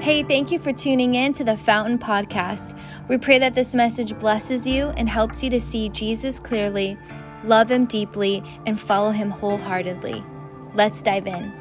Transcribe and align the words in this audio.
Hey, 0.00 0.22
thank 0.22 0.52
you 0.52 0.60
for 0.60 0.72
tuning 0.72 1.16
in 1.16 1.32
to 1.34 1.42
the 1.42 1.56
Fountain 1.56 1.98
Podcast. 1.98 2.78
We 3.08 3.18
pray 3.18 3.40
that 3.40 3.56
this 3.56 3.74
message 3.74 4.16
blesses 4.16 4.64
you 4.64 4.90
and 4.90 5.08
helps 5.08 5.42
you 5.42 5.50
to 5.50 5.60
see 5.60 5.88
Jesus 5.88 6.38
clearly, 6.38 6.96
love 7.42 7.68
him 7.68 7.84
deeply, 7.84 8.44
and 8.64 8.78
follow 8.78 9.10
him 9.10 9.28
wholeheartedly. 9.28 10.24
Let's 10.72 11.02
dive 11.02 11.26
in. 11.26 11.52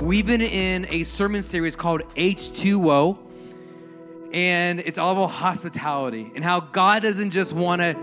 We've 0.00 0.26
been 0.26 0.42
in 0.42 0.86
a 0.90 1.02
sermon 1.02 1.42
series 1.42 1.74
called 1.74 2.02
H2O, 2.14 3.18
and 4.32 4.78
it's 4.78 4.96
all 4.96 5.12
about 5.12 5.32
hospitality 5.32 6.30
and 6.36 6.44
how 6.44 6.60
God 6.60 7.02
doesn't 7.02 7.30
just 7.30 7.52
want 7.52 7.80
to, 7.80 7.96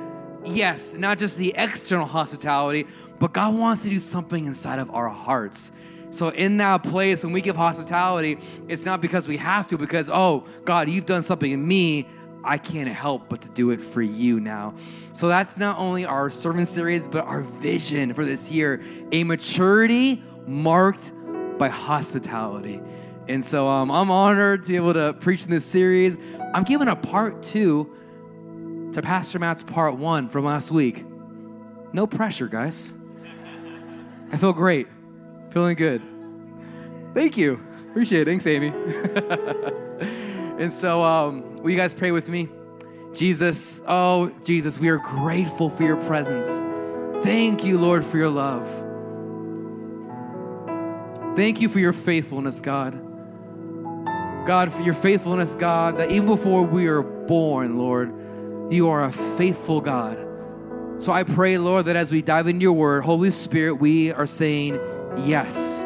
yes, 0.44 0.94
not 0.96 1.20
just 1.20 1.38
the 1.38 1.54
external 1.56 2.06
hospitality, 2.06 2.86
but 3.18 3.32
God 3.32 3.56
wants 3.56 3.84
to 3.84 3.90
do 3.90 3.98
something 3.98 4.46
inside 4.46 4.80
of 4.80 4.92
our 4.92 5.08
hearts. 5.08 5.72
So, 6.16 6.30
in 6.30 6.58
that 6.58 6.84
place, 6.84 7.24
when 7.24 7.34
we 7.34 7.42
give 7.42 7.56
hospitality, 7.56 8.38
it's 8.68 8.86
not 8.86 9.02
because 9.02 9.28
we 9.28 9.38
have 9.38 9.68
to, 9.68 9.78
because, 9.78 10.10
oh, 10.10 10.46
God, 10.64 10.90
you've 10.90 11.06
done 11.06 11.24
something 11.24 11.52
in 11.52 11.68
me. 11.68 12.08
I 12.44 12.58
can't 12.58 12.88
help 12.88 13.28
but 13.28 13.42
to 13.42 13.50
do 13.50 13.72
it 13.72 13.82
for 13.82 14.02
you 14.02 14.40
now. 14.40 14.76
So, 15.12 15.28
that's 15.28 15.58
not 15.58 15.78
only 15.78 16.06
our 16.06 16.30
sermon 16.30 16.66
series, 16.66 17.08
but 17.08 17.26
our 17.26 17.42
vision 17.42 18.14
for 18.14 18.24
this 18.24 18.50
year 18.50 18.82
a 19.12 19.24
maturity 19.24 20.24
marked 20.48 21.12
by 21.58 21.70
hospitality. 21.70 22.82
And 23.28 23.44
so 23.44 23.68
um, 23.68 23.90
I'm 23.92 24.12
honored 24.12 24.66
to 24.66 24.72
be 24.72 24.76
able 24.76 24.94
to 24.94 25.14
preach 25.14 25.46
in 25.46 25.52
this 25.52 25.66
series. 25.66 26.20
I'm 26.54 26.64
giving 26.64 26.88
a 26.88 26.96
part 26.96 27.42
two 27.42 27.92
to 28.94 29.02
Pastor 29.02 29.40
Matt's 29.40 29.64
part 29.64 29.96
one 29.96 30.30
from 30.30 30.46
last 30.46 30.70
week. 30.70 31.04
No 31.92 32.06
pressure, 32.06 32.48
guys. 32.48 32.94
I 34.32 34.38
feel 34.38 34.54
great. 34.54 34.88
Feeling 35.52 35.76
good. 35.76 36.02
Thank 37.16 37.38
you. 37.38 37.66
Appreciate 37.90 38.24
it. 38.24 38.26
Thanks, 38.26 38.46
Amy. 38.46 38.68
and 40.62 40.72
so, 40.72 41.02
um, 41.02 41.64
will 41.64 41.72
you 41.72 41.78
guys 41.78 41.94
pray 41.94 42.12
with 42.12 42.28
me? 42.28 42.50
Jesus, 43.14 43.82
oh, 43.88 44.30
Jesus, 44.44 44.78
we 44.78 44.90
are 44.90 44.98
grateful 44.98 45.70
for 45.70 45.84
your 45.84 45.96
presence. 45.96 46.48
Thank 47.24 47.64
you, 47.64 47.78
Lord, 47.78 48.04
for 48.04 48.18
your 48.18 48.30
love. 48.30 48.68
Thank 51.38 51.62
you 51.62 51.70
for 51.70 51.80
your 51.80 51.94
faithfulness, 51.94 52.60
God. 52.60 53.02
God, 54.46 54.74
for 54.74 54.82
your 54.82 54.94
faithfulness, 54.94 55.56
God, 55.56 55.98
that 55.98 56.12
even 56.12 56.28
before 56.28 56.64
we 56.64 56.88
are 56.88 57.02
born, 57.02 57.78
Lord, 57.78 58.14
you 58.74 58.90
are 58.90 59.06
a 59.06 59.12
faithful 59.14 59.80
God. 59.80 60.20
So 60.98 61.14
I 61.14 61.24
pray, 61.24 61.58
Lord, 61.58 61.86
that 61.86 61.96
as 61.96 62.12
we 62.12 62.22
dive 62.22 62.48
into 62.48 62.64
your 62.64 62.74
word, 62.74 63.06
Holy 63.06 63.32
Spirit, 63.32 63.76
we 63.76 64.12
are 64.12 64.26
saying, 64.26 64.80
Yes, 65.18 65.82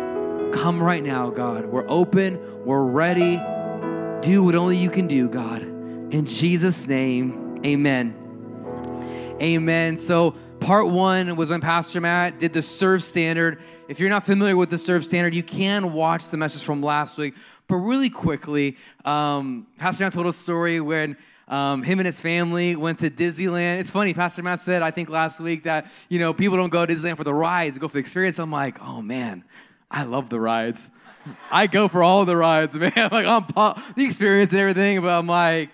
come 0.52 0.82
right 0.82 1.04
now, 1.04 1.30
God. 1.30 1.66
We're 1.66 1.90
open, 1.90 2.40
we're 2.66 2.84
ready. 2.84 3.38
Do 4.22 4.44
what 4.44 4.56
only 4.56 4.78
you 4.78 4.90
can 4.90 5.08
do, 5.08 5.30
God. 5.30 5.62
In 5.62 6.26
Jesus' 6.26 6.88
name, 6.88 7.62
amen. 7.66 8.16
Amen. 9.42 9.98
So, 9.98 10.36
part 10.60 10.88
one 10.88 11.36
was 11.36 11.50
when 11.50 11.62
Pastor 11.62 12.02
Matt 12.02 12.40
did 12.40 12.52
the 12.52 12.62
serve 12.62 13.04
standard. 13.04 13.60
If 13.88 14.00
you're 14.00 14.10
not 14.10 14.26
familiar 14.26 14.58
with 14.58 14.70
the 14.70 14.78
serve 14.78 15.06
standard, 15.06 15.34
you 15.34 15.44
can 15.44 15.94
watch 15.94 16.30
the 16.30 16.38
message 16.38 16.64
from 16.64 16.84
last 16.84 17.18
week. 17.18 17.36
But 17.68 17.78
really 17.78 18.10
quickly, 18.10 18.78
um, 19.06 19.68
Pastor 19.78 20.04
Matt 20.04 20.14
told 20.14 20.28
a 20.28 20.34
story 20.34 20.82
when 20.82 21.16
um, 21.48 21.82
him 21.84 22.00
and 22.00 22.06
his 22.06 22.22
family 22.22 22.76
went 22.76 23.00
to 23.00 23.10
Disneyland. 23.10 23.80
It's 23.80 23.90
funny, 23.90 24.14
Pastor 24.14 24.44
Matt 24.44 24.60
said, 24.60 24.82
I 24.82 24.92
think 24.92 25.10
last 25.10 25.40
week, 25.40 25.64
that, 25.64 25.88
you 26.10 26.20
know, 26.20 26.34
people 26.34 26.58
don't 26.58 26.70
go 26.70 26.86
to 26.86 26.94
Disneyland 26.94 27.18
for 27.18 27.24
the 27.24 27.34
rides, 27.34 27.78
go 27.78 27.88
for 27.88 27.94
the 27.94 28.00
experience. 28.00 28.40
I'm 28.40 28.52
like, 28.52 28.82
oh 28.82 29.02
man, 29.02 29.44
I 29.92 30.04
love 30.04 30.30
the 30.30 30.40
rides. 30.40 30.92
I 31.52 31.68
go 31.68 31.88
for 31.88 32.04
all 32.04 32.26
the 32.26 32.36
rides, 32.36 32.78
man. 32.80 32.92
like, 32.96 33.26
I'm 33.26 33.46
the 33.96 34.06
experience 34.06 34.52
and 34.52 34.62
everything, 34.62 35.02
but 35.02 35.10
I'm 35.10 35.28
like, 35.28 35.70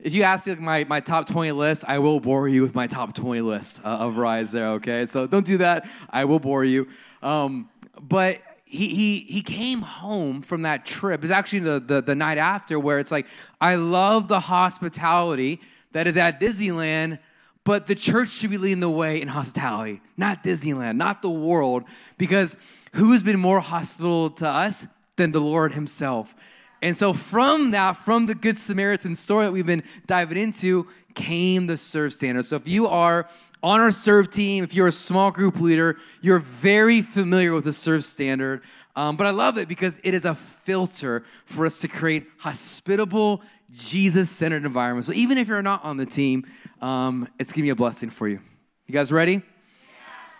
if 0.00 0.14
you 0.14 0.24
ask 0.24 0.46
like 0.46 0.60
my, 0.60 0.84
my 0.84 1.00
top 1.00 1.28
20 1.28 1.52
list, 1.52 1.84
I 1.86 1.98
will 2.00 2.18
bore 2.18 2.48
you 2.48 2.62
with 2.62 2.74
my 2.74 2.86
top 2.86 3.14
20 3.14 3.40
list 3.40 3.84
uh, 3.84 3.88
of 3.88 4.16
rides 4.16 4.50
there, 4.50 4.68
okay? 4.70 5.06
So 5.06 5.26
don't 5.26 5.46
do 5.46 5.58
that. 5.58 5.88
I 6.10 6.24
will 6.24 6.40
bore 6.40 6.64
you. 6.64 6.88
Um, 7.22 7.70
but 8.00 8.40
he, 8.64 8.88
he, 8.88 9.20
he 9.20 9.42
came 9.42 9.80
home 9.80 10.42
from 10.42 10.62
that 10.62 10.84
trip. 10.84 11.22
It's 11.22 11.30
actually 11.30 11.60
the, 11.60 11.78
the, 11.78 12.02
the 12.02 12.14
night 12.14 12.38
after 12.38 12.80
where 12.80 12.98
it's 12.98 13.12
like, 13.12 13.28
I 13.60 13.76
love 13.76 14.26
the 14.26 14.40
hospitality 14.40 15.60
that 15.92 16.06
is 16.06 16.16
at 16.16 16.40
Disneyland, 16.40 17.20
but 17.64 17.86
the 17.86 17.94
church 17.94 18.30
should 18.30 18.50
be 18.50 18.58
leading 18.58 18.80
the 18.80 18.90
way 18.90 19.20
in 19.20 19.28
hospitality, 19.28 20.00
not 20.16 20.42
Disneyland, 20.42 20.96
not 20.96 21.22
the 21.22 21.30
world, 21.30 21.84
because 22.18 22.56
who's 22.92 23.22
been 23.22 23.38
more 23.38 23.60
hospitable 23.60 24.30
to 24.30 24.48
us 24.48 24.86
than 25.16 25.32
the 25.32 25.40
Lord 25.40 25.72
Himself? 25.72 26.34
And 26.80 26.96
so, 26.96 27.12
from 27.12 27.70
that, 27.70 27.96
from 27.96 28.26
the 28.26 28.34
Good 28.34 28.58
Samaritan 28.58 29.14
story 29.14 29.46
that 29.46 29.52
we've 29.52 29.66
been 29.66 29.84
diving 30.06 30.36
into, 30.36 30.88
came 31.14 31.66
the 31.66 31.76
serve 31.76 32.12
standard. 32.12 32.44
So, 32.44 32.56
if 32.56 32.66
you 32.66 32.88
are 32.88 33.28
on 33.62 33.80
our 33.80 33.92
serve 33.92 34.30
team, 34.30 34.64
if 34.64 34.74
you're 34.74 34.88
a 34.88 34.92
small 34.92 35.30
group 35.30 35.60
leader, 35.60 35.96
you're 36.20 36.40
very 36.40 37.00
familiar 37.00 37.52
with 37.52 37.64
the 37.64 37.72
serve 37.72 38.04
standard. 38.04 38.62
Um, 38.96 39.16
but 39.16 39.26
I 39.26 39.30
love 39.30 39.56
it 39.58 39.68
because 39.68 40.00
it 40.02 40.12
is 40.12 40.24
a 40.24 40.34
filter 40.34 41.24
for 41.46 41.64
us 41.64 41.80
to 41.80 41.88
create 41.88 42.26
hospitable, 42.38 43.42
Jesus 43.70 44.28
centered 44.30 44.64
environments. 44.64 45.06
So 45.06 45.14
even 45.14 45.38
if 45.38 45.48
you're 45.48 45.62
not 45.62 45.84
on 45.84 45.96
the 45.96 46.04
team, 46.04 46.46
um, 46.80 47.28
it's 47.38 47.52
gonna 47.52 47.62
be 47.62 47.70
a 47.70 47.76
blessing 47.76 48.10
for 48.10 48.28
you. 48.28 48.40
You 48.86 48.92
guys 48.92 49.10
ready? 49.10 49.34
Yeah. 49.34 49.40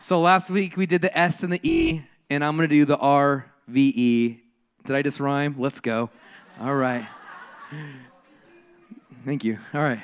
So 0.00 0.20
last 0.20 0.50
week 0.50 0.76
we 0.76 0.84
did 0.84 1.00
the 1.00 1.16
S 1.16 1.42
and 1.42 1.52
the 1.52 1.60
E, 1.62 2.02
and 2.32 2.42
I'm 2.42 2.56
gonna 2.56 2.68
do 2.68 2.84
the 2.86 2.96
R 2.96 3.46
V 3.68 3.92
E. 3.94 4.40
Did 4.84 4.96
I 4.96 5.02
just 5.02 5.20
rhyme? 5.20 5.56
Let's 5.58 5.80
go. 5.80 6.10
All 6.60 6.74
right. 6.74 7.06
Thank 9.24 9.44
you. 9.44 9.58
All 9.74 9.82
right. 9.82 10.02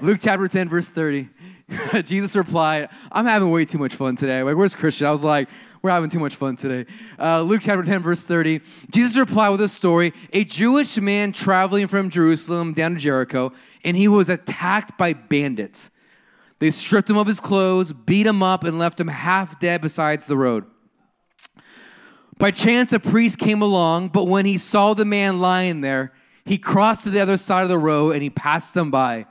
Luke 0.00 0.18
chapter 0.20 0.48
10, 0.48 0.68
verse 0.68 0.90
30. 0.90 1.28
Jesus 2.04 2.34
replied, 2.34 2.88
I'm 3.12 3.26
having 3.26 3.50
way 3.50 3.64
too 3.64 3.78
much 3.78 3.94
fun 3.94 4.16
today. 4.16 4.42
Like, 4.42 4.56
where's 4.56 4.74
Christian? 4.74 5.06
I 5.06 5.10
was 5.10 5.22
like, 5.22 5.48
we're 5.82 5.90
having 5.90 6.08
too 6.08 6.18
much 6.18 6.34
fun 6.34 6.56
today. 6.56 6.90
Uh, 7.18 7.42
Luke 7.42 7.60
chapter 7.62 7.82
10, 7.82 8.02
verse 8.02 8.24
30. 8.24 8.60
Jesus 8.90 9.16
replied 9.16 9.50
with 9.50 9.60
a 9.60 9.68
story 9.68 10.12
A 10.32 10.44
Jewish 10.44 10.98
man 10.98 11.32
traveling 11.32 11.88
from 11.88 12.10
Jerusalem 12.10 12.72
down 12.72 12.94
to 12.94 12.98
Jericho, 12.98 13.52
and 13.84 13.96
he 13.96 14.08
was 14.08 14.28
attacked 14.28 14.96
by 14.96 15.12
bandits. 15.12 15.90
They 16.58 16.70
stripped 16.70 17.10
him 17.10 17.18
of 17.18 17.26
his 17.26 17.38
clothes, 17.38 17.92
beat 17.92 18.26
him 18.26 18.42
up, 18.42 18.64
and 18.64 18.78
left 18.78 18.98
him 18.98 19.08
half 19.08 19.60
dead 19.60 19.80
beside 19.82 20.20
the 20.22 20.36
road. 20.36 20.64
By 22.38 22.52
chance, 22.52 22.92
a 22.92 23.00
priest 23.00 23.38
came 23.38 23.62
along, 23.62 24.08
but 24.08 24.28
when 24.28 24.46
he 24.46 24.58
saw 24.58 24.94
the 24.94 25.04
man 25.04 25.40
lying 25.40 25.80
there, 25.80 26.12
he 26.44 26.56
crossed 26.56 27.04
to 27.04 27.10
the 27.10 27.20
other 27.20 27.36
side 27.36 27.64
of 27.64 27.68
the 27.68 27.78
road 27.78 28.14
and 28.14 28.22
he 28.22 28.30
passed 28.30 28.74
them 28.74 28.90
by 28.90 29.26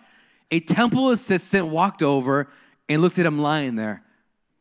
a 0.52 0.60
temple 0.60 1.10
assistant 1.10 1.68
walked 1.68 2.02
over 2.02 2.48
and 2.88 3.02
looked 3.02 3.20
at 3.20 3.26
him 3.26 3.40
lying 3.40 3.76
there, 3.76 4.04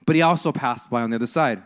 but 0.05 0.17
he 0.17 0.23
also 0.23 0.53
passed 0.53 0.91
by 0.91 1.03
on 1.03 1.11
the 1.11 1.17
other 1.17 1.27
side. 1.27 1.63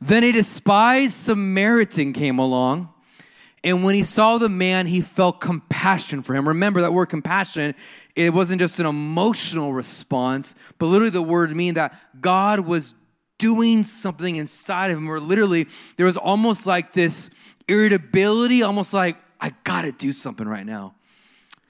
Then 0.00 0.24
a 0.24 0.32
despised 0.32 1.12
Samaritan 1.12 2.14
came 2.14 2.38
along, 2.38 2.88
and 3.62 3.84
when 3.84 3.94
he 3.94 4.02
saw 4.02 4.38
the 4.38 4.48
man, 4.48 4.86
he 4.86 5.02
felt 5.02 5.40
compassion 5.40 6.22
for 6.22 6.34
him. 6.34 6.48
Remember 6.48 6.80
that 6.80 6.94
word 6.94 7.06
compassion, 7.06 7.74
it 8.16 8.32
wasn't 8.32 8.60
just 8.60 8.80
an 8.80 8.86
emotional 8.86 9.74
response, 9.74 10.54
but 10.78 10.86
literally 10.86 11.10
the 11.10 11.20
word 11.20 11.54
mean 11.54 11.74
that 11.74 11.94
God 12.20 12.60
was 12.60 12.94
doing 13.40 13.82
something 13.82 14.36
inside 14.36 14.92
of 14.92 14.98
him, 14.98 15.08
where 15.08 15.18
literally 15.18 15.66
there 15.96 16.06
was 16.06 16.16
almost 16.16 16.66
like 16.66 16.92
this 16.92 17.30
irritability, 17.66 18.62
almost 18.62 18.94
like, 18.94 19.16
I 19.40 19.52
gotta 19.64 19.90
do 19.90 20.12
something 20.12 20.46
right 20.46 20.66
now. 20.66 20.94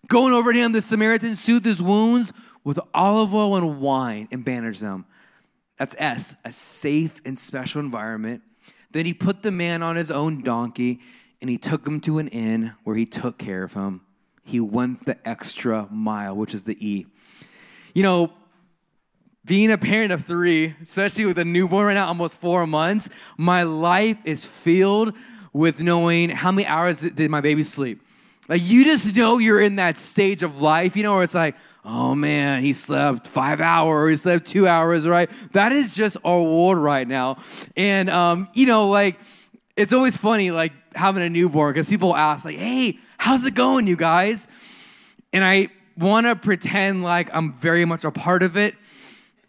Going 0.08 0.34
over 0.34 0.52
to 0.52 0.58
him, 0.58 0.72
the 0.72 0.82
Samaritan 0.82 1.36
soothed 1.36 1.64
his 1.64 1.80
wounds 1.80 2.32
with 2.64 2.78
olive 2.92 3.32
oil 3.32 3.56
and 3.56 3.80
wine 3.80 4.28
and 4.30 4.44
bandaged 4.44 4.82
them. 4.82 5.06
That's 5.78 5.94
S, 5.98 6.36
a 6.44 6.52
safe 6.52 7.22
and 7.24 7.38
special 7.38 7.80
environment. 7.80 8.42
Then 8.90 9.06
he 9.06 9.14
put 9.14 9.42
the 9.42 9.52
man 9.52 9.82
on 9.82 9.96
his 9.96 10.10
own 10.10 10.42
donkey 10.42 11.00
and 11.40 11.48
he 11.48 11.56
took 11.56 11.86
him 11.86 12.00
to 12.00 12.18
an 12.18 12.28
inn 12.28 12.72
where 12.84 12.96
he 12.96 13.06
took 13.06 13.38
care 13.38 13.62
of 13.62 13.74
him. 13.74 14.02
He 14.44 14.58
went 14.58 15.06
the 15.06 15.16
extra 15.26 15.86
mile, 15.90 16.34
which 16.34 16.52
is 16.52 16.64
the 16.64 16.76
E. 16.84 17.06
You 17.94 18.02
know, 18.02 18.32
being 19.44 19.70
a 19.70 19.78
parent 19.78 20.12
of 20.12 20.24
three, 20.24 20.74
especially 20.82 21.26
with 21.26 21.38
a 21.38 21.44
newborn 21.44 21.86
right 21.86 21.94
now, 21.94 22.06
almost 22.06 22.36
four 22.36 22.66
months, 22.66 23.10
my 23.38 23.62
life 23.62 24.18
is 24.24 24.44
filled 24.44 25.14
with 25.52 25.80
knowing 25.80 26.30
how 26.30 26.52
many 26.52 26.66
hours 26.66 27.00
did 27.00 27.30
my 27.30 27.40
baby 27.40 27.64
sleep 27.64 28.00
like 28.50 28.62
you 28.68 28.84
just 28.84 29.14
know 29.14 29.38
you're 29.38 29.60
in 29.60 29.76
that 29.76 29.96
stage 29.96 30.42
of 30.42 30.60
life, 30.60 30.96
you 30.96 31.04
know, 31.04 31.14
where 31.14 31.22
it's 31.22 31.36
like, 31.36 31.54
oh 31.84 32.16
man, 32.16 32.64
he 32.64 32.72
slept 32.72 33.28
five 33.28 33.60
hours, 33.60 34.10
he 34.10 34.16
slept 34.16 34.48
two 34.48 34.66
hours, 34.66 35.06
right? 35.06 35.30
That 35.52 35.70
is 35.70 35.94
just 35.94 36.16
our 36.24 36.42
world 36.42 36.78
right 36.78 37.06
now. 37.06 37.36
And, 37.76 38.10
um, 38.10 38.48
you 38.52 38.66
know, 38.66 38.88
like, 38.88 39.20
it's 39.76 39.92
always 39.92 40.16
funny, 40.16 40.50
like, 40.50 40.72
having 40.96 41.22
a 41.22 41.30
newborn, 41.30 41.72
because 41.72 41.88
people 41.88 42.14
ask, 42.14 42.44
like, 42.44 42.56
hey, 42.56 42.98
how's 43.18 43.46
it 43.46 43.54
going, 43.54 43.86
you 43.86 43.94
guys? 43.94 44.48
And 45.32 45.44
I 45.44 45.68
want 45.96 46.26
to 46.26 46.34
pretend 46.34 47.04
like 47.04 47.28
I'm 47.32 47.52
very 47.52 47.84
much 47.84 48.04
a 48.04 48.10
part 48.10 48.42
of 48.42 48.56
it. 48.56 48.74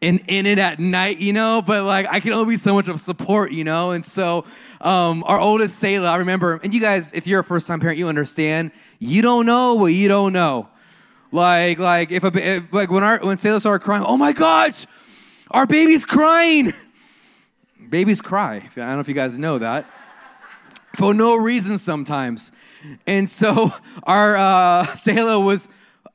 And 0.02 0.22
in 0.28 0.46
it 0.46 0.58
at 0.58 0.80
night, 0.80 1.20
you 1.20 1.32
know, 1.32 1.62
but 1.62 1.84
like 1.84 2.08
I 2.10 2.20
can 2.20 2.34
only 2.34 2.54
be 2.54 2.58
so 2.58 2.74
much 2.74 2.88
of 2.88 3.00
support, 3.00 3.52
you 3.52 3.64
know? 3.64 3.92
And 3.92 4.06
so 4.06 4.46
um, 4.82 5.24
our 5.28 5.40
oldest 5.40 5.78
Selah, 5.78 6.10
I 6.10 6.18
remember, 6.18 6.60
and 6.64 6.74
you 6.74 6.82
guys, 6.82 7.14
if 7.14 7.28
you're 7.28 7.42
a 7.42 7.44
first 7.44 7.68
time 7.68 7.80
parent, 7.80 8.00
you 8.00 8.08
understand, 8.08 8.72
you 9.00 9.22
don't 9.22 9.46
know 9.46 9.76
what 9.76 9.94
you 9.94 10.08
don't 10.08 10.34
know. 10.34 10.68
Like, 11.32 11.80
like 11.80 12.12
if, 12.12 12.24
a, 12.24 12.32
if 12.36 12.74
like 12.74 12.90
when 12.90 13.04
our 13.04 13.20
when 13.20 13.38
Selah 13.38 13.60
started 13.60 13.86
crying, 13.86 14.04
oh 14.06 14.18
my 14.18 14.34
gosh, 14.34 14.86
our 15.52 15.66
baby's 15.66 16.06
crying. 16.06 16.74
Babies 17.90 18.22
cry. 18.22 18.56
I 18.56 18.80
don't 18.80 18.94
know 18.94 19.00
if 19.00 19.08
you 19.08 19.14
guys 19.14 19.38
know 19.38 19.58
that. 19.60 19.86
For 20.96 21.14
no 21.14 21.36
reason 21.36 21.78
sometimes. 21.78 22.52
And 23.06 23.30
so 23.30 23.72
our 24.04 24.36
uh, 24.36 24.88
was 25.40 25.70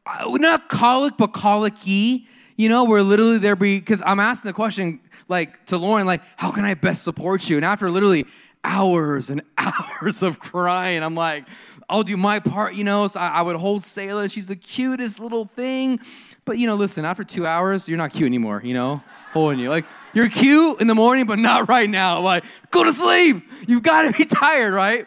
uh, 0.04 0.28
not 0.32 0.68
colic, 0.68 1.14
but 1.16 1.28
colicky. 1.32 2.26
You 2.56 2.68
know, 2.70 2.84
we're 2.84 3.02
literally 3.02 3.38
there 3.38 3.54
because 3.54 4.02
I'm 4.04 4.18
asking 4.18 4.48
the 4.48 4.54
question, 4.54 5.00
like 5.28 5.66
to 5.66 5.76
Lauren, 5.76 6.06
like, 6.06 6.22
how 6.36 6.50
can 6.50 6.64
I 6.64 6.74
best 6.74 7.04
support 7.04 7.48
you? 7.50 7.56
And 7.56 7.64
after 7.64 7.90
literally 7.90 8.26
hours 8.64 9.30
and 9.30 9.42
hours 9.58 10.22
of 10.22 10.38
crying, 10.38 11.02
I'm 11.02 11.14
like, 11.14 11.46
I'll 11.88 12.02
do 12.02 12.16
my 12.16 12.40
part, 12.40 12.74
you 12.74 12.84
know. 12.84 13.06
So 13.08 13.20
I, 13.20 13.28
I 13.28 13.42
would 13.42 13.56
hold 13.56 13.82
Selah. 13.82 14.28
She's 14.28 14.46
the 14.46 14.56
cutest 14.56 15.20
little 15.20 15.44
thing. 15.44 16.00
But 16.44 16.58
you 16.58 16.66
know, 16.66 16.76
listen, 16.76 17.04
after 17.04 17.24
two 17.24 17.46
hours, 17.46 17.88
you're 17.88 17.98
not 17.98 18.12
cute 18.12 18.26
anymore, 18.26 18.62
you 18.64 18.72
know, 18.72 19.02
holding 19.32 19.58
you. 19.58 19.68
Like, 19.68 19.84
you're 20.14 20.28
cute 20.28 20.80
in 20.80 20.86
the 20.86 20.94
morning, 20.94 21.26
but 21.26 21.38
not 21.38 21.68
right 21.68 21.90
now. 21.90 22.20
Like, 22.20 22.44
go 22.70 22.84
to 22.84 22.92
sleep. 22.92 23.42
You've 23.66 23.82
got 23.82 24.10
to 24.10 24.16
be 24.16 24.24
tired, 24.30 24.72
right? 24.72 25.06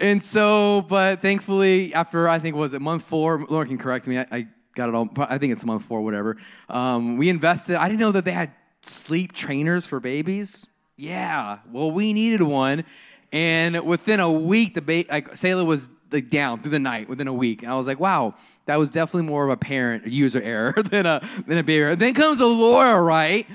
And 0.00 0.22
so, 0.22 0.82
but 0.82 1.20
thankfully, 1.20 1.92
after 1.92 2.28
I 2.28 2.38
think 2.38 2.54
was 2.54 2.74
it 2.74 2.80
month 2.80 3.02
four, 3.02 3.44
Lauren 3.48 3.66
can 3.66 3.78
correct 3.78 4.06
me. 4.06 4.18
I, 4.18 4.26
I 4.30 4.46
got 4.78 4.88
it 4.88 4.94
all. 4.94 5.08
I 5.18 5.36
think 5.38 5.52
it's 5.52 5.64
month 5.64 5.84
four, 5.84 6.00
whatever. 6.00 6.38
Um, 6.68 7.18
we 7.18 7.28
invested. 7.28 7.76
I 7.76 7.88
didn't 7.88 8.00
know 8.00 8.12
that 8.12 8.24
they 8.24 8.32
had 8.32 8.52
sleep 8.82 9.32
trainers 9.32 9.84
for 9.84 10.00
babies. 10.00 10.66
Yeah, 10.96 11.58
well, 11.70 11.90
we 11.90 12.12
needed 12.12 12.40
one, 12.42 12.84
and 13.32 13.80
within 13.84 14.20
a 14.20 14.32
week, 14.32 14.74
the 14.74 14.82
ba- 14.82 15.04
like 15.10 15.36
Selah 15.36 15.64
was 15.64 15.90
like 16.10 16.30
down 16.30 16.62
through 16.62 16.70
the 16.70 16.78
night 16.78 17.08
within 17.08 17.28
a 17.28 17.32
week, 17.32 17.62
and 17.62 17.70
I 17.70 17.76
was 17.76 17.86
like, 17.86 18.00
wow, 18.00 18.34
that 18.66 18.78
was 18.78 18.90
definitely 18.90 19.28
more 19.28 19.44
of 19.44 19.50
a 19.50 19.56
parent 19.56 20.06
user 20.06 20.40
error 20.40 20.72
than 20.82 21.06
a 21.06 21.20
than 21.46 21.58
a 21.58 21.62
baby 21.62 21.82
error. 21.82 21.96
Then 21.96 22.14
comes 22.14 22.40
Laura, 22.40 23.02
right? 23.02 23.46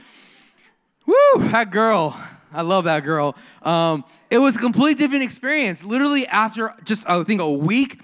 Woo, 1.06 1.16
that 1.50 1.72
girl. 1.72 2.18
I 2.54 2.62
love 2.62 2.84
that 2.84 3.04
girl. 3.04 3.36
Um, 3.64 4.04
it 4.30 4.38
was 4.38 4.56
a 4.58 4.60
completely 4.60 4.94
different 4.94 5.24
experience. 5.24 5.84
Literally 5.84 6.28
after 6.28 6.76
just 6.84 7.10
I 7.10 7.24
think 7.24 7.42
a 7.42 7.50
week, 7.52 8.00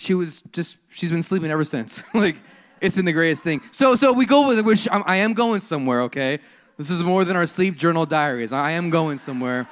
she 0.00 0.14
was 0.14 0.40
just 0.52 0.78
she's 0.88 1.10
been 1.10 1.22
sleeping 1.22 1.50
ever 1.50 1.64
since. 1.64 2.02
like 2.14 2.36
it's 2.80 2.96
been 2.96 3.04
the 3.04 3.12
greatest 3.12 3.42
thing. 3.42 3.60
So 3.70 3.96
so 3.96 4.12
we 4.12 4.24
go 4.24 4.48
with 4.48 4.58
it. 4.58 4.64
Which 4.64 4.88
I 4.90 5.16
am 5.16 5.34
going 5.34 5.60
somewhere. 5.60 6.02
Okay, 6.02 6.38
this 6.78 6.90
is 6.90 7.02
more 7.02 7.24
than 7.24 7.36
our 7.36 7.46
sleep 7.46 7.76
journal 7.76 8.06
diaries. 8.06 8.52
I 8.52 8.72
am 8.72 8.88
going 8.88 9.18
somewhere. 9.18 9.68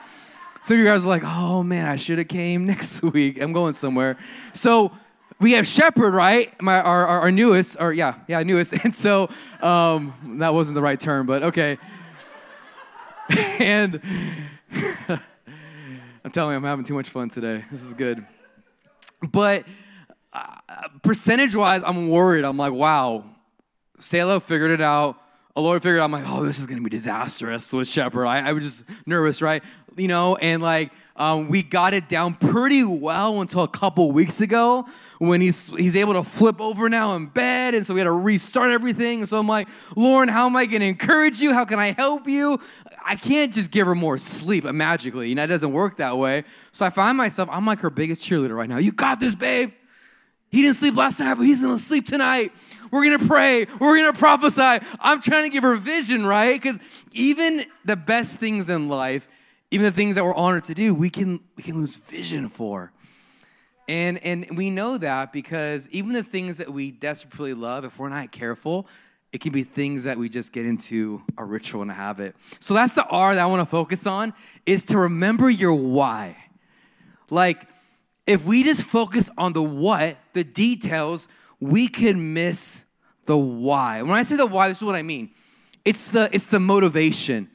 Some 0.63 0.77
of 0.77 0.81
you 0.81 0.87
guys 0.87 1.05
are 1.05 1.09
like, 1.09 1.23
oh 1.25 1.63
man, 1.63 1.87
I 1.87 1.97
should 1.97 2.19
have 2.19 2.29
came 2.29 2.67
next 2.73 3.03
week. 3.03 3.41
I'm 3.41 3.55
going 3.55 3.73
somewhere. 3.73 4.19
So 4.53 4.93
we 5.41 5.53
have 5.53 5.67
Shepherd, 5.67 6.13
right? 6.13 6.53
My 6.61 6.81
our, 6.81 7.07
our, 7.07 7.21
our 7.21 7.31
newest, 7.31 7.79
or 7.81 7.93
yeah, 7.93 8.17
yeah, 8.29 8.43
newest. 8.43 8.75
And 8.85 8.95
so 8.95 9.31
um, 9.63 10.39
that 10.41 10.53
wasn't 10.53 10.75
the 10.75 10.83
right 10.83 11.01
term, 11.01 11.27
but 11.27 11.43
okay. 11.45 11.79
and 13.31 14.01
I'm 16.25 16.31
telling 16.33 16.53
you, 16.53 16.57
I'm 16.57 16.65
having 16.65 16.85
too 16.85 16.95
much 16.95 17.09
fun 17.09 17.31
today. 17.31 17.65
This 17.71 17.85
is 17.85 17.95
good. 17.95 18.27
But 19.23 19.65
uh, 20.33 20.89
percentage 21.03 21.55
wise, 21.55 21.83
I'm 21.85 22.09
worried. 22.09 22.45
I'm 22.45 22.57
like, 22.57 22.73
wow, 22.73 23.25
Selah 23.99 24.41
figured 24.41 24.71
it 24.71 24.81
out. 24.81 25.17
Laura 25.61 25.81
figured 25.81 26.01
out, 26.01 26.05
I'm 26.05 26.13
like, 26.13 26.25
oh, 26.27 26.45
this 26.45 26.61
is 26.61 26.67
going 26.67 26.79
to 26.79 26.85
be 26.85 26.91
disastrous 26.91 27.73
with 27.73 27.89
Shepherd. 27.89 28.27
I, 28.27 28.49
I, 28.49 28.53
was 28.53 28.63
just 28.63 28.85
nervous, 29.07 29.43
right? 29.43 29.63
You 29.97 30.07
know, 30.09 30.37
and 30.37 30.63
like, 30.63 30.93
um, 31.17 31.49
we 31.49 31.65
got 31.65 31.95
it 31.95 32.09
down 32.09 32.35
pretty 32.35 32.85
well 32.85 33.41
until 33.41 33.65
a 33.65 33.69
couple 33.69 34.13
weeks 34.13 34.41
ago 34.41 34.87
when 35.19 35.41
he's 35.41 35.67
he's 35.71 35.97
able 35.97 36.13
to 36.13 36.23
flip 36.23 36.61
over 36.61 36.89
now 36.89 37.17
in 37.17 37.27
bed, 37.27 37.75
and 37.75 37.85
so 37.85 37.93
we 37.93 37.99
had 37.99 38.05
to 38.05 38.13
restart 38.13 38.71
everything. 38.71 39.27
So 39.27 39.37
I'm 39.37 39.49
like, 39.49 39.69
Lauren, 39.97 40.29
how 40.29 40.47
am 40.47 40.55
I 40.55 40.67
going 40.67 40.81
to 40.81 40.87
encourage 40.87 41.41
you? 41.41 41.53
How 41.53 41.65
can 41.65 41.81
I 41.81 41.91
help 41.91 42.29
you? 42.29 42.61
I 43.05 43.17
can't 43.17 43.53
just 43.53 43.73
give 43.73 43.87
her 43.89 43.97
more 43.97 44.17
sleep 44.17 44.63
magically. 44.63 45.29
You 45.29 45.35
know, 45.35 45.43
it 45.43 45.49
doesn't 45.49 45.73
work 45.73 45.97
that 45.97 46.17
way. 46.17 46.45
So 46.71 46.87
I 46.87 46.91
find 46.91 47.19
myself, 47.19 47.49
I'm 47.51 47.67
like 47.67 47.81
her 47.81 47.91
biggest 47.91 48.21
cheerleader 48.21 48.55
right 48.55 48.69
now. 48.69 48.79
You 48.79 48.93
got 48.93 49.19
this, 49.19 49.35
babe. 49.35 49.73
He 50.51 50.63
didn't 50.63 50.77
sleep 50.77 50.97
last 50.97 51.21
night, 51.21 51.35
but 51.35 51.45
he's 51.45 51.63
gonna 51.63 51.79
sleep 51.79 52.07
tonight. 52.07 52.53
We're 52.91 53.05
gonna 53.05 53.29
pray. 53.29 53.67
We're 53.81 53.97
gonna 53.99 54.19
prophesy. 54.19 54.85
I'm 55.01 55.21
trying 55.21 55.45
to 55.45 55.51
give 55.51 55.63
her 55.63 55.77
vision, 55.77 56.25
right? 56.25 56.61
Because 56.61 56.81
even 57.13 57.65
the 57.85 57.97
best 57.97 58.39
things 58.39 58.71
in 58.71 58.89
life, 58.89 59.29
even 59.71 59.85
the 59.85 59.93
things 59.93 60.15
that 60.15 60.25
we're 60.25 60.35
honored 60.35 60.65
to 60.65 60.75
do, 60.75 60.95
we 60.95 61.11
can 61.11 61.41
we 61.57 61.63
can 61.63 61.77
lose 61.77 61.97
vision 61.97 62.49
for. 62.49 62.93
And 63.89 64.19
and 64.25 64.57
we 64.57 64.71
know 64.71 64.99
that 64.99 65.33
because 65.33 65.89
even 65.91 66.13
the 66.13 66.23
things 66.23 66.59
that 66.59 66.73
we 66.73 66.91
desperately 66.91 67.55
love, 67.55 67.85
if 67.85 67.99
we're 67.99 68.09
not 68.09 68.33
careful, 68.33 68.87
it 69.33 69.41
can 69.41 69.53
be 69.53 69.63
things 69.63 70.05
that 70.05 70.17
we 70.17 70.29
just 70.29 70.53
get 70.53 70.65
into 70.65 71.23
a 71.37 71.45
ritual 71.45 71.83
and 71.83 71.91
a 71.91 71.95
habit. 71.95 72.35
So 72.61 72.73
that's 72.73 72.95
the 72.95 73.05
R 73.05 73.35
that 73.35 73.43
I 73.43 73.47
want 73.47 73.61
to 73.61 73.67
focus 73.67 74.07
on 74.07 74.33
is 74.65 74.85
to 74.87 74.99
remember 74.99 75.51
your 75.51 75.75
why. 75.75 76.37
Like 77.29 77.67
if 78.29 78.45
we 78.45 78.63
just 78.63 78.83
focus 78.83 79.31
on 79.39 79.55
the 79.55 79.63
what, 79.63 80.19
the 80.35 80.45
details, 80.45 81.29
we 81.61 81.89
can 81.89 82.35
miss 82.35 82.85
the 83.25 83.37
why. 83.37 84.03
When 84.03 84.13
I 84.13 84.23
say 84.23 84.37
the 84.37 84.47
why, 84.47 84.69
this 84.69 84.77
is 84.79 84.85
what 84.85 84.95
I 84.95 85.03
mean. 85.03 85.31
It's 85.85 86.11
the 86.11 86.29
it's 86.31 86.47
the 86.47 86.61
motivation. 86.61 87.49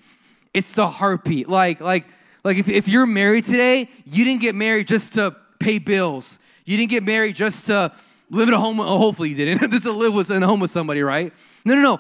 It's 0.51 0.73
the 0.73 0.87
heartbeat. 0.87 1.47
Like 1.47 1.79
like 1.79 2.05
like 2.43 2.57
if, 2.57 2.67
if 2.67 2.87
you're 2.87 3.05
married 3.05 3.45
today, 3.45 3.87
you 4.05 4.25
didn't 4.25 4.41
get 4.41 4.55
married 4.55 4.87
just 4.87 5.13
to 5.13 5.35
pay 5.59 5.77
bills. 5.77 6.39
You 6.65 6.75
didn't 6.75 6.89
get 6.89 7.03
married 7.03 7.35
just 7.35 7.67
to 7.67 7.91
live 8.31 8.47
in 8.47 8.55
a 8.55 8.59
home. 8.59 8.79
Oh, 8.79 8.97
hopefully 8.97 9.29
you 9.29 9.35
didn't. 9.35 9.71
just 9.71 9.83
to 9.83 9.91
live 9.91 10.15
with, 10.15 10.31
in 10.31 10.41
a 10.41 10.47
home 10.47 10.59
with 10.59 10.71
somebody, 10.71 11.03
right? 11.03 11.31
No, 11.65 11.75
no, 11.75 11.81
no. 11.81 11.99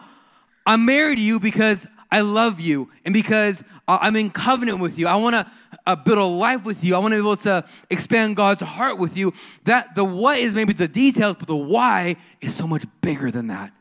I'm 0.65 0.83
married 0.85 1.17
to 1.17 1.21
you 1.21 1.39
because 1.39 1.87
I 2.13 2.21
love 2.21 2.59
you 2.59 2.91
and 3.05 3.11
because 3.11 3.63
I'm 3.87 4.15
in 4.15 4.29
covenant 4.29 4.79
with 4.79 4.99
you. 4.99 5.07
I 5.07 5.15
want 5.15 5.33
to 5.33 5.51
uh, 5.87 5.95
build 5.95 6.19
a 6.19 6.23
life 6.23 6.63
with 6.63 6.83
you. 6.83 6.93
I 6.93 6.99
want 6.99 7.13
to 7.13 7.15
be 7.15 7.27
able 7.27 7.37
to 7.37 7.65
expand 7.89 8.35
God's 8.35 8.61
heart 8.61 8.99
with 8.99 9.17
you. 9.17 9.33
That 9.63 9.95
the 9.95 10.05
what 10.05 10.37
is 10.37 10.53
maybe 10.53 10.73
the 10.73 10.87
details, 10.87 11.37
but 11.39 11.47
the 11.47 11.55
why 11.55 12.17
is 12.39 12.53
so 12.53 12.67
much 12.67 12.85
bigger 13.01 13.31
than 13.31 13.47
that. 13.47 13.73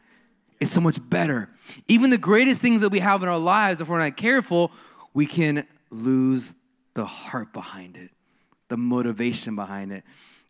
It's 0.61 0.71
so 0.71 0.81
much 0.81 0.99
better. 1.11 1.51
Even 1.89 2.09
the 2.09 2.17
greatest 2.17 2.63
things 2.63 2.81
that 2.81 2.89
we 2.89 3.01
have 3.01 3.23
in 3.23 3.29
our 3.29 3.37
lives, 3.37 3.83
if 3.83 3.89
we're 3.91 3.99
not 3.99 4.17
careful, 4.17 4.73
we 5.13 5.27
can 5.27 5.67
lose 5.91 6.55
the 6.95 7.05
heart 7.05 7.53
behind 7.53 7.99
it, 7.99 8.13
the 8.69 8.79
motivation 8.79 9.57
behind 9.57 9.93
it 9.93 10.05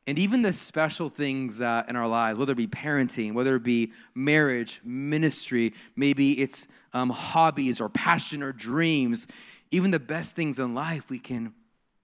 and 0.06 0.18
even 0.18 0.42
the 0.42 0.52
special 0.52 1.08
things 1.08 1.60
uh, 1.60 1.84
in 1.88 1.94
our 1.94 2.08
lives, 2.08 2.38
whether 2.38 2.52
it 2.52 2.56
be 2.56 2.66
parenting, 2.66 3.34
whether 3.34 3.54
it 3.56 3.62
be 3.62 3.92
marriage, 4.14 4.80
ministry, 4.84 5.74
maybe 5.94 6.32
it's 6.40 6.68
um, 6.92 7.10
hobbies 7.10 7.80
or 7.80 7.88
passion 7.88 8.42
or 8.42 8.52
dreams, 8.52 9.28
even 9.70 9.90
the 9.90 10.00
best 10.00 10.36
things 10.36 10.58
in 10.58 10.74
life, 10.74 11.10
we 11.10 11.18
can 11.18 11.54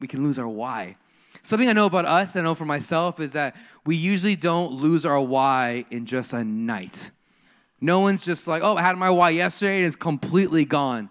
we 0.00 0.06
can 0.06 0.22
lose 0.22 0.38
our 0.38 0.48
why. 0.48 0.96
Something 1.42 1.68
I 1.68 1.72
know 1.72 1.86
about 1.86 2.04
us, 2.04 2.36
I 2.36 2.40
know 2.40 2.54
for 2.54 2.64
myself, 2.64 3.20
is 3.20 3.32
that 3.32 3.56
we 3.84 3.96
usually 3.96 4.36
don't 4.36 4.72
lose 4.72 5.04
our 5.04 5.20
why 5.20 5.84
in 5.90 6.06
just 6.06 6.32
a 6.32 6.44
night. 6.44 7.10
No 7.80 8.00
one's 8.00 8.24
just 8.24 8.48
like, 8.48 8.62
oh, 8.62 8.76
I 8.76 8.82
had 8.82 8.96
my 8.96 9.10
why 9.10 9.30
yesterday 9.30 9.78
and 9.78 9.86
it's 9.86 9.96
completely 9.96 10.64
gone. 10.64 11.10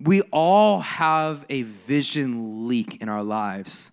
We 0.00 0.22
all 0.30 0.80
have 0.80 1.44
a 1.48 1.62
vision 1.62 2.68
leak 2.68 3.00
in 3.00 3.08
our 3.08 3.22
lives 3.22 3.92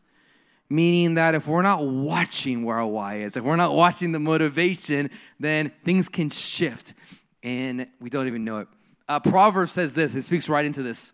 meaning 0.69 1.15
that 1.15 1.35
if 1.35 1.47
we're 1.47 1.63
not 1.63 1.85
watching 1.85 2.63
where 2.63 2.77
our 2.77 2.85
why 2.85 3.21
is, 3.21 3.35
if 3.35 3.43
we're 3.43 3.55
not 3.55 3.73
watching 3.73 4.11
the 4.11 4.19
motivation, 4.19 5.09
then 5.39 5.71
things 5.83 6.07
can 6.07 6.29
shift 6.29 6.93
and 7.41 7.87
we 7.99 8.09
don't 8.09 8.27
even 8.27 8.43
know 8.43 8.59
it. 8.59 8.67
Uh, 9.09 9.19
Proverbs 9.19 9.73
says 9.73 9.95
this, 9.95 10.13
it 10.13 10.21
speaks 10.21 10.47
right 10.47 10.63
into 10.63 10.83
this. 10.83 11.13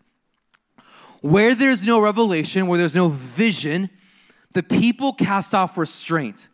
Where 1.22 1.54
there's 1.54 1.84
no 1.84 2.02
revelation, 2.02 2.66
where 2.66 2.78
there's 2.78 2.94
no 2.94 3.08
vision, 3.08 3.88
the 4.52 4.62
people 4.62 5.14
cast 5.14 5.54
off 5.54 5.78
restraint. 5.78 6.48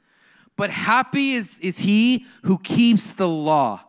But 0.56 0.70
happy 0.70 1.32
is, 1.32 1.58
is 1.58 1.80
he 1.80 2.26
who 2.44 2.58
keeps 2.58 3.14
the 3.14 3.28
law. 3.28 3.80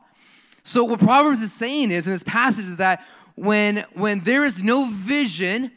So, 0.63 0.83
what 0.83 1.00
Proverbs 1.00 1.41
is 1.41 1.53
saying 1.53 1.91
is 1.91 2.07
in 2.07 2.13
this 2.13 2.24
passage 2.24 2.65
is 2.65 2.77
that 2.77 3.05
when, 3.36 3.86
when 3.93 4.22
there 4.22 4.45
is 4.45 4.63
no 4.63 4.89
vision, 4.89 5.72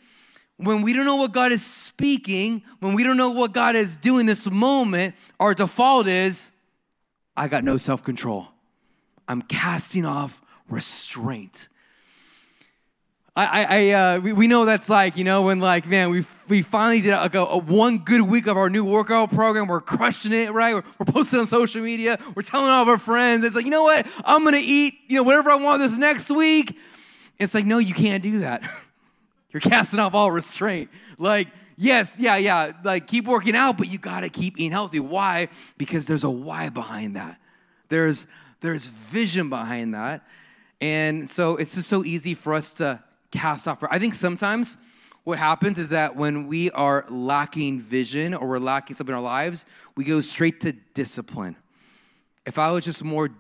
when 0.56 0.80
we 0.80 0.94
don't 0.94 1.04
know 1.04 1.16
what 1.16 1.32
God 1.32 1.52
is 1.52 1.64
speaking, 1.64 2.62
when 2.80 2.94
we 2.94 3.02
don't 3.02 3.18
know 3.18 3.30
what 3.30 3.52
God 3.52 3.76
is 3.76 3.98
doing 3.98 4.24
this 4.24 4.50
moment, 4.50 5.14
our 5.38 5.52
default 5.52 6.06
is, 6.06 6.52
I 7.36 7.48
got 7.48 7.64
no 7.64 7.76
self 7.76 8.02
control. 8.02 8.48
I'm 9.28 9.42
casting 9.42 10.06
off 10.06 10.40
restraint. 10.68 11.68
I, 13.38 13.66
I, 13.68 13.90
uh, 13.90 14.20
we, 14.20 14.32
we 14.32 14.46
know 14.46 14.64
that's 14.64 14.88
like, 14.88 15.18
you 15.18 15.24
know, 15.24 15.42
when 15.42 15.60
like, 15.60 15.86
man, 15.86 16.08
we 16.08 16.24
we 16.48 16.62
finally 16.62 17.02
did 17.02 17.12
like 17.12 17.34
a, 17.34 17.40
a, 17.40 17.58
one 17.58 17.98
good 17.98 18.22
week 18.22 18.46
of 18.46 18.56
our 18.56 18.70
new 18.70 18.84
workout 18.84 19.30
program. 19.30 19.66
We're 19.66 19.82
crushing 19.82 20.32
it, 20.32 20.52
right? 20.52 20.74
We're, 20.74 20.82
we're 20.98 21.12
posting 21.12 21.40
on 21.40 21.46
social 21.46 21.82
media. 21.82 22.18
We're 22.34 22.42
telling 22.42 22.70
all 22.70 22.82
of 22.82 22.88
our 22.88 22.98
friends. 22.98 23.44
It's 23.44 23.54
like, 23.54 23.66
you 23.66 23.70
know 23.70 23.82
what? 23.82 24.06
I'm 24.24 24.42
gonna 24.42 24.58
eat, 24.62 24.94
you 25.08 25.16
know, 25.16 25.22
whatever 25.22 25.50
I 25.50 25.56
want 25.56 25.80
this 25.80 25.96
next 25.98 26.30
week. 26.30 26.78
It's 27.38 27.54
like, 27.54 27.66
no, 27.66 27.76
you 27.78 27.92
can't 27.92 28.22
do 28.22 28.40
that. 28.40 28.62
You're 29.50 29.60
casting 29.60 30.00
off 30.00 30.14
all 30.14 30.30
restraint. 30.30 30.88
Like, 31.18 31.48
yes, 31.76 32.16
yeah, 32.18 32.36
yeah, 32.36 32.72
like 32.84 33.06
keep 33.06 33.26
working 33.26 33.54
out, 33.54 33.76
but 33.76 33.90
you 33.90 33.98
gotta 33.98 34.30
keep 34.30 34.58
eating 34.58 34.72
healthy. 34.72 35.00
Why? 35.00 35.48
Because 35.76 36.06
there's 36.06 36.24
a 36.24 36.30
why 36.30 36.70
behind 36.70 37.16
that. 37.16 37.38
There's 37.88 38.26
there's 38.60 38.86
vision 38.86 39.50
behind 39.50 39.94
that. 39.94 40.26
And 40.80 41.28
so 41.28 41.56
it's 41.56 41.74
just 41.74 41.88
so 41.88 42.04
easy 42.04 42.34
for 42.34 42.54
us 42.54 42.74
to 42.74 43.02
cast 43.30 43.66
off. 43.66 43.82
I 43.90 43.98
think 43.98 44.14
sometimes 44.14 44.76
what 45.24 45.38
happens 45.38 45.78
is 45.78 45.88
that 45.88 46.16
when 46.16 46.46
we 46.46 46.70
are 46.70 47.04
lacking 47.08 47.80
vision 47.80 48.34
or 48.34 48.48
we're 48.48 48.58
lacking 48.58 48.94
something 48.94 49.12
in 49.12 49.16
our 49.16 49.22
lives, 49.22 49.66
we 49.96 50.04
go 50.04 50.20
straight 50.20 50.60
to 50.60 50.72
discipline. 50.72 51.56
If 52.46 52.58
I 52.58 52.70
was 52.70 52.84
just 52.84 53.02
more 53.02 53.30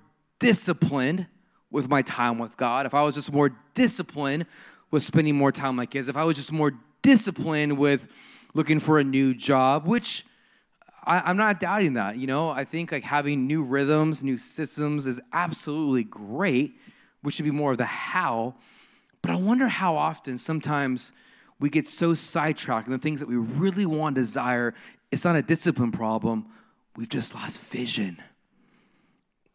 disciplined 0.40 1.26
with 1.70 1.88
my 1.88 2.02
time 2.02 2.38
with 2.38 2.56
God, 2.56 2.86
if 2.86 2.94
I 2.94 3.02
was 3.02 3.14
just 3.14 3.32
more 3.32 3.52
disciplined 3.74 4.46
with 4.90 5.02
spending 5.02 5.36
more 5.36 5.52
time 5.52 5.68
with 5.68 5.76
my 5.76 5.86
kids, 5.86 6.08
if 6.08 6.16
I 6.16 6.24
was 6.24 6.36
just 6.36 6.52
more 6.52 6.72
disciplined 7.02 7.78
with 7.78 8.08
looking 8.54 8.80
for 8.80 8.98
a 8.98 9.04
new 9.04 9.34
job, 9.34 9.86
which 9.86 10.24
I, 11.04 11.30
am 11.30 11.36
not 11.36 11.60
doubting 11.60 11.94
that. 11.94 12.16
You 12.16 12.26
know, 12.26 12.48
I 12.48 12.64
think 12.64 12.90
like 12.90 13.04
having 13.04 13.46
new 13.46 13.62
rhythms, 13.62 14.24
new 14.24 14.38
systems 14.38 15.06
is 15.06 15.20
absolutely 15.32 16.02
great, 16.02 16.80
which 17.26 17.34
should 17.34 17.44
be 17.44 17.50
more 17.50 17.72
of 17.72 17.78
the 17.78 17.84
how. 17.84 18.54
But 19.20 19.32
I 19.32 19.34
wonder 19.34 19.66
how 19.66 19.96
often 19.96 20.38
sometimes 20.38 21.10
we 21.58 21.68
get 21.68 21.84
so 21.84 22.14
sidetracked 22.14 22.86
in 22.86 22.92
the 22.92 23.00
things 23.00 23.18
that 23.18 23.28
we 23.28 23.34
really 23.34 23.84
want 23.84 24.14
to 24.14 24.22
desire. 24.22 24.74
It's 25.10 25.24
not 25.24 25.34
a 25.34 25.42
discipline 25.42 25.90
problem. 25.90 26.46
We've 26.94 27.08
just 27.08 27.34
lost 27.34 27.60
vision. 27.62 28.22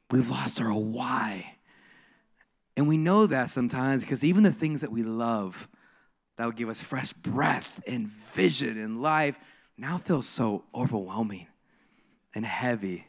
We've 0.10 0.30
lost 0.30 0.60
our 0.60 0.74
why. 0.74 1.56
And 2.76 2.90
we 2.90 2.98
know 2.98 3.26
that 3.26 3.50
sometimes 3.50 4.04
because 4.04 4.26
even 4.26 4.44
the 4.44 4.52
things 4.52 4.82
that 4.82 4.92
we 4.92 5.04
love 5.04 5.70
that 6.36 6.46
would 6.48 6.58
give 6.58 6.68
us 6.68 6.82
fresh 6.82 7.14
breath 7.14 7.82
and 7.88 8.10
vision 8.10 8.78
and 8.78 9.02
life 9.02 9.40
now 9.78 9.98
feel 9.98 10.22
so 10.22 10.66
overwhelming 10.76 11.48
and 12.36 12.46
heavy. 12.46 13.08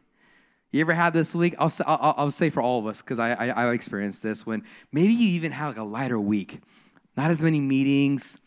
You 0.73 0.81
ever 0.81 0.95
had 0.95 1.13
this 1.13 1.35
week? 1.35 1.55
I'll, 1.59 1.71
I'll, 1.87 2.15
I'll 2.17 2.31
say 2.31 2.49
for 2.49 2.63
all 2.63 2.79
of 2.79 2.87
us 2.87 3.03
because 3.03 3.19
I, 3.19 3.33
I, 3.33 3.49
I 3.49 3.73
experienced 3.73 4.23
this 4.23 4.47
when 4.47 4.65
maybe 4.91 5.13
you 5.13 5.35
even 5.35 5.53
have 5.53 5.69
like 5.69 5.77
a 5.77 5.85
lighter 5.85 6.19
week, 6.19 6.61
not 7.15 7.31
as 7.31 7.43
many 7.43 7.61
meetings, 7.61 8.39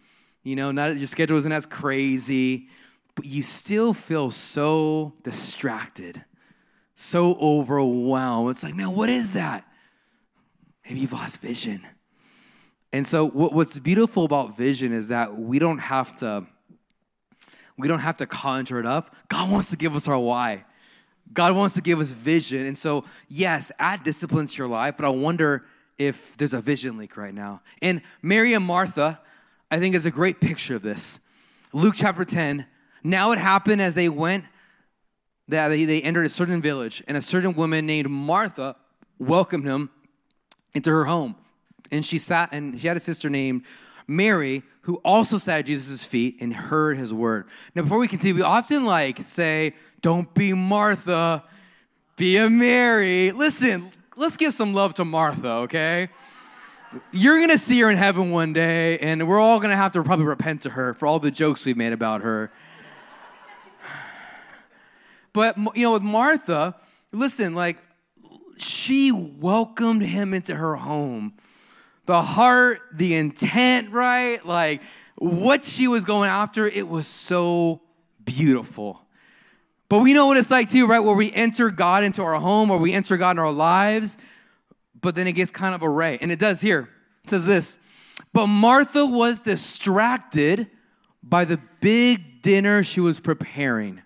you 0.44 0.56
know, 0.56 0.72
not 0.72 0.98
your 0.98 1.06
schedule 1.06 1.38
isn't 1.38 1.52
as 1.52 1.68
crazy, 1.68 2.68
but 3.14 3.26
you 3.26 3.44
still 3.44 3.94
feel 3.94 4.32
so 4.32 5.14
distracted, 5.22 6.26
so 6.96 7.36
overwhelmed. 7.36 8.50
It's 8.50 8.64
like, 8.64 8.76
man, 8.76 8.96
what 8.96 9.10
is 9.10 9.34
that? 9.34 9.68
Maybe 10.84 11.02
you've 11.02 11.14
lost 11.14 11.42
vision. 11.42 11.86
And 12.92 13.08
so, 13.08 13.28
what, 13.28 13.54
what's 13.54 13.78
beautiful 13.78 14.26
about 14.26 14.58
vision 14.58 14.94
is 14.94 15.10
that 15.10 15.38
we 15.38 15.60
don't 15.60 15.80
have 15.80 16.16
to. 16.16 16.48
We 17.78 17.90
don't 17.90 18.00
have 18.00 18.18
to 18.18 18.26
conjure 18.26 18.80
it 18.80 18.86
up. 18.86 19.14
God 19.28 19.52
wants 19.52 19.70
to 19.72 19.76
give 19.76 19.96
us 19.96 20.08
our 20.08 20.18
why. 20.18 20.64
God 21.34 21.56
wants 21.56 21.76
to 21.76 21.82
give 21.82 22.00
us 22.00 22.12
vision. 22.12 22.66
And 22.66 22.78
so, 22.78 23.06
yes, 23.28 23.72
add 23.80 24.04
discipline 24.04 24.48
to 24.48 24.58
your 24.58 24.68
life, 24.68 24.96
but 24.98 25.06
I 25.06 25.10
wonder 25.10 25.66
if 25.98 26.38
there's 26.38 26.54
a 26.54 26.62
vision 26.62 26.98
leak 26.98 27.18
right 27.18 27.34
now. 27.34 27.62
And 27.82 28.02
Mary 28.22 28.54
and 28.54 28.66
Martha, 28.66 29.20
I 29.72 29.80
think 29.80 29.96
is 29.96 30.06
a 30.06 30.12
great 30.12 30.40
picture 30.40 30.76
of 30.76 30.82
this. 30.82 31.20
Luke 31.74 31.96
chapter 31.98 32.24
10. 32.24 32.66
Now 33.04 33.32
it 33.32 33.38
happened 33.38 33.82
as 33.82 33.96
they 33.96 34.10
went 34.10 34.46
that 35.48 35.68
they, 35.68 35.86
they 35.86 36.02
entered 36.02 36.26
a 36.26 36.30
certain 36.30 36.62
village, 36.62 37.04
and 37.08 37.16
a 37.16 37.22
certain 37.22 37.54
woman 37.54 37.86
named 37.86 38.10
Martha 38.10 38.76
welcomed 39.20 39.66
him 39.66 39.90
into 40.74 40.90
her 40.90 41.06
home. 41.06 41.36
And 41.92 42.06
she 42.06 42.18
sat, 42.18 42.50
and 42.52 42.80
she 42.80 42.88
had 42.88 42.98
a 42.98 43.02
sister 43.02 43.30
named 43.30 43.64
Mary, 44.08 44.64
who 44.82 44.96
also 44.98 45.38
sat 45.38 45.60
at 45.60 45.66
Jesus' 45.66 46.04
feet 46.04 46.38
and 46.40 46.54
heard 46.54 46.98
his 46.98 47.14
word. 47.14 47.48
Now, 47.74 47.84
before 47.84 47.98
we 47.98 48.08
continue, 48.08 48.36
we 48.36 48.42
often 48.42 48.86
like 48.86 49.20
say, 49.20 49.74
don't 50.02 50.32
be 50.34 50.54
Martha, 50.54 51.44
be 52.18 52.38
a 52.38 52.50
Mary. 52.50 53.32
Listen, 53.32 53.92
let's 54.16 54.38
give 54.38 54.54
some 54.54 54.74
love 54.74 54.94
to 54.96 55.06
Martha, 55.06 55.50
okay? 55.50 56.10
You're 57.12 57.40
gonna 57.40 57.58
see 57.58 57.80
her 57.82 57.90
in 57.90 57.98
heaven 57.98 58.32
one 58.32 58.54
day, 58.54 58.98
and 59.00 59.28
we're 59.28 59.40
all 59.40 59.60
gonna 59.60 59.76
have 59.76 59.92
to 59.94 60.04
probably 60.04 60.26
repent 60.26 60.62
to 60.62 60.70
her 60.70 60.94
for 60.94 61.08
all 61.08 61.20
the 61.20 61.32
jokes 61.32 61.66
we've 61.66 61.78
made 61.78 61.94
about 61.94 62.22
her. 62.22 62.52
But, 65.34 65.58
you 65.76 65.84
know, 65.84 65.92
with 65.92 66.02
Martha, 66.02 66.76
listen, 67.12 67.56
like, 67.56 67.78
she 68.58 69.12
welcomed 69.12 70.04
him 70.04 70.34
into 70.34 70.56
her 70.56 70.76
home. 70.76 71.34
The 72.06 72.22
heart, 72.22 72.82
the 72.94 73.16
intent, 73.16 73.92
right? 73.92 74.46
Like, 74.46 74.82
what 75.16 75.66
she 75.66 75.88
was 75.88 76.04
going 76.04 76.30
after, 76.30 76.68
it 76.68 76.88
was 76.88 77.08
so 77.08 77.82
beautiful. 78.24 79.02
But 79.88 80.00
we 80.00 80.14
know 80.14 80.28
what 80.28 80.38
it's 80.38 80.52
like 80.52 80.70
too, 80.70 80.88
right? 80.88 81.00
Where 81.00 81.16
we 81.16 81.32
enter 81.32 81.70
God 81.70 82.04
into 82.04 82.24
our 82.24 82.40
home 82.40 82.72
or 82.72 82.78
we 82.78 82.94
enter 82.94 83.18
God 83.18 83.32
in 83.32 83.40
our 83.40 83.52
lives, 83.52 84.18
but 85.00 85.16
then 85.16 85.28
it 85.28 85.34
gets 85.34 85.52
kind 85.52 85.76
of 85.76 85.84
array. 85.84 86.18
And 86.20 86.32
it 86.32 86.40
does 86.40 86.62
here. 86.62 86.90
It 87.24 87.30
says 87.30 87.46
this 87.46 87.80
But 88.34 88.48
Martha 88.48 89.06
was 89.06 89.42
distracted 89.42 90.68
by 91.22 91.46
the 91.46 91.60
big 91.82 92.42
dinner 92.42 92.84
she 92.84 93.00
was 93.00 93.20
preparing. 93.20 94.02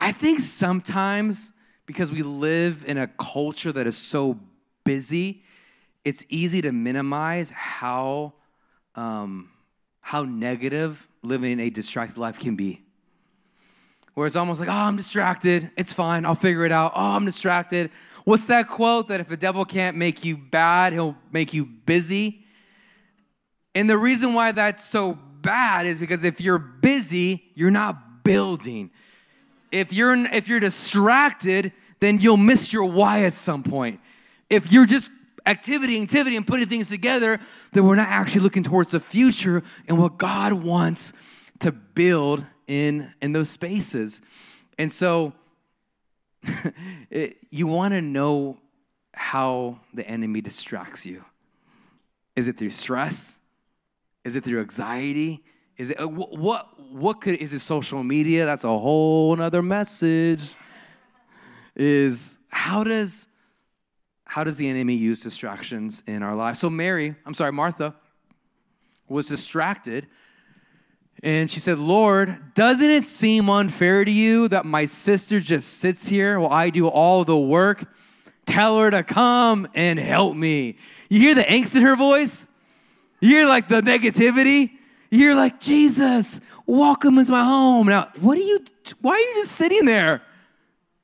I 0.00 0.12
think 0.12 0.40
sometimes 0.40 1.52
because 1.86 2.12
we 2.12 2.22
live 2.22 2.84
in 2.86 2.98
a 2.98 3.08
culture 3.08 3.72
that 3.72 3.86
is 3.86 3.96
so 3.96 4.38
busy, 4.84 5.42
it's 6.04 6.24
easy 6.28 6.62
to 6.62 6.72
minimize 6.72 7.50
how, 7.50 8.34
um, 8.94 9.50
how 10.00 10.24
negative 10.24 11.08
living 11.22 11.60
a 11.60 11.70
distracted 11.70 12.18
life 12.18 12.38
can 12.38 12.56
be 12.56 12.82
where 14.18 14.26
it's 14.26 14.34
almost 14.34 14.58
like, 14.58 14.68
oh, 14.68 14.72
I'm 14.72 14.96
distracted. 14.96 15.70
It's 15.76 15.92
fine. 15.92 16.26
I'll 16.26 16.34
figure 16.34 16.64
it 16.64 16.72
out. 16.72 16.90
Oh, 16.96 17.12
I'm 17.12 17.24
distracted. 17.24 17.92
What's 18.24 18.48
that 18.48 18.66
quote 18.66 19.06
that 19.08 19.20
if 19.20 19.28
the 19.28 19.36
devil 19.36 19.64
can't 19.64 19.96
make 19.96 20.24
you 20.24 20.36
bad, 20.36 20.92
he'll 20.92 21.16
make 21.30 21.54
you 21.54 21.64
busy? 21.64 22.44
And 23.76 23.88
the 23.88 23.96
reason 23.96 24.34
why 24.34 24.50
that's 24.50 24.84
so 24.84 25.16
bad 25.40 25.86
is 25.86 26.00
because 26.00 26.24
if 26.24 26.40
you're 26.40 26.58
busy, 26.58 27.44
you're 27.54 27.70
not 27.70 28.24
building. 28.24 28.90
If 29.70 29.92
you're 29.92 30.16
if 30.16 30.48
you're 30.48 30.58
distracted, 30.58 31.72
then 32.00 32.20
you'll 32.20 32.38
miss 32.38 32.72
your 32.72 32.86
why 32.86 33.22
at 33.22 33.34
some 33.34 33.62
point. 33.62 34.00
If 34.50 34.72
you're 34.72 34.86
just 34.86 35.10
activity, 35.46 36.00
activity, 36.02 36.36
and 36.36 36.46
putting 36.46 36.66
things 36.66 36.90
together, 36.90 37.38
then 37.72 37.86
we're 37.86 37.96
not 37.96 38.08
actually 38.08 38.42
looking 38.42 38.62
towards 38.62 38.92
the 38.92 39.00
future 39.00 39.62
and 39.88 39.98
what 39.98 40.18
God 40.18 40.52
wants 40.52 41.12
to 41.60 41.72
build 41.72 42.44
in 42.66 43.12
in 43.20 43.32
those 43.32 43.50
spaces. 43.50 44.20
And 44.78 44.92
so 44.92 45.32
it, 47.10 47.36
you 47.50 47.66
want 47.66 47.94
to 47.94 48.02
know 48.02 48.58
how 49.14 49.80
the 49.92 50.06
enemy 50.06 50.40
distracts 50.40 51.04
you. 51.04 51.24
Is 52.36 52.46
it 52.46 52.56
through 52.56 52.70
stress? 52.70 53.40
Is 54.24 54.36
it 54.36 54.44
through 54.44 54.60
anxiety? 54.60 55.42
Is 55.76 55.90
it 55.90 56.00
uh, 56.00 56.08
what 56.08 56.68
what 56.92 57.20
could 57.20 57.36
is 57.36 57.52
it 57.52 57.60
social 57.60 58.02
media? 58.02 58.46
That's 58.46 58.64
a 58.64 58.78
whole 58.78 59.40
other 59.40 59.62
message. 59.62 60.54
Is 61.74 62.38
how 62.48 62.84
does 62.84 63.27
how 64.28 64.44
does 64.44 64.56
the 64.56 64.68
enemy 64.68 64.94
use 64.94 65.20
distractions 65.20 66.04
in 66.06 66.22
our 66.22 66.36
lives 66.36 66.60
so 66.60 66.70
mary 66.70 67.14
i'm 67.26 67.34
sorry 67.34 67.52
martha 67.52 67.94
was 69.08 69.26
distracted 69.26 70.06
and 71.22 71.50
she 71.50 71.58
said, 71.58 71.78
Lord, 71.78 72.54
doesn't 72.54 72.90
it 72.90 73.02
seem 73.02 73.50
unfair 73.50 74.04
to 74.04 74.10
you 74.10 74.48
that 74.48 74.64
my 74.64 74.84
sister 74.84 75.40
just 75.40 75.78
sits 75.78 76.08
here 76.08 76.38
while 76.38 76.52
I 76.52 76.70
do 76.70 76.86
all 76.86 77.24
the 77.24 77.36
work? 77.36 77.84
Tell 78.46 78.78
her 78.78 78.90
to 78.90 79.02
come 79.02 79.68
and 79.74 79.98
help 79.98 80.36
me. 80.36 80.78
You 81.08 81.20
hear 81.20 81.34
the 81.34 81.42
angst 81.42 81.74
in 81.74 81.82
her 81.82 81.96
voice? 81.96 82.46
You 83.20 83.30
hear 83.30 83.46
like 83.46 83.68
the 83.68 83.80
negativity? 83.80 84.70
You 85.10 85.18
hear 85.18 85.34
like, 85.34 85.58
Jesus, 85.58 86.40
welcome 86.66 87.18
into 87.18 87.32
my 87.32 87.42
home. 87.42 87.88
Now, 87.88 88.10
what 88.20 88.38
are 88.38 88.42
you, 88.42 88.60
why 89.00 89.12
are 89.12 89.18
you 89.18 89.34
just 89.34 89.52
sitting 89.52 89.86
there? 89.86 90.22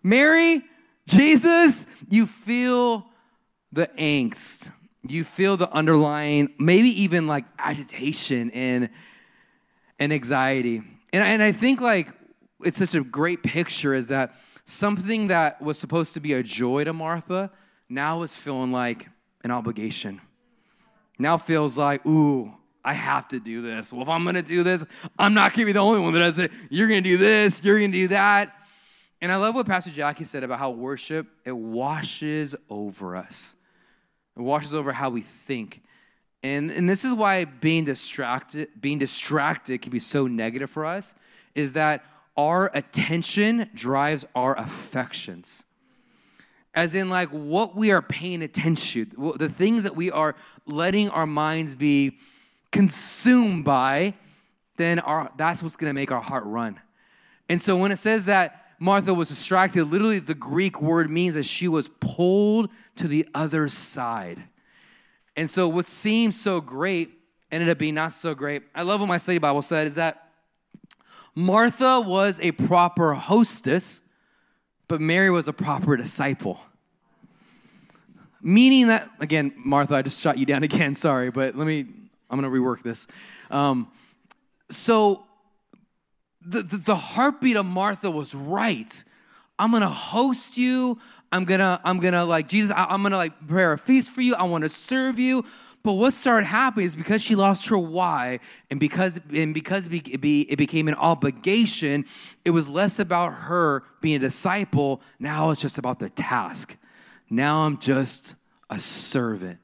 Mary, 0.03 0.63
Jesus, 1.09 1.89
you 2.09 2.27
feel 2.27 3.05
the 3.75 3.89
angst. 3.99 4.71
You 5.07 5.25
feel 5.25 5.57
the 5.57 5.71
underlying, 5.71 6.55
maybe 6.59 7.03
even 7.03 7.27
like 7.27 7.45
agitation 7.59 8.51
and 8.53 8.89
and 9.99 10.13
anxiety. 10.13 10.83
And, 11.13 11.23
and 11.23 11.43
I 11.43 11.53
think 11.53 11.81
like 11.81 12.13
it's 12.65 12.79
such 12.79 12.95
a 12.95 13.03
great 13.03 13.43
picture 13.43 13.95
is 13.95 14.09
that 14.09 14.35
something 14.65 15.29
that 15.29 15.61
was 15.61 15.79
supposed 15.79 16.15
to 16.15 16.21
be 16.21 16.33
a 16.33 16.43
joy 16.43 16.85
to 16.85 16.93
Martha 16.93 17.51
now 17.89 18.23
is 18.23 18.37
feeling 18.37 18.73
like 18.73 19.09
an 19.43 19.51
obligation. 19.51 20.21
Now 21.19 21.37
feels 21.37 21.77
like, 21.77 22.05
ooh, 22.07 22.53
I 22.85 22.95
have 22.95 23.29
to 23.29 23.41
do 23.41 23.63
this. 23.63 23.93
Well, 23.93 24.03
if 24.03 24.09
I'm 24.09 24.25
gonna 24.25 24.43
do 24.43 24.63
this, 24.63 24.85
I'm 25.19 25.35
not 25.35 25.53
gonna 25.53 25.67
be 25.67 25.73
the 25.73 25.81
only 25.81 26.01
one 26.01 26.13
that 26.15 26.21
does 26.21 26.39
it. 26.39 26.51
You're 26.71 26.89
gonna 26.89 27.03
do 27.03 27.17
this, 27.17 27.63
you're 27.63 27.79
gonna 27.79 27.93
do 27.93 28.09
that. 28.09 28.55
And 29.21 29.33
I 29.33 29.37
love 29.37 29.55
what 29.55 29.67
Pastor 29.67 29.91
Jackie 29.91 30.25
said 30.25 30.45
about 30.45 30.59
how 30.59 30.71
worship, 30.71 31.27
it 31.45 31.57
washes 31.57 32.55
over 32.69 33.17
us. 33.17 33.57
It 34.37 34.43
washes 34.43 34.75
over 34.75 34.93
how 34.93 35.11
we 35.11 35.21
think. 35.21 35.83
And, 36.43 36.71
and 36.71 36.91
this 36.91 37.05
is 37.05 37.15
why 37.15 37.45
being 37.45 37.85
distracted, 37.85 38.69
being 38.81 38.99
distracted 38.99 39.81
can 39.81 39.91
be 39.91 39.99
so 39.99 40.27
negative 40.27 40.69
for 40.69 40.85
us, 40.85 41.15
is 41.55 41.73
that 41.73 42.05
our 42.37 42.71
attention 42.75 43.71
drives 43.75 44.27
our 44.35 44.59
affections. 44.59 45.65
As 46.75 46.95
in, 46.95 47.09
like, 47.09 47.29
what 47.31 47.77
we 47.77 47.93
are 47.93 48.03
paying 48.03 48.43
attention 48.43 49.11
to, 49.11 49.35
the 49.39 49.49
things 49.49 49.85
that 49.85 49.95
we 49.95 50.11
are 50.11 50.35
letting 50.67 51.09
our 51.11 51.27
minds 51.27 51.77
be 51.77 52.19
consumed 52.73 53.65
by, 53.65 54.15
then 54.77 54.99
our, 54.99 55.31
that's 55.37 55.63
what's 55.63 55.77
gonna 55.77 55.95
make 55.95 56.11
our 56.11 56.21
heart 56.21 56.45
run. 56.45 56.81
And 57.49 57.63
so 57.63 57.77
when 57.77 57.93
it 57.93 57.99
says 57.99 58.25
that 58.25 58.64
Martha 58.79 59.15
was 59.15 59.29
distracted, 59.29 59.85
literally 59.85 60.19
the 60.19 60.35
Greek 60.35 60.81
word 60.81 61.11
means 61.11 61.35
that 61.35 61.45
she 61.45 61.69
was 61.69 61.89
pulled 62.01 62.71
to 62.97 63.09
the 63.09 63.27
other 63.35 63.69
side. 63.69 64.43
And 65.37 65.51
so 65.51 65.69
what 65.69 65.85
seems 65.85 66.41
so 66.41 66.61
great 66.61 67.11
ended 67.51 67.69
up 67.69 67.79
being 67.79 67.95
not 67.95 68.13
so 68.13 68.35
great. 68.35 68.63
I 68.75 68.83
love 68.83 69.01
what 69.01 69.07
my 69.07 69.17
study 69.17 69.39
Bible 69.39 69.63
said 69.63 69.87
is 69.87 69.95
that 69.95 70.29
Martha 71.35 72.01
was 72.01 72.41
a 72.41 72.53
proper 72.53 73.15
hostess, 73.15 74.03
but 74.89 75.01
Mary 75.01 75.31
was 75.31 75.49
a 75.49 75.53
proper 75.53 75.97
disciple. 75.97 76.61
Meaning 78.41 78.89
that, 78.89 79.09
again, 79.21 79.53
Martha, 79.57 79.95
I 79.95 80.03
just 80.03 80.21
shot 80.21 80.39
you 80.39 80.47
down 80.47 80.63
again, 80.65 80.95
sorry, 80.95 81.31
but 81.31 81.57
let 81.57 81.67
me, 81.67 81.87
I'm 82.31 82.41
gonna 82.41 82.51
rework 82.51 82.83
this. 82.83 83.07
Um, 83.51 83.89
so 84.71 85.25
the, 86.45 86.63
the, 86.63 86.77
the 86.77 86.97
heartbeat 86.97 87.57
of 87.57 87.67
Martha 87.67 88.11
was 88.11 88.35
right. 88.35 89.05
I'm 89.59 89.71
gonna 89.71 89.89
host 89.89 90.57
you. 90.59 90.99
I'm 91.31 91.45
gonna, 91.45 91.81
I'm 91.85 92.01
gonna 92.01 92.25
like 92.25 92.49
Jesus, 92.49 92.71
I, 92.71 92.85
I'm 92.85 93.03
gonna 93.03 93.17
like 93.17 93.39
prepare 93.39 93.73
a 93.73 93.79
feast 93.79 94.11
for 94.11 94.21
you. 94.21 94.35
I 94.35 94.45
want 94.45 94.65
to 94.65 94.71
serve 94.71 95.19
you. 95.19 95.45
But 95.83 95.95
what 95.95 96.15
started 96.15 96.47
happening 96.47 96.87
is 96.87 96.97
because 96.97 97.21
she 97.21 97.35
lost 97.35 97.67
her 97.67 97.77
why, 97.77 98.41
and 98.71 98.81
because 98.81 99.21
and 99.33 99.53
because 99.53 99.87
it, 99.87 100.21
be, 100.21 100.51
it 100.51 100.57
became 100.57 100.89
an 100.89 100.95
obligation, 100.95 102.07
it 102.45 102.51
was 102.51 102.71
less 102.71 102.99
about 102.99 103.35
her 103.35 103.85
being 104.01 104.17
a 104.17 104.21
disciple. 104.21 105.03
Now 105.19 105.51
it's 105.51 105.61
just 105.61 105.77
about 105.77 105.99
the 105.99 106.09
task. 106.09 106.79
Now 107.29 107.67
I'm 107.67 107.79
just 107.79 108.35
a 108.71 108.79
servant. 108.79 109.59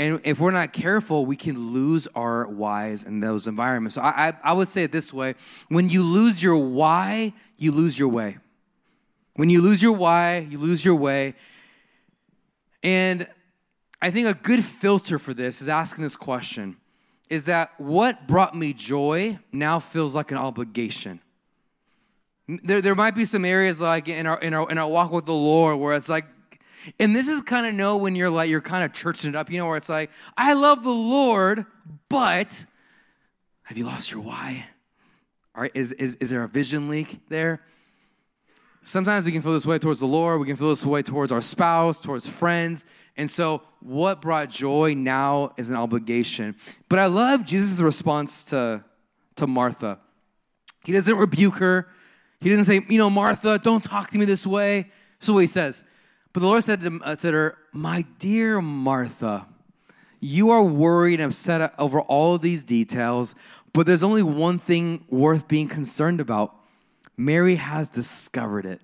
And 0.00 0.18
if 0.24 0.40
we're 0.40 0.50
not 0.50 0.72
careful, 0.72 1.26
we 1.26 1.36
can 1.36 1.74
lose 1.74 2.08
our 2.14 2.46
whys 2.46 3.04
in 3.04 3.20
those 3.20 3.46
environments. 3.46 3.96
So 3.96 4.00
I, 4.00 4.28
I, 4.28 4.32
I 4.44 4.52
would 4.54 4.66
say 4.66 4.82
it 4.82 4.92
this 4.92 5.12
way 5.12 5.34
when 5.68 5.90
you 5.90 6.02
lose 6.02 6.42
your 6.42 6.56
why, 6.56 7.34
you 7.58 7.70
lose 7.70 7.98
your 7.98 8.08
way. 8.08 8.38
When 9.34 9.50
you 9.50 9.60
lose 9.60 9.82
your 9.82 9.92
why, 9.92 10.38
you 10.38 10.56
lose 10.56 10.86
your 10.86 10.94
way. 10.94 11.34
And 12.82 13.28
I 14.00 14.10
think 14.10 14.26
a 14.26 14.32
good 14.32 14.64
filter 14.64 15.18
for 15.18 15.34
this 15.34 15.60
is 15.60 15.68
asking 15.68 16.02
this 16.02 16.16
question 16.16 16.78
is 17.28 17.44
that 17.44 17.72
what 17.76 18.26
brought 18.26 18.54
me 18.54 18.72
joy 18.72 19.38
now 19.52 19.80
feels 19.80 20.14
like 20.14 20.30
an 20.30 20.38
obligation. 20.38 21.20
There, 22.48 22.80
there 22.80 22.94
might 22.94 23.14
be 23.14 23.26
some 23.26 23.44
areas 23.44 23.82
like 23.82 24.08
in 24.08 24.26
our, 24.26 24.40
in, 24.40 24.54
our, 24.54 24.70
in 24.70 24.78
our 24.78 24.88
walk 24.88 25.12
with 25.12 25.26
the 25.26 25.34
Lord 25.34 25.78
where 25.78 25.94
it's 25.94 26.08
like, 26.08 26.24
and 26.98 27.14
this 27.14 27.28
is 27.28 27.40
kind 27.42 27.66
of 27.66 27.74
know 27.74 27.96
when 27.96 28.16
you're 28.16 28.30
like, 28.30 28.50
you're 28.50 28.60
kind 28.60 28.84
of 28.84 28.92
churching 28.92 29.30
it 29.30 29.36
up, 29.36 29.50
you 29.50 29.58
know, 29.58 29.66
where 29.66 29.76
it's 29.76 29.88
like, 29.88 30.10
I 30.36 30.54
love 30.54 30.82
the 30.82 30.90
Lord, 30.90 31.66
but 32.08 32.64
have 33.64 33.78
you 33.78 33.84
lost 33.84 34.10
your 34.10 34.20
why? 34.20 34.66
All 35.54 35.62
right, 35.62 35.72
is, 35.74 35.92
is, 35.92 36.16
is 36.16 36.30
there 36.30 36.42
a 36.42 36.48
vision 36.48 36.88
leak 36.88 37.20
there? 37.28 37.60
Sometimes 38.82 39.26
we 39.26 39.32
can 39.32 39.42
feel 39.42 39.52
this 39.52 39.66
way 39.66 39.78
towards 39.78 40.00
the 40.00 40.06
Lord, 40.06 40.40
we 40.40 40.46
can 40.46 40.56
feel 40.56 40.70
this 40.70 40.86
way 40.86 41.02
towards 41.02 41.32
our 41.32 41.42
spouse, 41.42 42.00
towards 42.00 42.26
friends. 42.26 42.86
And 43.16 43.30
so, 43.30 43.62
what 43.80 44.22
brought 44.22 44.48
joy 44.48 44.94
now 44.96 45.52
is 45.58 45.68
an 45.68 45.76
obligation. 45.76 46.56
But 46.88 46.98
I 46.98 47.06
love 47.06 47.44
Jesus' 47.44 47.80
response 47.80 48.44
to, 48.44 48.82
to 49.36 49.46
Martha. 49.46 49.98
He 50.84 50.92
doesn't 50.92 51.16
rebuke 51.16 51.56
her, 51.56 51.88
he 52.40 52.48
doesn't 52.48 52.64
say, 52.64 52.80
You 52.88 52.98
know, 52.98 53.10
Martha, 53.10 53.58
don't 53.58 53.84
talk 53.84 54.10
to 54.10 54.18
me 54.18 54.24
this 54.24 54.46
way. 54.46 54.90
So, 55.18 55.34
what 55.34 55.40
he 55.40 55.46
says, 55.46 55.84
but 56.32 56.40
the 56.40 56.46
Lord 56.46 56.64
said 56.64 56.80
to, 56.82 57.00
uh, 57.02 57.16
said 57.16 57.32
to 57.32 57.36
her, 57.36 57.58
My 57.72 58.04
dear 58.18 58.60
Martha, 58.60 59.46
you 60.20 60.50
are 60.50 60.62
worried 60.62 61.20
and 61.20 61.30
upset 61.30 61.74
over 61.78 62.00
all 62.00 62.34
of 62.34 62.42
these 62.42 62.64
details, 62.64 63.34
but 63.72 63.86
there's 63.86 64.02
only 64.02 64.22
one 64.22 64.58
thing 64.58 65.04
worth 65.08 65.48
being 65.48 65.68
concerned 65.68 66.20
about. 66.20 66.54
Mary 67.16 67.56
has 67.56 67.90
discovered 67.90 68.66
it, 68.66 68.80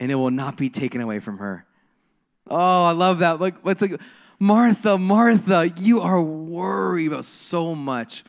and 0.00 0.10
it 0.10 0.16
will 0.16 0.30
not 0.30 0.56
be 0.56 0.70
taken 0.70 1.00
away 1.00 1.20
from 1.20 1.38
her. 1.38 1.64
Oh, 2.48 2.84
I 2.84 2.92
love 2.92 3.20
that. 3.20 3.40
Like, 3.40 3.54
it's 3.64 3.82
like, 3.82 4.00
Martha, 4.38 4.98
Martha, 4.98 5.72
you 5.76 6.00
are 6.00 6.20
worried 6.22 7.08
about 7.08 7.24
so 7.24 7.74
much. 7.74 8.24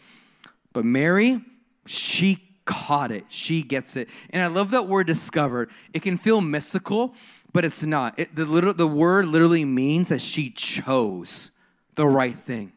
But 0.73 0.86
Mary, 0.86 1.41
she 1.86 2.47
caught 2.65 3.12
it. 3.12 3.25
She 3.30 3.62
gets 3.63 3.95
it. 3.95 4.10
And 4.30 4.43
I 4.43 4.47
love 4.47 4.71
that 4.71 4.88
word 4.88 5.08
discovered. 5.08 5.69
It 5.93 6.01
can 6.01 6.17
feel 6.17 6.41
mystical, 6.41 7.15
but 7.58 7.65
it's 7.65 7.84
not. 7.84 8.20
It, 8.20 8.36
the, 8.36 8.46
little, 8.46 8.72
the 8.72 8.86
word 8.86 9.26
literally 9.26 9.65
means 9.65 10.10
that 10.10 10.22
she 10.22 10.52
chose 10.52 11.50
the 11.96 12.06
right 12.06 12.36
thing. 12.36 12.72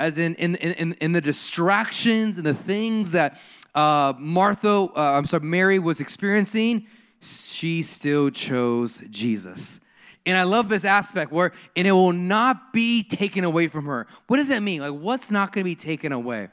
As 0.00 0.18
in, 0.18 0.34
in, 0.34 0.56
in, 0.56 0.94
in 0.94 1.12
the 1.12 1.20
distractions 1.20 2.36
and 2.36 2.44
the 2.44 2.52
things 2.52 3.12
that 3.12 3.40
uh, 3.72 4.14
Martha, 4.18 4.68
uh, 4.68 4.90
I'm 4.96 5.26
sorry, 5.26 5.44
Mary 5.44 5.78
was 5.78 6.00
experiencing, 6.00 6.88
she 7.20 7.84
still 7.84 8.30
chose 8.30 9.04
Jesus. 9.10 9.80
And 10.26 10.36
I 10.36 10.42
love 10.42 10.68
this 10.68 10.84
aspect 10.84 11.30
where, 11.30 11.52
and 11.76 11.86
it 11.86 11.92
will 11.92 12.12
not 12.12 12.72
be 12.72 13.04
taken 13.04 13.44
away 13.44 13.68
from 13.68 13.84
her. 13.84 14.08
What 14.26 14.38
does 14.38 14.48
that 14.48 14.60
mean? 14.60 14.80
Like, 14.80 15.00
what's 15.00 15.30
not 15.30 15.52
going 15.52 15.62
to 15.62 15.70
be 15.70 15.76
taken 15.76 16.10
away? 16.10 16.48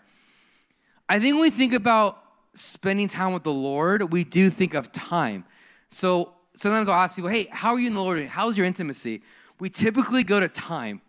I 1.10 1.18
think 1.18 1.34
when 1.34 1.42
we 1.42 1.50
think 1.50 1.74
about 1.74 2.22
spending 2.54 3.08
time 3.08 3.34
with 3.34 3.42
the 3.42 3.52
Lord, 3.52 4.14
we 4.14 4.24
do 4.24 4.52
think 4.52 4.76
of 4.76 4.92
time. 4.92 5.44
So 5.90 6.34
sometimes 6.56 6.89
I'll 6.89 7.00
ask 7.00 7.16
people, 7.16 7.30
hey, 7.30 7.48
how 7.52 7.74
are 7.74 7.80
you 7.80 7.88
in 7.88 7.94
the 7.94 8.02
Lord? 8.02 8.26
How's 8.28 8.58
your 8.58 8.66
intimacy? 8.66 9.22
We 9.60 9.70
typically 9.70 10.24
go 10.24 10.39
to 10.39 10.48
time. 10.48 11.02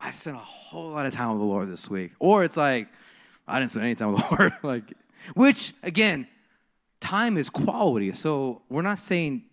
I 0.00 0.10
spent 0.10 0.36
a 0.36 0.40
whole 0.40 0.90
lot 0.90 1.06
of 1.06 1.14
time 1.14 1.30
with 1.30 1.38
the 1.38 1.44
Lord 1.44 1.70
this 1.70 1.88
week. 1.88 2.12
Or 2.18 2.44
it's 2.44 2.56
like, 2.56 2.88
I 3.48 3.58
didn't 3.58 3.70
spend 3.70 3.86
any 3.86 3.94
time 3.94 4.12
with 4.12 4.22
the 4.22 4.36
Lord. 4.38 4.52
like, 4.62 4.92
which 5.34 5.72
again, 5.82 6.26
time 7.00 7.38
is 7.38 7.48
quality. 7.48 8.12
So 8.12 8.62
we're 8.68 8.82
not 8.82 8.98
saying 8.98 9.44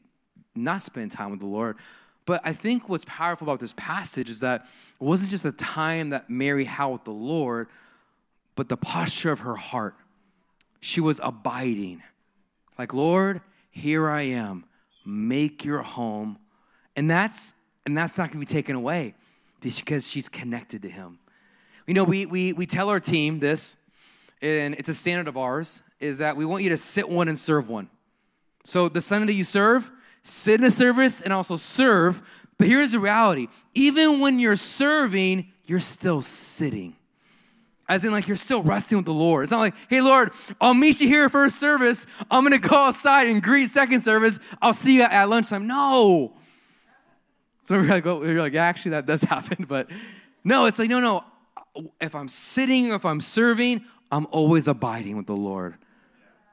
not 0.56 0.82
spend 0.82 1.12
time 1.12 1.32
with 1.32 1.40
the 1.40 1.46
Lord. 1.46 1.78
But 2.26 2.42
I 2.44 2.54
think 2.54 2.88
what's 2.88 3.06
powerful 3.06 3.46
about 3.46 3.60
this 3.60 3.74
passage 3.76 4.30
is 4.30 4.40
that 4.42 4.62
it 4.62 5.04
wasn't 5.04 5.32
just 5.32 5.44
the 5.44 5.52
time 5.52 6.12
that 6.12 6.30
Mary 6.30 6.66
had 6.66 6.86
with 6.86 7.04
the 7.04 7.12
Lord, 7.12 7.68
but 8.56 8.70
the 8.70 8.78
posture 8.78 9.32
of 9.32 9.42
her 9.42 9.56
heart. 9.56 9.96
She 10.80 11.02
was 11.02 11.20
abiding. 11.24 12.02
Like, 12.78 12.94
Lord, 12.94 13.42
here 13.72 14.10
I 14.10 14.24
am 14.24 14.66
make 15.06 15.66
your 15.66 15.82
home. 15.82 16.38
And 16.96 17.10
that's 17.10 17.54
and 17.86 17.98
that's 17.98 18.18
not 18.18 18.32
going 18.32 18.40
to 18.40 18.40
be 18.40 18.46
taken 18.46 18.76
away 18.76 19.16
because 19.62 20.10
she's 20.10 20.30
connected 20.30 20.82
to 20.84 20.90
him. 20.90 21.20
You 21.88 21.94
know, 21.94 22.04
we, 22.04 22.26
we, 22.26 22.54
we 22.54 22.66
tell 22.66 22.90
our 22.90 23.00
team 23.00 23.40
this, 23.40 23.78
and 24.42 24.74
it's 24.76 24.90
a 24.90 24.94
standard 24.94 25.28
of 25.28 25.38
ours, 25.38 25.84
is 26.00 26.20
that 26.20 26.38
we 26.38 26.46
want 26.46 26.64
you 26.64 26.70
to 26.70 26.78
sit 26.78 27.10
one 27.10 27.28
and 27.28 27.38
serve 27.38 27.68
one. 27.68 27.90
So 28.64 28.88
the 28.88 29.02
Sunday 29.02 29.28
that 29.28 29.34
you 29.34 29.44
serve, 29.44 29.92
sit 30.22 30.60
in 30.60 30.66
a 30.66 30.72
service 30.72 31.22
and 31.22 31.34
also 31.34 31.58
serve. 31.58 32.22
But 32.58 32.68
here's 32.68 32.92
the 32.92 33.00
reality 33.00 33.48
even 33.74 34.22
when 34.22 34.40
you're 34.40 34.56
serving, 34.56 35.52
you're 35.66 35.80
still 35.82 36.22
sitting. 36.22 36.96
As 37.94 38.04
in, 38.04 38.12
like, 38.12 38.28
you're 38.28 38.38
still 38.38 38.64
resting 38.64 38.98
with 38.98 39.06
the 39.06 39.14
Lord. 39.14 39.44
It's 39.44 39.52
not 39.52 39.60
like, 39.60 39.76
hey, 39.88 40.02
Lord, 40.02 40.32
I'll 40.60 40.74
meet 40.74 41.00
you 41.00 41.08
here 41.08 41.30
first 41.30 41.60
service. 41.60 42.08
I'm 42.32 42.42
going 42.44 42.60
to 42.60 42.68
go 42.68 42.76
outside 42.76 43.28
and 43.28 43.40
greet 43.40 43.70
second 43.70 44.02
service. 44.02 44.40
I'll 44.64 44.74
see 44.74 44.96
you 44.96 45.04
at 45.04 45.30
lunchtime. 45.30 45.68
No. 45.68 46.34
So 47.66 47.78
we're 47.78 47.88
like, 47.88 48.04
oh, 48.08 48.24
you're 48.24 48.42
like, 48.42 48.54
yeah, 48.54 48.66
actually, 48.66 48.92
that 48.92 49.06
does 49.06 49.22
happen. 49.36 49.66
But 49.70 49.92
no, 50.44 50.66
it's 50.66 50.80
like, 50.80 50.90
no, 50.90 51.00
no. 51.00 51.24
If 52.02 52.16
I'm 52.16 52.30
sitting 52.30 52.92
or 52.92 52.96
if 52.96 53.06
I'm 53.06 53.22
serving, 53.22 53.84
I'm 54.12 54.26
always 54.32 54.68
abiding 54.68 55.16
with 55.16 55.28
the 55.28 55.36
Lord. 55.36 55.76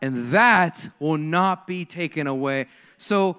And 0.03 0.31
that 0.33 0.91
will 0.99 1.17
not 1.17 1.67
be 1.67 1.87
taken 1.87 2.27
away. 2.27 2.67
So, 2.99 3.39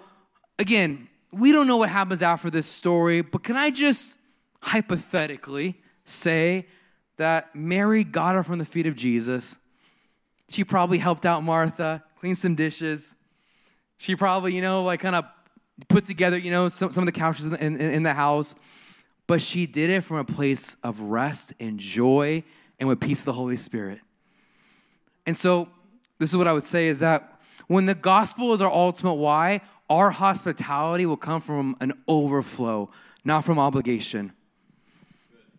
again, 0.58 1.08
we 1.32 1.52
don't 1.52 1.68
know 1.68 1.78
what 1.78 1.90
happens 1.90 2.24
after 2.24 2.50
this 2.50 2.66
story, 2.66 3.22
but 3.22 3.44
can 3.44 3.58
I 3.58 3.70
just 3.70 4.18
hypothetically 4.64 5.80
say 6.04 6.66
that 7.22 7.56
Mary 7.56 8.04
got 8.04 8.34
her 8.34 8.42
from 8.42 8.58
the 8.58 8.66
feet 8.66 8.88
of 8.88 8.96
Jesus. 8.96 9.60
She 10.50 10.64
probably 10.64 10.98
helped 10.98 11.24
out 11.24 11.44
Martha, 11.44 12.04
clean 12.20 12.34
some 12.34 12.56
dishes. 12.56 13.16
She 14.00 14.16
probably, 14.16 14.56
you 14.56 14.62
know, 14.62 14.82
like 14.82 15.02
kind 15.02 15.16
of 15.16 15.26
put 15.88 16.06
together, 16.06 16.36
you 16.36 16.50
know, 16.50 16.68
some, 16.68 16.92
some 16.92 17.04
of 17.04 17.06
the 17.06 17.20
couches 17.20 17.46
in 17.46 17.54
in, 17.54 17.80
in 17.80 18.02
the 18.02 18.16
house. 18.16 18.56
But 19.28 19.40
she 19.40 19.68
did 19.68 19.92
it 19.92 20.02
from 20.02 20.18
a 20.18 20.24
place 20.24 20.76
of 20.84 21.00
rest 21.00 21.54
and 21.60 21.80
joy 21.80 22.44
and 22.80 22.90
with 22.90 23.00
peace 23.00 23.20
of 23.20 23.26
the 23.26 23.34
Holy 23.34 23.56
Spirit. 23.56 24.00
And 25.28 25.38
so, 25.38 25.70
this 26.18 26.32
is 26.32 26.38
what 26.38 26.48
I 26.48 26.54
would 26.54 26.66
say 26.66 26.88
is 26.88 27.00
that 27.00 27.40
when 27.68 27.86
the 27.86 27.94
gospel 27.94 28.52
is 28.56 28.62
our 28.62 28.72
ultimate 28.72 29.14
why, 29.14 29.62
our 29.92 30.10
hospitality 30.10 31.06
will 31.06 31.18
come 31.18 31.40
from 31.40 31.78
an 31.82 31.94
overflow, 32.08 32.90
not 33.24 33.46
from 33.46 33.60
obligation. 33.60 34.34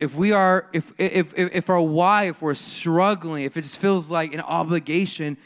If 0.02 0.16
we 0.16 0.32
are, 0.32 0.68
if, 0.72 0.92
if, 0.98 1.32
if, 1.38 1.54
if 1.54 1.70
our 1.70 1.80
why, 1.80 2.24
if 2.24 2.42
we're 2.42 2.54
struggling, 2.54 3.44
if 3.44 3.56
it 3.56 3.60
just 3.60 3.78
feels 3.78 4.10
like 4.10 4.34
an 4.34 4.40
obligation, 4.40 5.36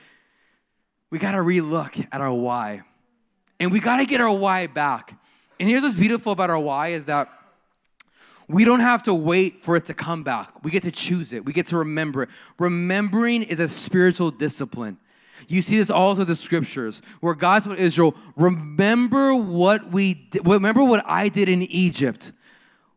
we 1.11 1.19
got 1.19 1.33
to 1.33 1.38
relook 1.38 2.07
at 2.11 2.23
our 2.23 2.33
why. 2.33 2.81
And 3.61 3.71
we 3.71 3.81
got 3.81 3.99
to 3.99 4.07
get 4.07 4.23
our 4.23 4.33
why 4.33 4.66
back. 4.66 5.14
And 5.61 5.69
here's 5.69 5.83
what's 5.83 5.95
beautiful 5.95 6.33
about 6.33 6.49
our 6.49 6.59
why 6.59 6.88
is 6.88 7.05
that 7.05 7.29
we 8.49 8.64
don't 8.64 8.81
have 8.81 9.03
to 9.03 9.14
wait 9.14 9.61
for 9.61 9.77
it 9.77 9.85
to 9.87 9.95
come 9.95 10.23
back. 10.23 10.64
We 10.64 10.71
get 10.71 10.85
to 10.85 10.90
choose 10.90 11.35
it. 11.35 11.45
We 11.45 11.53
get 11.53 11.66
to 11.66 11.77
remember 11.77 12.23
it. 12.23 12.31
Remembering 12.59 13.42
is 13.42 13.61
a 13.61 13.69
spiritual 13.69 14.31
discipline. 14.31 14.97
You 15.49 15.61
see 15.61 15.77
this 15.77 15.90
all 15.90 16.14
through 16.14 16.25
the 16.25 16.35
scriptures 16.35 17.03
where 17.21 17.35
God 17.35 17.64
told 17.64 17.77
Israel, 17.77 18.16
remember 18.37 19.35
what 19.35 19.92
we 19.92 20.14
did, 20.14 20.49
remember 20.49 20.83
what 20.83 21.05
I 21.07 21.29
did 21.29 21.51
in 21.51 21.61
Egypt. 21.64 22.33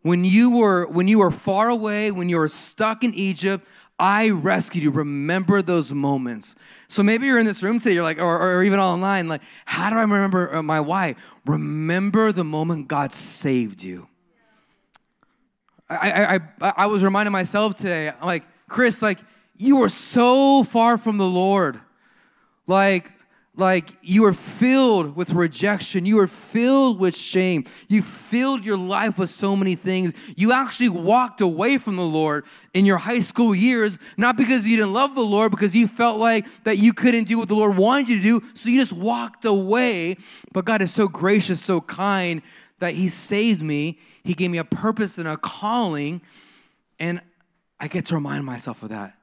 When 0.01 0.23
you 0.23 0.57
were 0.57 0.87
when 0.87 1.07
you 1.07 1.19
were 1.19 1.31
far 1.31 1.69
away, 1.69 2.11
when 2.11 2.29
you 2.29 2.37
were 2.37 2.47
stuck 2.47 3.03
in 3.03 3.13
Egypt, 3.13 3.65
I 3.99 4.29
rescued 4.29 4.83
you. 4.83 4.91
Remember 4.91 5.61
those 5.61 5.93
moments. 5.93 6.55
So 6.87 7.03
maybe 7.03 7.27
you're 7.27 7.37
in 7.37 7.45
this 7.45 7.61
room 7.61 7.79
today, 7.79 7.95
you're 7.95 8.03
like, 8.03 8.17
or, 8.17 8.41
or 8.41 8.63
even 8.63 8.79
online, 8.79 9.27
like, 9.27 9.41
how 9.65 9.89
do 9.89 9.97
I 9.97 10.01
remember 10.01 10.55
uh, 10.55 10.63
my 10.63 10.79
why? 10.79 11.15
Remember 11.45 12.31
the 12.31 12.45
moment 12.45 12.87
God 12.87 13.11
saved 13.11 13.83
you. 13.83 14.07
I, 15.89 16.11
I, 16.11 16.35
I, 16.35 16.73
I 16.77 16.85
was 16.87 17.03
reminding 17.03 17.33
myself 17.33 17.75
today, 17.75 18.13
like, 18.23 18.43
Chris, 18.69 19.01
like, 19.01 19.19
you 19.57 19.77
were 19.77 19.89
so 19.89 20.63
far 20.63 20.97
from 20.97 21.17
the 21.17 21.27
Lord. 21.27 21.81
Like, 22.67 23.11
like 23.59 23.89
you 24.01 24.23
were 24.23 24.33
filled 24.33 25.15
with 25.15 25.31
rejection. 25.31 26.05
You 26.05 26.15
were 26.15 26.27
filled 26.27 26.99
with 26.99 27.15
shame. 27.15 27.65
You 27.87 28.01
filled 28.01 28.63
your 28.65 28.77
life 28.77 29.17
with 29.17 29.29
so 29.29 29.55
many 29.55 29.75
things. 29.75 30.13
You 30.35 30.51
actually 30.51 30.89
walked 30.89 31.41
away 31.41 31.77
from 31.77 31.95
the 31.95 32.03
Lord 32.03 32.45
in 32.73 32.85
your 32.85 32.97
high 32.97 33.19
school 33.19 33.53
years, 33.53 33.99
not 34.17 34.37
because 34.37 34.67
you 34.67 34.77
didn't 34.77 34.93
love 34.93 35.15
the 35.15 35.21
Lord, 35.21 35.51
because 35.51 35.75
you 35.75 35.87
felt 35.87 36.17
like 36.17 36.47
that 36.63 36.77
you 36.77 36.93
couldn't 36.93 37.25
do 37.25 37.37
what 37.37 37.49
the 37.49 37.55
Lord 37.55 37.77
wanted 37.77 38.09
you 38.09 38.15
to 38.17 38.23
do. 38.23 38.47
So 38.53 38.69
you 38.69 38.79
just 38.79 38.93
walked 38.93 39.45
away. 39.45 40.17
But 40.53 40.65
God 40.65 40.81
is 40.81 40.93
so 40.93 41.07
gracious, 41.07 41.61
so 41.61 41.81
kind 41.81 42.41
that 42.79 42.95
He 42.95 43.09
saved 43.09 43.61
me. 43.61 43.99
He 44.23 44.33
gave 44.33 44.49
me 44.49 44.57
a 44.57 44.63
purpose 44.63 45.17
and 45.17 45.27
a 45.27 45.37
calling. 45.37 46.21
And 46.99 47.21
I 47.79 47.87
get 47.87 48.05
to 48.07 48.15
remind 48.15 48.45
myself 48.45 48.83
of 48.83 48.89
that. 48.89 49.18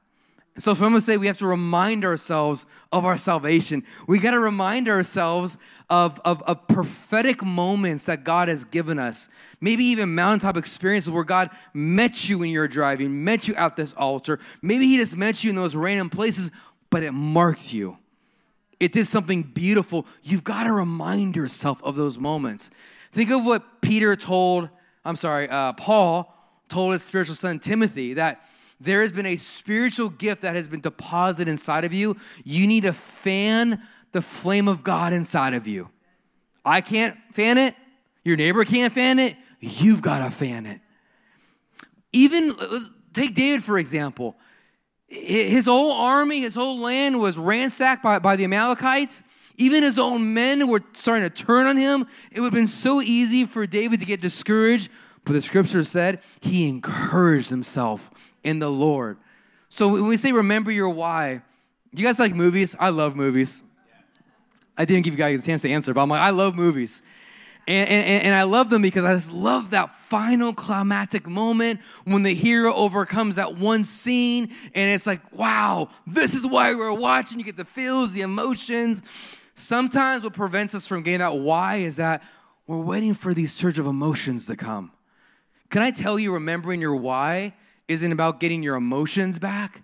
So, 0.59 0.71
if 0.71 0.81
I'm 0.81 0.89
gonna 0.89 1.01
say 1.01 1.17
we 1.17 1.27
have 1.27 1.37
to 1.39 1.47
remind 1.47 2.03
ourselves 2.03 2.65
of 2.91 3.05
our 3.05 3.17
salvation, 3.17 3.83
we 4.07 4.19
gotta 4.19 4.39
remind 4.39 4.89
ourselves 4.89 5.57
of, 5.89 6.19
of, 6.25 6.41
of, 6.43 6.67
prophetic 6.67 7.43
moments 7.43 8.05
that 8.05 8.23
God 8.23 8.49
has 8.49 8.65
given 8.65 8.97
us. 8.97 9.29
Maybe 9.61 9.85
even 9.85 10.15
mountaintop 10.15 10.57
experiences 10.57 11.11
where 11.11 11.23
God 11.23 11.49
met 11.73 12.27
you 12.27 12.39
when 12.39 12.49
you 12.49 12.59
were 12.59 12.67
driving, 12.67 13.23
met 13.23 13.47
you 13.47 13.55
at 13.55 13.75
this 13.75 13.93
altar. 13.93 14.39
Maybe 14.61 14.87
He 14.87 14.97
just 14.97 15.15
met 15.15 15.43
you 15.43 15.51
in 15.51 15.55
those 15.55 15.75
random 15.75 16.09
places, 16.09 16.51
but 16.89 17.03
it 17.03 17.11
marked 17.11 17.71
you. 17.71 17.97
It 18.79 18.91
did 18.91 19.07
something 19.07 19.43
beautiful. 19.43 20.05
You've 20.23 20.43
gotta 20.43 20.71
remind 20.71 21.35
yourself 21.35 21.83
of 21.83 21.95
those 21.95 22.17
moments. 22.17 22.71
Think 23.11 23.31
of 23.31 23.45
what 23.45 23.81
Peter 23.81 24.15
told 24.15 24.69
I'm 25.07 25.15
sorry, 25.15 25.47
uh, 25.47 25.71
Paul 25.71 26.35
told 26.67 26.91
his 26.91 27.01
spiritual 27.01 27.35
son 27.35 27.59
Timothy 27.59 28.15
that 28.15 28.41
there 28.79 29.01
has 29.01 29.11
been 29.11 29.25
a 29.25 29.35
spiritual 29.35 30.09
gift 30.09 30.43
that 30.43 30.55
has 30.55 30.67
been 30.67 30.81
deposited 30.81 31.49
inside 31.49 31.83
of 31.83 31.93
you. 31.93 32.15
You 32.43 32.67
need 32.67 32.83
to 32.83 32.93
fan 32.93 33.81
the 34.11 34.21
flame 34.21 34.67
of 34.67 34.83
God 34.83 35.13
inside 35.13 35.53
of 35.53 35.67
you. 35.67 35.89
I 36.63 36.81
can't 36.81 37.17
fan 37.33 37.57
it. 37.57 37.75
Your 38.23 38.35
neighbor 38.35 38.65
can't 38.65 38.93
fan 38.93 39.19
it. 39.19 39.35
You've 39.59 40.01
got 40.01 40.19
to 40.19 40.29
fan 40.29 40.65
it. 40.65 40.81
Even 42.13 42.53
take 43.13 43.33
David, 43.33 43.63
for 43.63 43.77
example. 43.77 44.37
His 45.07 45.65
whole 45.65 45.93
army, 45.93 46.41
his 46.41 46.53
whole 46.53 46.79
land 46.79 47.19
was 47.19 47.37
ransacked 47.37 48.03
by, 48.03 48.19
by 48.19 48.35
the 48.35 48.43
Amalekites. 48.43 49.23
Even 49.55 49.81
his 49.81 49.97
own 49.97 50.33
men 50.33 50.67
were 50.67 50.83
starting 50.93 51.27
to 51.27 51.29
turn 51.29 51.65
on 51.65 51.77
him. 51.77 52.05
It 52.31 52.41
would 52.41 52.47
have 52.47 52.53
been 52.53 52.67
so 52.67 53.01
easy 53.01 53.45
for 53.45 53.65
David 53.65 54.01
to 54.01 54.05
get 54.05 54.21
discouraged, 54.21 54.91
but 55.23 55.33
the 55.33 55.41
scripture 55.41 55.83
said 55.83 56.21
he 56.41 56.69
encouraged 56.69 57.49
himself 57.49 58.11
in 58.43 58.59
the 58.59 58.69
Lord. 58.69 59.17
So 59.69 59.89
when 59.89 60.07
we 60.07 60.17
say 60.17 60.31
remember 60.31 60.71
your 60.71 60.89
why, 60.89 61.41
you 61.91 62.03
guys 62.03 62.19
like 62.19 62.33
movies? 62.33 62.75
I 62.79 62.89
love 62.89 63.15
movies. 63.15 63.63
I 64.77 64.85
didn't 64.85 65.03
give 65.03 65.13
you 65.13 65.17
guys 65.17 65.43
a 65.43 65.45
chance 65.45 65.63
to 65.63 65.69
answer, 65.69 65.93
but 65.93 66.01
I'm 66.01 66.09
like, 66.09 66.21
I 66.21 66.29
love 66.29 66.55
movies. 66.55 67.01
And, 67.67 67.89
and, 67.89 68.23
and, 68.23 68.33
I 68.33 68.43
love 68.43 68.69
them 68.69 68.81
because 68.81 69.03
I 69.03 69.13
just 69.13 69.33
love 69.33 69.71
that 69.71 69.93
final 69.93 70.53
climactic 70.53 71.27
moment 71.27 71.81
when 72.05 72.23
the 72.23 72.33
hero 72.33 72.73
overcomes 72.73 73.35
that 73.35 73.55
one 73.55 73.83
scene 73.83 74.53
and 74.73 74.89
it's 74.89 75.05
like, 75.05 75.19
wow, 75.33 75.89
this 76.05 76.33
is 76.33 76.45
why 76.45 76.73
we're 76.75 76.93
watching. 76.93 77.39
You 77.39 77.43
get 77.43 77.57
the 77.57 77.65
feels, 77.65 78.13
the 78.13 78.21
emotions. 78.21 79.03
Sometimes 79.53 80.23
what 80.23 80.31
prevents 80.31 80.75
us 80.75 80.87
from 80.87 81.03
getting 81.03 81.19
that 81.19 81.39
why 81.39 81.77
is 81.77 81.97
that 81.97 82.23
we're 82.67 82.81
waiting 82.81 83.13
for 83.13 83.33
these 83.33 83.51
surge 83.51 83.79
of 83.79 83.85
emotions 83.85 84.45
to 84.45 84.55
come. 84.55 84.93
Can 85.69 85.81
I 85.81 85.91
tell 85.91 86.17
you, 86.17 86.33
remembering 86.33 86.79
your 86.79 86.95
why 86.95 87.53
isn't 87.87 88.11
about 88.11 88.39
getting 88.39 88.63
your 88.63 88.75
emotions 88.75 89.39
back? 89.39 89.83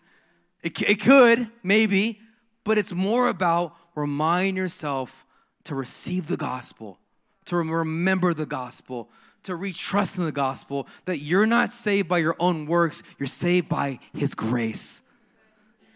It, 0.61 0.81
it 0.81 1.01
could, 1.01 1.49
maybe, 1.61 2.19
but 2.63 2.77
it's 2.77 2.93
more 2.93 3.27
about 3.27 3.75
remind 3.95 4.57
yourself 4.57 5.25
to 5.65 5.75
receive 5.75 6.27
the 6.27 6.37
gospel, 6.37 6.97
to 7.45 7.57
remember 7.57 8.33
the 8.33 8.45
gospel, 8.45 9.09
to 9.43 9.53
retrust 9.53 10.17
in 10.17 10.25
the 10.25 10.31
gospel, 10.31 10.87
that 11.05 11.19
you're 11.19 11.45
not 11.45 11.71
saved 11.71 12.07
by 12.07 12.17
your 12.17 12.35
own 12.39 12.65
works, 12.65 13.03
you're 13.19 13.27
saved 13.27 13.67
by 13.67 13.99
his 14.13 14.33
grace. 14.33 15.01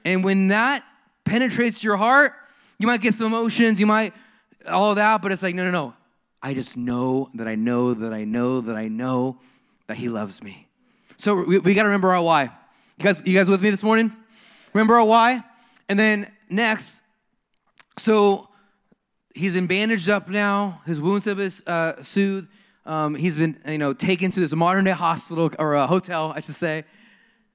And 0.04 0.24
when 0.24 0.50
that 0.50 0.84
penetrates 1.24 1.84
your 1.84 1.98
heart, 1.98 2.34
you 2.78 2.88
might 2.88 3.02
get 3.02 3.13
some 3.13 3.28
emotions, 3.28 3.80
you 3.80 3.86
might 3.86 4.13
all 4.70 4.96
that, 4.96 5.22
but 5.22 5.32
it's 5.32 5.43
like, 5.43 5.56
no, 5.56 5.63
no, 5.63 5.72
no. 5.72 5.93
I 6.41 6.54
just 6.54 6.78
know 6.78 7.30
that 7.34 7.48
I 7.48 7.56
know 7.56 7.93
that 7.93 8.13
I 8.13 8.24
know 8.26 8.62
that 8.62 8.76
I 8.76 8.88
know 8.88 9.39
that 9.88 9.98
He 9.98 10.10
loves 10.10 10.43
me. 10.43 10.66
So 11.17 11.43
we, 11.43 11.60
we 11.60 11.73
got 11.73 11.84
to 11.84 11.88
remember 11.88 12.13
our 12.13 12.21
why. 12.21 12.43
You 12.43 13.03
guys, 13.03 13.23
you 13.25 13.36
guys 13.36 13.49
with 13.49 13.62
me 13.62 13.71
this 13.71 13.84
morning? 13.84 14.15
Remember 14.73 14.95
our 14.95 15.06
why? 15.06 15.43
And 15.89 15.97
then 15.97 16.32
next, 16.49 17.01
so 17.97 18.49
he's 19.34 19.53
been 19.53 19.67
bandaged 19.67 20.10
up 20.10 20.30
now. 20.30 20.82
His 20.86 21.01
wounds 21.01 21.25
have 21.25 21.38
been 21.38 21.51
uh, 21.65 22.01
soothed. 22.01 22.47
Um, 22.86 23.15
he's 23.15 23.36
been, 23.36 23.60
you 23.67 23.80
know, 23.80 23.93
taken 23.93 24.32
to 24.32 24.39
this 24.39 24.53
modern 24.53 24.86
day 24.86 24.91
hospital 24.91 25.51
or 25.58 25.73
a 25.73 25.88
hotel, 25.88 26.34
I 26.36 26.39
should 26.39 26.56
say. 26.56 26.86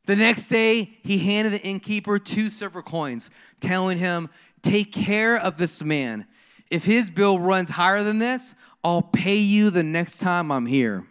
The 0.07 0.17
next 0.17 0.49
day, 0.49 0.99
he 1.05 1.19
handed 1.19 1.53
the 1.53 1.63
innkeeper 1.63 2.19
two 2.19 2.51
silver 2.51 2.83
coins, 2.83 3.31
telling 3.61 3.99
him, 3.99 4.29
Take 4.63 4.93
care 4.93 5.37
of 5.37 5.57
this 5.57 5.83
man. 5.83 6.27
If 6.71 6.85
his 6.85 7.11
bill 7.11 7.39
runs 7.39 7.71
higher 7.71 8.03
than 8.03 8.19
this, 8.19 8.55
I'll 8.85 9.03
pay 9.03 9.37
you 9.37 9.71
the 9.71 9.83
next 9.83 10.19
time 10.19 10.51
I'm 10.51 10.67
here. 10.67 11.07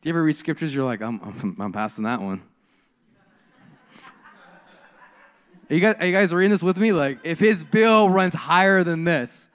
Do 0.00 0.08
you 0.08 0.14
ever 0.14 0.22
read 0.22 0.36
scriptures? 0.36 0.72
You're 0.72 0.84
like, 0.84 1.02
I'm, 1.02 1.20
I'm, 1.22 1.56
I'm 1.58 1.72
passing 1.72 2.04
that 2.04 2.20
one. 2.20 2.40
Are 5.70 5.74
you, 5.74 5.80
guys, 5.80 5.96
are 5.98 6.06
you 6.06 6.12
guys 6.12 6.32
reading 6.32 6.52
this 6.52 6.62
with 6.62 6.78
me? 6.78 6.92
Like, 6.92 7.18
if 7.24 7.40
his 7.40 7.64
bill 7.64 8.08
runs 8.08 8.32
higher 8.32 8.84
than 8.84 9.04
this, 9.04 9.50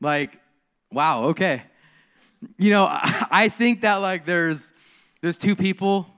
like, 0.00 0.40
wow, 0.90 1.24
okay. 1.24 1.62
You 2.56 2.70
know, 2.70 2.86
I 2.90 3.50
think 3.50 3.82
that 3.82 3.96
like 3.96 4.24
there's 4.24 4.72
there's 5.20 5.36
two 5.36 5.54
people, 5.54 6.08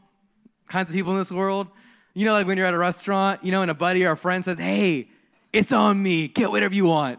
kinds 0.69 0.89
of 0.91 0.95
people 0.95 1.13
in 1.13 1.19
this 1.19 1.33
world. 1.33 1.67
You 2.15 2.25
know, 2.25 2.33
like 2.33 2.47
when 2.47 2.57
you're 2.57 2.67
at 2.67 2.75
a 2.75 2.79
restaurant, 2.79 3.45
you 3.45 3.51
know, 3.51 3.63
and 3.63 3.71
a 3.71 3.75
buddy 3.75 4.05
or 4.05 4.13
a 4.13 4.17
friend 4.17 4.45
says, 4.45 4.59
Hey, 4.59 5.09
it's 5.53 5.73
on 5.73 6.01
me, 6.01 6.29
get 6.29 6.51
whatever 6.51 6.75
you 6.75 6.87
want. 6.87 7.19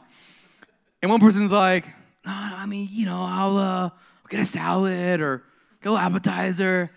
And 1.01 1.11
one 1.11 1.19
person's 1.19 1.51
like, 1.51 1.85
No, 2.25 2.31
no 2.31 2.55
I 2.55 2.65
mean, 2.65 2.87
you 2.89 3.05
know, 3.05 3.23
I'll 3.27 3.57
uh, 3.57 3.89
get 4.29 4.39
a 4.39 4.45
salad 4.45 5.19
or 5.19 5.43
little 5.83 5.97
appetizer. 5.97 6.91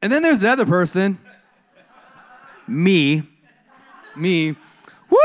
And 0.00 0.12
then 0.12 0.22
there's 0.22 0.40
the 0.40 0.50
other 0.50 0.66
person, 0.66 1.18
me, 2.66 3.22
me. 4.16 4.54
Woo! 5.10 5.18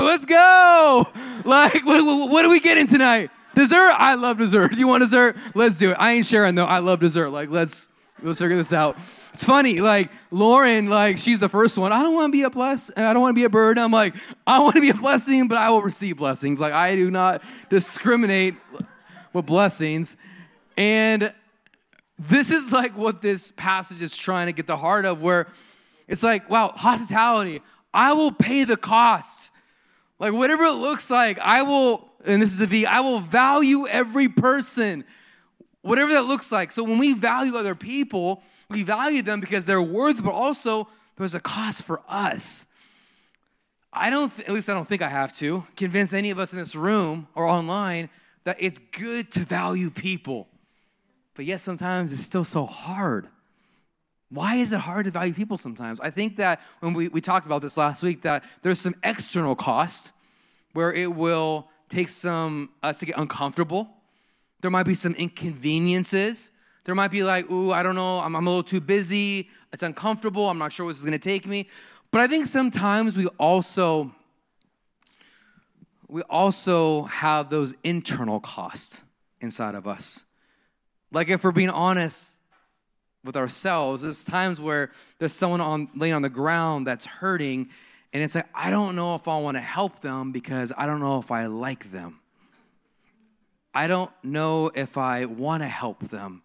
Let's 0.00 0.24
go! 0.24 1.06
Like, 1.44 1.84
what, 1.84 2.30
what 2.30 2.44
are 2.44 2.50
we 2.50 2.60
getting 2.60 2.86
tonight? 2.86 3.30
Dessert? 3.54 3.92
I 3.96 4.14
love 4.14 4.38
dessert. 4.38 4.72
Do 4.72 4.78
you 4.78 4.86
want 4.86 5.02
dessert? 5.02 5.36
Let's 5.54 5.78
do 5.78 5.90
it. 5.90 5.96
I 5.98 6.12
ain't 6.12 6.26
sharing 6.26 6.54
though. 6.54 6.64
I 6.64 6.78
love 6.78 7.00
dessert. 7.00 7.30
Like, 7.30 7.50
let's 7.50 7.88
let's 8.22 8.38
figure 8.38 8.56
this 8.56 8.72
out. 8.72 8.96
It's 9.32 9.44
funny, 9.44 9.80
like 9.80 10.10
Lauren, 10.30 10.88
like 10.88 11.18
she's 11.18 11.40
the 11.40 11.48
first 11.48 11.78
one. 11.78 11.92
I 11.92 12.02
don't 12.02 12.14
want 12.14 12.32
to 12.32 12.36
be 12.36 12.42
a 12.42 12.50
bless. 12.50 12.90
I 12.96 13.12
don't 13.12 13.22
want 13.22 13.36
to 13.36 13.40
be 13.40 13.44
a 13.44 13.50
burden. 13.50 13.82
I'm 13.82 13.90
like, 13.90 14.14
I 14.46 14.60
want 14.60 14.76
to 14.76 14.80
be 14.80 14.90
a 14.90 14.94
blessing, 14.94 15.48
but 15.48 15.58
I 15.58 15.70
will 15.70 15.82
receive 15.82 16.16
blessings. 16.16 16.60
Like 16.60 16.72
I 16.72 16.94
do 16.96 17.10
not 17.10 17.42
discriminate 17.70 18.54
with 19.32 19.46
blessings. 19.46 20.16
And 20.76 21.32
this 22.18 22.50
is 22.50 22.72
like 22.72 22.96
what 22.96 23.22
this 23.22 23.52
passage 23.52 24.02
is 24.02 24.16
trying 24.16 24.46
to 24.46 24.52
get 24.52 24.66
the 24.66 24.76
heart 24.76 25.04
of, 25.04 25.22
where 25.22 25.46
it's 26.08 26.22
like, 26.22 26.50
wow, 26.50 26.72
hospitality, 26.74 27.62
I 27.94 28.12
will 28.12 28.32
pay 28.32 28.64
the 28.64 28.76
cost. 28.76 29.52
Like, 30.18 30.32
whatever 30.32 30.64
it 30.64 30.74
looks 30.74 31.10
like, 31.10 31.38
I 31.38 31.62
will, 31.62 32.10
and 32.26 32.42
this 32.42 32.50
is 32.50 32.58
the 32.58 32.66
V, 32.66 32.86
I 32.86 33.00
will 33.00 33.20
value 33.20 33.86
every 33.86 34.28
person, 34.28 35.04
whatever 35.82 36.10
that 36.12 36.24
looks 36.24 36.50
like. 36.50 36.72
So 36.72 36.82
when 36.82 36.98
we 36.98 37.12
value 37.12 37.54
other 37.54 37.76
people, 37.76 38.42
we 38.68 38.82
value 38.82 39.22
them 39.22 39.40
because 39.40 39.64
they're 39.64 39.80
worth, 39.80 40.22
but 40.24 40.32
also 40.32 40.88
there's 41.16 41.36
a 41.36 41.40
cost 41.40 41.84
for 41.84 42.02
us. 42.08 42.66
I 43.92 44.10
don't, 44.10 44.34
th- 44.34 44.48
at 44.48 44.54
least 44.54 44.68
I 44.68 44.74
don't 44.74 44.88
think 44.88 45.02
I 45.02 45.08
have 45.08 45.34
to, 45.36 45.66
convince 45.76 46.12
any 46.12 46.30
of 46.30 46.38
us 46.38 46.52
in 46.52 46.58
this 46.58 46.74
room 46.74 47.28
or 47.34 47.46
online 47.46 48.10
that 48.44 48.56
it's 48.58 48.78
good 48.78 49.30
to 49.32 49.40
value 49.40 49.90
people. 49.90 50.48
But 51.38 51.44
yet 51.44 51.60
sometimes 51.60 52.12
it's 52.12 52.24
still 52.24 52.42
so 52.42 52.66
hard. 52.66 53.28
Why 54.28 54.56
is 54.56 54.72
it 54.72 54.80
hard 54.80 55.04
to 55.04 55.12
value 55.12 55.32
people 55.32 55.56
sometimes? 55.56 56.00
I 56.00 56.10
think 56.10 56.38
that 56.38 56.60
when 56.80 56.94
we, 56.94 57.06
we 57.06 57.20
talked 57.20 57.46
about 57.46 57.62
this 57.62 57.76
last 57.76 58.02
week, 58.02 58.22
that 58.22 58.42
there's 58.62 58.80
some 58.80 58.96
external 59.04 59.54
cost 59.54 60.10
where 60.72 60.92
it 60.92 61.14
will 61.14 61.68
take 61.88 62.08
some 62.08 62.70
us 62.82 62.98
to 62.98 63.06
get 63.06 63.16
uncomfortable. 63.16 63.88
There 64.62 64.70
might 64.72 64.82
be 64.82 64.94
some 64.94 65.14
inconveniences. 65.14 66.50
There 66.82 66.96
might 66.96 67.12
be 67.12 67.22
like, 67.22 67.48
ooh, 67.52 67.70
I 67.70 67.84
don't 67.84 67.94
know, 67.94 68.18
I'm, 68.18 68.34
I'm 68.34 68.44
a 68.44 68.50
little 68.50 68.64
too 68.64 68.80
busy. 68.80 69.48
It's 69.72 69.84
uncomfortable. 69.84 70.50
I'm 70.50 70.58
not 70.58 70.72
sure 70.72 70.86
what's 70.86 71.04
gonna 71.04 71.20
take 71.20 71.46
me. 71.46 71.68
But 72.10 72.20
I 72.20 72.26
think 72.26 72.46
sometimes 72.46 73.16
we 73.16 73.28
also 73.38 74.10
we 76.08 76.22
also 76.22 77.04
have 77.04 77.48
those 77.48 77.76
internal 77.84 78.40
costs 78.40 79.04
inside 79.40 79.76
of 79.76 79.86
us. 79.86 80.24
Like 81.12 81.28
if 81.28 81.44
we're 81.44 81.52
being 81.52 81.70
honest 81.70 82.36
with 83.24 83.36
ourselves, 83.36 84.02
there's 84.02 84.24
times 84.24 84.60
where 84.60 84.90
there's 85.18 85.32
someone 85.32 85.60
on 85.60 85.88
laying 85.94 86.14
on 86.14 86.22
the 86.22 86.28
ground 86.28 86.86
that's 86.86 87.06
hurting, 87.06 87.70
and 88.12 88.22
it's 88.22 88.34
like, 88.34 88.46
I 88.54 88.70
don't 88.70 88.96
know 88.96 89.14
if 89.14 89.28
I 89.28 89.38
want 89.40 89.56
to 89.56 89.60
help 89.60 90.00
them 90.00 90.32
because 90.32 90.72
I 90.76 90.86
don't 90.86 91.00
know 91.00 91.18
if 91.18 91.30
I 91.30 91.46
like 91.46 91.90
them. 91.90 92.20
I 93.74 93.86
don't 93.86 94.10
know 94.22 94.70
if 94.74 94.96
I 94.98 95.26
want 95.26 95.62
to 95.62 95.68
help 95.68 96.08
them. 96.08 96.42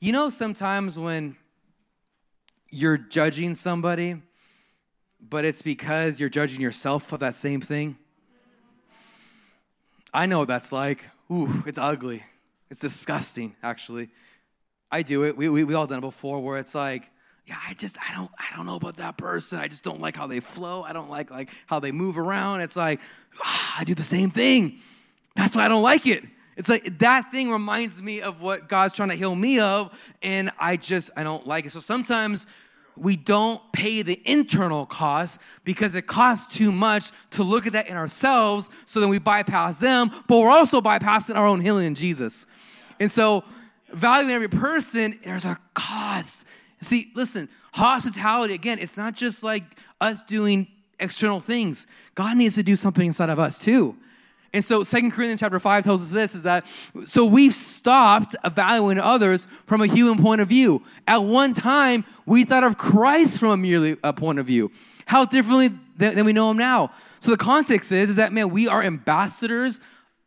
You 0.00 0.12
know, 0.12 0.28
sometimes 0.28 0.98
when 0.98 1.36
you're 2.70 2.96
judging 2.96 3.54
somebody, 3.54 4.22
but 5.20 5.44
it's 5.44 5.62
because 5.62 6.18
you're 6.18 6.28
judging 6.28 6.60
yourself 6.60 7.04
for 7.04 7.18
that 7.18 7.36
same 7.36 7.60
thing. 7.60 7.96
I 10.14 10.26
know 10.26 10.40
what 10.40 10.48
that's 10.48 10.72
like. 10.72 11.04
Ooh, 11.30 11.62
it's 11.66 11.78
ugly. 11.78 12.22
It's 12.72 12.80
disgusting, 12.80 13.54
actually. 13.62 14.08
I 14.90 15.02
do 15.02 15.24
it. 15.24 15.36
We, 15.36 15.50
we, 15.50 15.62
we 15.62 15.74
all 15.74 15.86
done 15.86 15.98
it 15.98 16.00
before 16.00 16.40
where 16.40 16.56
it's 16.56 16.74
like, 16.74 17.10
yeah, 17.44 17.58
I 17.68 17.74
just 17.74 17.98
I 17.98 18.14
don't 18.14 18.30
I 18.38 18.56
don't 18.56 18.64
know 18.64 18.76
about 18.76 18.96
that 18.96 19.18
person. 19.18 19.58
I 19.58 19.68
just 19.68 19.84
don't 19.84 20.00
like 20.00 20.16
how 20.16 20.26
they 20.26 20.40
flow. 20.40 20.82
I 20.82 20.94
don't 20.94 21.10
like 21.10 21.30
like 21.30 21.50
how 21.66 21.80
they 21.80 21.92
move 21.92 22.16
around. 22.16 22.62
It's 22.62 22.74
like 22.74 23.00
ah, 23.44 23.76
I 23.80 23.84
do 23.84 23.94
the 23.94 24.02
same 24.02 24.30
thing. 24.30 24.78
That's 25.36 25.54
why 25.54 25.66
I 25.66 25.68
don't 25.68 25.82
like 25.82 26.06
it. 26.06 26.24
It's 26.56 26.70
like 26.70 26.98
that 27.00 27.30
thing 27.30 27.50
reminds 27.50 28.00
me 28.00 28.22
of 28.22 28.40
what 28.40 28.70
God's 28.70 28.94
trying 28.94 29.10
to 29.10 29.16
heal 29.16 29.34
me 29.34 29.60
of, 29.60 30.14
and 30.22 30.50
I 30.58 30.78
just 30.78 31.10
I 31.14 31.24
don't 31.24 31.46
like 31.46 31.66
it. 31.66 31.72
So 31.72 31.80
sometimes 31.80 32.46
we 32.96 33.16
don't 33.16 33.60
pay 33.72 34.00
the 34.00 34.18
internal 34.24 34.86
cost 34.86 35.40
because 35.64 35.94
it 35.94 36.06
costs 36.06 36.56
too 36.56 36.72
much 36.72 37.10
to 37.32 37.42
look 37.42 37.66
at 37.66 37.74
that 37.74 37.88
in 37.88 37.96
ourselves, 37.96 38.70
so 38.86 38.98
then 38.98 39.10
we 39.10 39.18
bypass 39.18 39.78
them, 39.78 40.10
but 40.26 40.38
we're 40.38 40.50
also 40.50 40.80
bypassing 40.80 41.36
our 41.36 41.46
own 41.46 41.60
healing 41.60 41.86
in 41.86 41.94
Jesus. 41.94 42.46
And 43.02 43.10
so, 43.10 43.42
valuing 43.92 44.32
every 44.32 44.48
person, 44.48 45.18
there's 45.24 45.44
a 45.44 45.58
cost. 45.74 46.46
See, 46.80 47.10
listen, 47.16 47.48
hospitality, 47.72 48.54
again, 48.54 48.78
it's 48.78 48.96
not 48.96 49.16
just 49.16 49.42
like 49.42 49.64
us 50.00 50.22
doing 50.22 50.68
external 51.00 51.40
things. 51.40 51.88
God 52.14 52.36
needs 52.36 52.54
to 52.54 52.62
do 52.62 52.76
something 52.76 53.04
inside 53.04 53.28
of 53.28 53.40
us 53.40 53.58
too. 53.58 53.96
And 54.52 54.64
so 54.64 54.84
Second 54.84 55.10
Corinthians 55.10 55.40
chapter 55.40 55.58
5 55.58 55.82
tells 55.82 56.00
us 56.00 56.10
this 56.10 56.34
is 56.36 56.44
that 56.44 56.64
so 57.04 57.24
we've 57.24 57.54
stopped 57.54 58.36
evaluating 58.44 59.02
others 59.02 59.46
from 59.66 59.80
a 59.80 59.86
human 59.86 60.22
point 60.22 60.40
of 60.40 60.48
view. 60.48 60.82
At 61.08 61.24
one 61.24 61.54
time, 61.54 62.04
we 62.24 62.44
thought 62.44 62.62
of 62.62 62.78
Christ 62.78 63.40
from 63.40 63.50
a 63.50 63.56
merely 63.56 63.96
a 64.04 64.12
point 64.12 64.38
of 64.38 64.46
view. 64.46 64.70
How 65.06 65.24
differently 65.24 65.70
than, 65.96 66.14
than 66.14 66.24
we 66.24 66.32
know 66.32 66.52
him 66.52 66.58
now. 66.58 66.92
So 67.18 67.32
the 67.32 67.36
context 67.36 67.90
is, 67.90 68.10
is 68.10 68.16
that 68.16 68.32
man, 68.32 68.50
we 68.50 68.68
are 68.68 68.80
ambassadors 68.80 69.80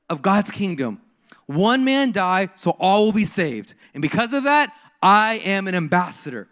of 0.10 0.22
God's 0.22 0.52
kingdom. 0.52 1.00
One 1.48 1.86
man 1.86 2.12
died, 2.12 2.52
so 2.56 2.72
all 2.72 3.06
will 3.06 3.12
be 3.12 3.26
saved. 3.26 3.76
And 3.94 4.02
because 4.02 4.34
of 4.34 4.46
that, 4.46 4.74
I 5.02 5.36
am 5.44 5.68
an 5.68 5.76
ambassador. 5.76 6.48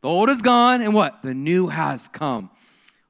The 0.00 0.08
old 0.08 0.30
is 0.30 0.42
gone, 0.42 0.80
and 0.80 0.94
what? 0.94 1.22
The 1.22 1.34
new 1.34 1.68
has 1.68 2.06
come. 2.06 2.50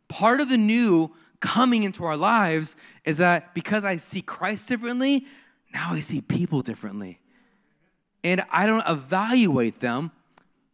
Part 0.08 0.40
of 0.40 0.48
the 0.48 0.56
new 0.56 1.14
coming 1.40 1.82
into 1.82 2.04
our 2.04 2.16
lives 2.16 2.76
is 3.04 3.18
that 3.18 3.54
because 3.54 3.84
I 3.84 3.96
see 3.96 4.22
Christ 4.22 4.68
differently, 4.68 5.26
now 5.72 5.90
I 5.92 6.00
see 6.00 6.20
people 6.20 6.62
differently. 6.62 7.20
And 8.24 8.42
I 8.50 8.66
don't 8.66 8.86
evaluate 8.88 9.80
them. 9.80 10.10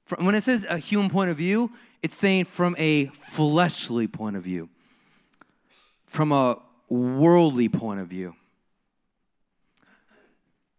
From, 0.07 0.25
when 0.25 0.35
it 0.35 0.43
says 0.43 0.65
a 0.69 0.79
human 0.79 1.11
point 1.11 1.31
of 1.31 1.37
view, 1.37 1.73
it's 2.03 2.15
saying 2.15 2.45
from 2.45 2.77
a 2.79 3.07
fleshly 3.07 4.07
point 4.07 4.37
of 4.37 4.45
view, 4.45 4.69
from 6.07 6.31
a 6.31 6.59
worldly 6.89 7.69
point 7.69 8.01
of 8.01 8.07
view. 8.07 8.37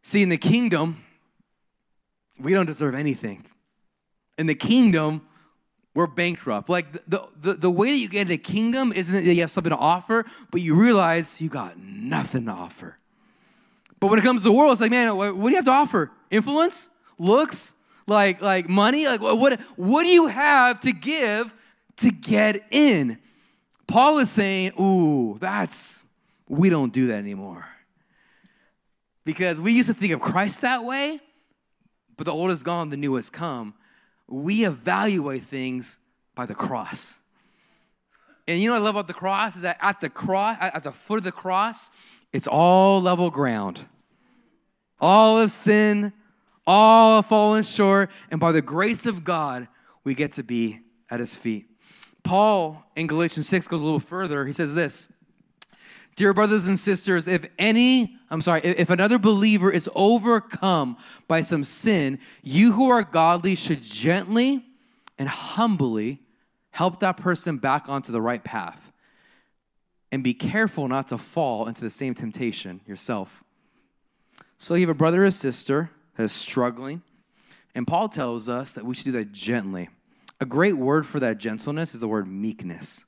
See, 0.05 0.21
in 0.21 0.29
the 0.29 0.37
kingdom, 0.37 1.03
we 2.39 2.53
don't 2.53 2.67
deserve 2.67 2.93
anything. 2.93 3.43
In 4.37 4.45
the 4.45 4.53
kingdom, 4.53 5.25
we're 5.95 6.05
bankrupt. 6.05 6.69
Like 6.69 6.91
the, 7.07 7.27
the, 7.41 7.53
the 7.53 7.71
way 7.71 7.89
that 7.89 7.97
you 7.97 8.07
get 8.07 8.21
into 8.21 8.33
the 8.33 8.37
kingdom 8.37 8.93
isn't 8.93 9.25
that 9.25 9.33
you 9.33 9.41
have 9.41 9.49
something 9.49 9.71
to 9.71 9.75
offer, 9.75 10.23
but 10.51 10.61
you 10.61 10.75
realize 10.75 11.41
you 11.41 11.49
got 11.49 11.79
nothing 11.79 12.45
to 12.45 12.51
offer. 12.51 12.99
But 13.99 14.11
when 14.11 14.19
it 14.19 14.21
comes 14.21 14.43
to 14.43 14.47
the 14.47 14.51
world, 14.51 14.73
it's 14.73 14.81
like, 14.81 14.91
man, 14.91 15.17
what, 15.17 15.35
what 15.35 15.45
do 15.45 15.49
you 15.49 15.55
have 15.55 15.65
to 15.65 15.71
offer? 15.71 16.11
Influence? 16.29 16.89
Looks? 17.17 17.73
Like, 18.05 18.43
like 18.43 18.69
money? 18.69 19.07
Like 19.07 19.21
what, 19.21 19.59
what 19.75 20.03
do 20.03 20.09
you 20.09 20.27
have 20.27 20.81
to 20.81 20.91
give 20.91 21.51
to 21.97 22.11
get 22.11 22.63
in? 22.69 23.17
Paul 23.87 24.19
is 24.19 24.29
saying, 24.29 24.73
ooh, 24.79 25.39
that's, 25.39 26.03
we 26.47 26.69
don't 26.69 26.93
do 26.93 27.07
that 27.07 27.17
anymore. 27.17 27.65
Because 29.25 29.59
we 29.59 29.73
used 29.73 29.89
to 29.89 29.93
think 29.93 30.13
of 30.13 30.21
Christ 30.21 30.61
that 30.61 30.85
way, 30.85 31.19
but 32.15 32.25
the 32.25 32.31
old 32.31 32.51
is 32.51 32.63
gone, 32.63 32.89
the 32.89 32.97
new 32.97 33.15
has 33.15 33.29
come 33.29 33.73
we 34.27 34.65
evaluate 34.65 35.43
things 35.43 35.99
by 36.33 36.45
the 36.45 36.55
cross. 36.55 37.19
And 38.47 38.59
you 38.59 38.67
know 38.67 38.73
what 38.73 38.81
I 38.81 38.85
love 38.85 38.95
about 38.95 39.07
the 39.07 39.13
cross 39.13 39.55
is 39.55 39.63
that 39.63 39.77
at 39.81 40.01
the 40.01 40.09
cross, 40.09 40.57
at 40.59 40.83
the 40.83 40.91
foot 40.91 41.19
of 41.19 41.23
the 41.23 41.31
cross, 41.31 41.89
it's 42.31 42.47
all 42.47 43.01
level 43.01 43.29
ground. 43.29 43.85
All 44.99 45.39
of 45.39 45.51
sin, 45.51 46.13
all 46.65 47.17
have 47.17 47.27
fallen 47.27 47.63
short, 47.63 48.09
and 48.31 48.39
by 48.39 48.51
the 48.51 48.61
grace 48.61 49.05
of 49.05 49.23
God, 49.23 49.67
we 50.03 50.13
get 50.13 50.33
to 50.33 50.43
be 50.43 50.79
at 51.09 51.19
his 51.19 51.35
feet. 51.35 51.65
Paul 52.23 52.83
in 52.95 53.07
Galatians 53.07 53.47
6 53.47 53.67
goes 53.67 53.81
a 53.81 53.85
little 53.85 53.99
further. 53.99 54.45
He 54.45 54.53
says 54.53 54.73
this 54.73 55.11
Dear 56.15 56.33
brothers 56.33 56.67
and 56.67 56.79
sisters, 56.79 57.27
if 57.27 57.45
any, 57.59 58.15
I'm 58.29 58.41
sorry, 58.41 58.61
if 58.61 58.89
another 58.89 59.19
believer 59.19 59.69
is 59.69 59.89
overcome 59.93 60.97
by 61.27 61.41
some 61.41 61.65
sin, 61.65 62.19
you 62.41 62.71
who 62.71 62.89
are 62.89 63.03
godly 63.03 63.55
should 63.55 63.81
gently 63.83 64.65
and 65.17 65.27
humbly 65.27 66.21
help 66.71 67.01
that 67.01 67.17
person 67.17 67.57
back 67.57 67.89
onto 67.89 68.13
the 68.13 68.21
right 68.21 68.43
path. 68.43 68.93
And 70.09 70.23
be 70.23 70.33
careful 70.33 70.87
not 70.87 71.07
to 71.07 71.17
fall 71.17 71.67
into 71.67 71.81
the 71.81 71.89
same 71.89 72.13
temptation 72.13 72.79
yourself. 72.85 73.43
So 74.57 74.75
you 74.75 74.81
have 74.81 74.89
a 74.89 74.97
brother 74.97 75.25
or 75.25 75.31
sister 75.31 75.91
that 76.15 76.23
is 76.23 76.31
struggling, 76.31 77.01
and 77.73 77.85
Paul 77.85 78.07
tells 78.07 78.47
us 78.47 78.71
that 78.73 78.85
we 78.85 78.95
should 78.95 79.05
do 79.05 79.11
that 79.13 79.33
gently. 79.33 79.89
A 80.39 80.45
great 80.45 80.77
word 80.77 81.05
for 81.05 81.19
that 81.19 81.39
gentleness 81.39 81.93
is 81.93 81.99
the 81.99 82.07
word 82.07 82.27
meekness. 82.27 83.05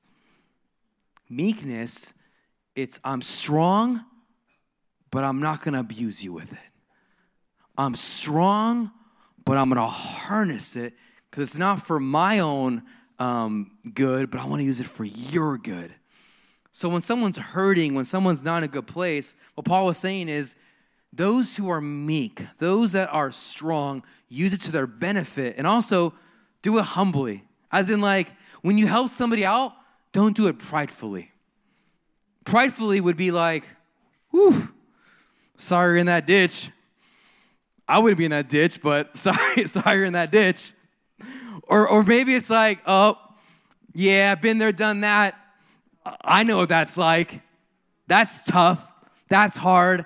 Meekness 1.30 2.14
it's 2.78 3.00
I'm 3.04 3.24
strong, 3.24 4.06
but 5.10 5.24
I'm 5.24 5.42
not 5.42 5.64
going 5.64 5.74
to 5.74 5.80
abuse 5.80 6.24
you 6.24 6.32
with 6.32 6.54
it. 6.54 6.60
I'm 7.76 7.96
strong, 7.96 8.92
but 9.44 9.58
I'm 9.58 9.70
going 9.70 9.78
to 9.78 9.88
harness 9.88 10.76
it 10.76 10.94
because 11.30 11.50
it's 11.50 11.58
not 11.58 11.86
for 11.86 12.00
my 12.00 12.40
own 12.40 12.84
um, 13.18 13.72
good, 13.94 14.30
but 14.30 14.40
I 14.40 14.46
want 14.46 14.62
to 14.62 14.64
use 14.64 14.80
it 14.80 14.88
for 14.88 15.04
your 15.04 15.58
good. 15.58 15.92
So 16.72 16.88
when 16.88 17.02
someone's 17.02 17.40
hurting, 17.40 17.96
when 17.96 18.06
someone's 18.06 18.44
not 18.44 18.60
in 18.60 18.66
a 18.66 18.68
good 18.68 18.86
place, 18.86 19.36
what 19.56 19.66
Paul 19.66 19.88
was 19.88 19.98
saying 19.98 20.30
is 20.30 20.56
those 21.12 21.58
who 21.58 21.70
are 21.70 21.82
meek, 21.82 22.46
those 22.60 22.92
that 22.92 23.12
are 23.12 23.32
strong, 23.32 24.04
use 24.30 24.54
it 24.54 24.62
to 24.62 24.72
their 24.72 24.86
benefit 24.86 25.56
and 25.58 25.66
also 25.66 26.14
do 26.62 26.78
it 26.78 26.84
humbly. 26.84 27.44
As 27.72 27.90
in, 27.90 28.02
like, 28.02 28.28
when 28.62 28.78
you 28.78 28.86
help 28.86 29.10
somebody 29.10 29.44
out, 29.44 29.74
don't 30.14 30.36
do 30.36 30.48
it 30.48 30.60
pridefully 30.60 31.32
pridefully 32.48 33.02
would 33.02 33.18
be 33.18 33.30
like, 33.30 33.68
whew, 34.32 34.70
sorry 35.58 35.92
you're 35.92 35.98
in 35.98 36.06
that 36.08 36.26
ditch. 36.26 36.72
I 37.88 38.00
wouldn't 38.00 38.18
be 38.18 38.26
in 38.26 38.32
that 38.32 38.50
ditch, 38.50 38.82
but 38.82 39.18
sorry, 39.20 39.68
sorry 39.68 39.98
you're 39.98 40.06
in 40.06 40.14
that 40.14 40.32
ditch. 40.32 40.72
Or, 41.64 41.88
or 41.88 42.04
maybe 42.04 42.34
it's 42.34 42.50
like, 42.50 42.80
oh, 42.88 43.20
yeah, 43.94 44.32
I've 44.32 44.42
been 44.42 44.58
there, 44.58 44.72
done 44.72 45.02
that. 45.02 45.36
I 46.22 46.44
know 46.44 46.58
what 46.58 46.70
that's 46.70 46.98
like. 46.98 47.42
That's 48.08 48.46
tough. 48.46 48.92
That's 49.28 49.58
hard. 49.58 50.06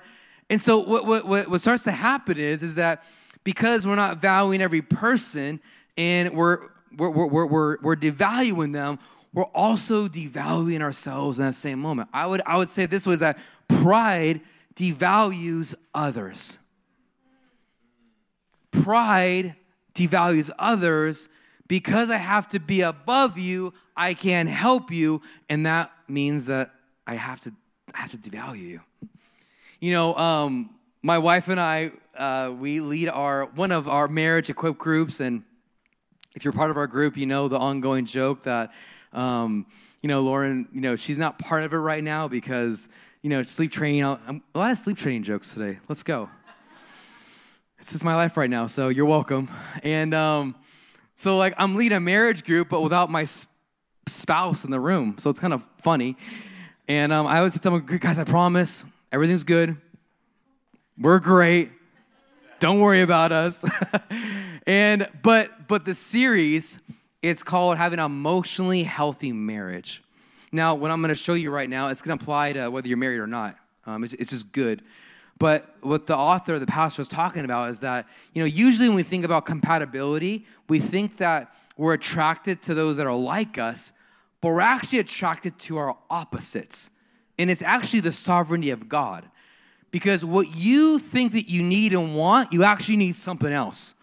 And 0.49 0.59
so 0.59 0.79
what, 0.79 1.05
what, 1.05 1.47
what 1.47 1.61
starts 1.61 1.83
to 1.83 1.91
happen 1.91 2.37
is, 2.37 2.63
is 2.63 2.75
that 2.75 3.03
because 3.43 3.85
we're 3.85 3.95
not 3.95 4.17
valuing 4.17 4.61
every 4.61 4.81
person 4.81 5.59
and 5.95 6.31
we're, 6.31 6.57
we're, 6.97 7.09
we're, 7.09 7.45
we're, 7.45 7.77
we're 7.81 7.95
devaluing 7.95 8.73
them, 8.73 8.97
we're 9.33 9.43
also 9.45 10.07
devaluing 10.07 10.81
ourselves 10.81 11.39
in 11.39 11.45
that 11.45 11.53
same 11.53 11.79
moment. 11.79 12.09
I 12.13 12.25
would, 12.25 12.41
I 12.45 12.57
would 12.57 12.69
say 12.69 12.85
this 12.85 13.05
was 13.05 13.21
that 13.21 13.37
pride 13.67 14.41
devalues 14.75 15.73
others. 15.93 16.57
Pride 18.71 19.55
devalues 19.93 20.49
others 20.59 21.29
because 21.67 22.09
I 22.09 22.17
have 22.17 22.49
to 22.49 22.59
be 22.59 22.81
above 22.81 23.37
you, 23.37 23.73
I 23.95 24.13
can't 24.13 24.49
help 24.49 24.91
you, 24.91 25.21
and 25.49 25.65
that 25.65 25.91
means 26.07 26.47
that 26.47 26.71
I 27.07 27.15
have 27.15 27.39
to 27.41 27.53
I 27.93 27.99
have 27.99 28.11
to 28.11 28.17
devalue 28.17 28.59
you. 28.59 28.81
You 29.79 29.91
know, 29.93 30.15
um, 30.15 30.69
my 31.01 31.17
wife 31.17 31.47
and 31.47 31.59
I, 31.59 31.91
uh, 32.17 32.53
we 32.57 32.79
lead 32.79 33.09
our 33.09 33.45
one 33.45 33.71
of 33.71 33.89
our 33.89 34.07
marriage 34.07 34.49
equipped 34.49 34.79
groups, 34.79 35.19
and 35.19 35.43
if 36.35 36.43
you're 36.43 36.53
part 36.53 36.71
of 36.71 36.77
our 36.77 36.87
group, 36.87 37.17
you 37.17 37.25
know 37.25 37.47
the 37.47 37.57
ongoing 37.57 38.05
joke 38.05 38.43
that, 38.43 38.71
um, 39.13 39.65
you 40.01 40.07
know, 40.07 40.19
Lauren, 40.19 40.67
you 40.73 40.81
know, 40.81 40.95
she's 40.95 41.17
not 41.17 41.37
part 41.39 41.63
of 41.63 41.73
it 41.73 41.77
right 41.77 42.03
now 42.03 42.27
because, 42.27 42.89
you 43.21 43.29
know, 43.29 43.43
sleep 43.43 43.71
training. 43.71 44.03
Um, 44.03 44.41
a 44.55 44.59
lot 44.59 44.71
of 44.71 44.77
sleep 44.77 44.97
training 44.97 45.23
jokes 45.23 45.53
today. 45.53 45.79
Let's 45.87 46.03
go. 46.03 46.29
This 47.77 47.93
is 47.93 48.03
my 48.03 48.15
life 48.15 48.37
right 48.37 48.49
now, 48.49 48.67
so 48.67 48.89
you're 48.89 49.05
welcome. 49.05 49.49
And 49.83 50.13
um, 50.13 50.55
so, 51.15 51.37
like, 51.37 51.53
I'm 51.57 51.75
leading 51.75 51.97
a 51.97 52.01
marriage 52.01 52.45
group, 52.45 52.69
but 52.69 52.81
without 52.81 53.09
my 53.09 53.25
spouse 54.07 54.65
in 54.65 54.71
the 54.71 54.79
room, 54.79 55.15
so 55.17 55.29
it's 55.29 55.39
kind 55.39 55.53
of 55.53 55.67
funny. 55.79 56.15
And 56.87 57.11
um, 57.11 57.25
I 57.27 57.37
always 57.37 57.59
tell 57.59 57.71
them, 57.71 57.85
guys, 57.99 58.19
I 58.19 58.23
promise, 58.23 58.85
everything's 59.11 59.43
good. 59.43 59.77
We're 60.97 61.19
great. 61.19 61.71
Don't 62.59 62.79
worry 62.79 63.01
about 63.01 63.31
us. 63.31 63.65
and 64.67 65.07
but 65.23 65.67
but 65.67 65.85
the 65.85 65.95
series, 65.95 66.79
it's 67.21 67.43
called 67.43 67.77
having 67.77 67.99
an 67.99 68.05
emotionally 68.05 68.83
healthy 68.83 69.31
marriage. 69.31 70.03
Now, 70.51 70.75
what 70.75 70.91
I'm 70.91 71.01
going 71.01 71.09
to 71.09 71.15
show 71.15 71.33
you 71.33 71.51
right 71.51 71.69
now, 71.69 71.87
it's 71.89 72.01
going 72.01 72.17
to 72.17 72.23
apply 72.23 72.53
to 72.53 72.69
whether 72.69 72.87
you're 72.87 72.97
married 72.97 73.19
or 73.19 73.27
not. 73.27 73.55
Um, 73.85 74.03
it's, 74.03 74.13
it's 74.13 74.31
just 74.31 74.51
good. 74.51 74.81
But 75.39 75.75
what 75.81 76.07
the 76.07 76.15
author, 76.15 76.59
the 76.59 76.67
pastor, 76.67 77.01
was 77.01 77.07
talking 77.07 77.45
about 77.45 77.69
is 77.69 77.79
that, 77.79 78.07
you 78.33 78.41
know, 78.41 78.45
usually 78.45 78.89
when 78.89 78.95
we 78.95 79.03
think 79.03 79.23
about 79.23 79.45
compatibility, 79.45 80.45
we 80.67 80.79
think 80.79 81.17
that 81.17 81.55
we're 81.77 81.93
attracted 81.93 82.61
to 82.63 82.73
those 82.73 82.97
that 82.97 83.07
are 83.07 83.15
like 83.15 83.57
us, 83.57 83.93
but 84.41 84.49
we're 84.49 84.61
actually 84.61 84.99
attracted 84.99 85.57
to 85.59 85.77
our 85.77 85.97
opposites. 86.09 86.91
And 87.39 87.49
it's 87.49 87.61
actually 87.63 88.01
the 88.01 88.11
sovereignty 88.11 88.69
of 88.69 88.87
God. 88.87 89.25
Because 89.89 90.23
what 90.23 90.55
you 90.55 90.99
think 90.99 91.31
that 91.31 91.49
you 91.49 91.63
need 91.63 91.93
and 91.93 92.15
want, 92.15 92.53
you 92.53 92.63
actually 92.63 92.97
need 92.97 93.15
something 93.15 93.51
else. 93.51 93.95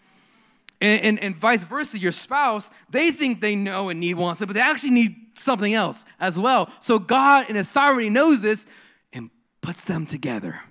And, 0.81 1.01
and, 1.01 1.19
and 1.19 1.35
vice 1.35 1.63
versa, 1.63 1.97
your 1.97 2.13
spouse, 2.13 2.71
they 2.89 3.11
think 3.11 3.41
they 3.41 3.55
know 3.55 3.89
and 3.89 3.99
need 3.99 4.13
want 4.13 4.37
something, 4.37 4.53
but 4.53 4.59
they 4.59 4.65
actually 4.65 4.91
need 4.91 5.15
something 5.35 5.73
else 5.73 6.05
as 6.19 6.39
well. 6.39 6.69
So 6.79 6.99
God 6.99 7.49
in 7.49 7.55
His 7.55 7.67
sovereignty 7.67 8.09
knows 8.09 8.41
this 8.41 8.65
and 9.11 9.29
puts 9.61 9.85
them 9.85 10.05
together. 10.05 10.61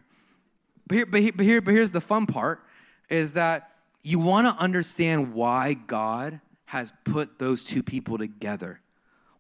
But, 0.87 0.95
here, 0.97 1.07
but, 1.07 1.21
here, 1.21 1.33
but, 1.37 1.45
here, 1.45 1.61
but 1.61 1.75
here's 1.75 1.93
the 1.93 2.01
fun 2.01 2.27
part 2.27 2.61
is 3.11 3.35
that 3.35 3.71
you 4.03 4.19
want 4.19 4.47
to 4.47 4.55
understand 4.63 5.35
why 5.35 5.75
God 5.75 6.41
has 6.67 6.93
put 7.05 7.39
those 7.39 7.65
two 7.65 7.83
people 7.83 8.19
together. 8.19 8.81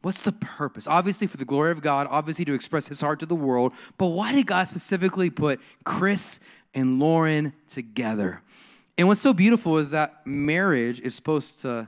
What's 0.02 0.22
the 0.22 0.33
purpose? 0.33 0.87
Obviously, 0.87 1.26
for 1.26 1.37
the 1.37 1.44
glory 1.44 1.72
of 1.72 1.83
God, 1.83 2.07
obviously, 2.11 2.44
to 2.46 2.54
express 2.54 2.88
his 2.88 3.00
heart 3.00 3.20
to 3.20 3.26
the 3.26 3.35
world. 3.35 3.72
But 3.96 4.09
why 4.09 4.33
did 4.33 4.46
God 4.46 4.68
specifically 4.68 5.28
put 5.28 5.61
Chris 5.85 6.40
and 6.72 6.98
Lauren 6.98 7.52
together? 7.68 8.42
And 8.99 9.07
what's 9.07 9.21
so 9.21 9.33
beautiful 9.33 9.79
is 9.79 9.91
that 9.91 10.27
marriage 10.27 11.01
is 11.01 11.15
supposed 11.15 11.63
to 11.63 11.87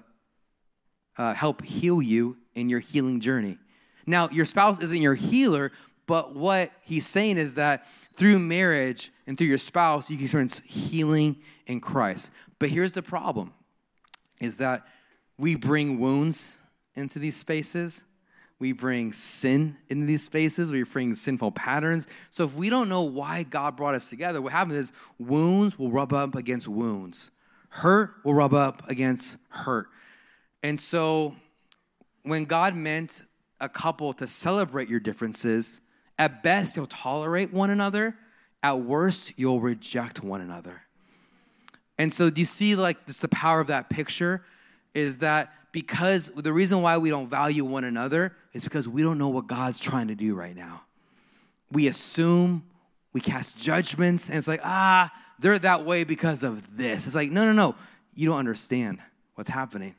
uh, 1.19 1.35
help 1.35 1.63
heal 1.63 2.01
you 2.01 2.37
in 2.55 2.69
your 2.69 2.79
healing 2.79 3.19
journey. 3.21 3.59
Now, 4.07 4.29
your 4.31 4.45
spouse 4.45 4.81
isn't 4.81 5.03
your 5.03 5.17
healer, 5.17 5.73
but 6.07 6.37
what 6.37 6.71
he's 6.83 7.07
saying 7.07 7.37
is 7.37 7.57
that 7.57 7.87
through 8.15 8.39
marriage 8.39 9.11
and 9.27 9.37
through 9.37 9.49
your 9.49 9.59
spouse, 9.59 10.09
you 10.09 10.17
can 10.17 10.25
experience 10.25 10.61
healing 10.61 11.37
in 11.67 11.81
Christ. 11.81 12.31
But 12.61 12.71
here's 12.71 12.93
the 12.93 13.03
problem 13.03 13.55
is 14.41 14.59
that 14.59 14.87
we 15.37 15.57
bring 15.57 15.99
wounds 15.99 16.59
into 16.95 17.19
these 17.19 17.37
spaces. 17.37 18.05
We 18.61 18.73
bring 18.73 19.13
sin 19.15 19.79
into 19.89 20.07
these 20.07 20.23
spaces. 20.23 20.71
We 20.71 20.83
bring 20.85 21.15
sinful 21.15 21.53
patterns. 21.53 22.07
So 22.29 22.45
if 22.45 22.55
we 22.55 22.69
don't 22.69 22.91
know 22.91 23.03
why 23.03 23.43
God 23.43 23.75
brought 23.75 23.95
us 23.95 24.11
together, 24.11 24.41
what 24.41 24.53
happens 24.53 24.77
is 24.77 24.93
wounds 25.19 25.79
will 25.79 25.91
rub 25.91 26.13
up 26.13 26.37
against 26.37 26.69
wounds. 26.69 27.31
Hurt 27.71 28.15
will 28.23 28.35
rub 28.35 28.53
up 28.53 28.89
against 28.89 29.39
hurt. 29.49 29.89
And 30.63 30.79
so 30.79 31.35
when 32.23 32.45
God 32.45 32.75
meant 32.75 33.23
a 33.61 33.69
couple 33.69 34.13
to 34.15 34.27
celebrate 34.27 34.91
your 34.91 35.01
differences, 35.01 35.81
at 36.19 36.43
best 36.43 36.77
you'll 36.77 36.87
tolerate 36.87 37.53
one 37.53 37.71
another, 37.71 38.15
at 38.63 38.81
worst 38.81 39.33
you'll 39.39 39.61
reject 39.61 40.23
one 40.23 40.43
another. 40.43 40.83
And 41.97 42.13
so 42.13 42.29
do 42.29 42.43
you 42.43 42.47
see 42.47 42.77
like 42.77 43.07
this 43.07 43.21
the 43.21 43.29
power 43.29 43.61
of 43.61 43.69
that 43.69 43.89
picture 43.89 44.45
is 44.93 45.19
that 45.19 45.53
because 45.73 46.29
the 46.35 46.53
reason 46.53 46.83
why 46.83 46.99
we 46.99 47.11
don't 47.11 47.29
value 47.29 47.65
one 47.65 47.85
another 47.85 48.35
is 48.53 48.65
because 48.65 48.89
we 48.89 49.03
don't 49.03 49.19
know 49.19 49.29
what 49.29 49.47
God's 49.47 49.79
trying 49.79 50.09
to 50.09 50.15
do 50.15 50.35
right 50.35 50.55
now. 50.57 50.83
We 51.71 51.87
assume, 51.87 52.65
we 53.13 53.21
cast 53.21 53.57
judgments, 53.57 54.29
and 54.29 54.39
it's 54.39 54.49
like, 54.49 54.61
ah, 54.65 55.13
they're 55.39 55.59
that 55.61 55.85
way 55.85 56.05
because 56.05 56.43
of 56.43 56.77
this. 56.77 57.07
It's 57.07 57.15
like, 57.15 57.31
no, 57.31 57.45
no, 57.45 57.53
no, 57.53 57.75
you 58.15 58.27
don't 58.29 58.39
understand 58.39 58.99
what's 59.37 59.51
happening. 59.51 59.95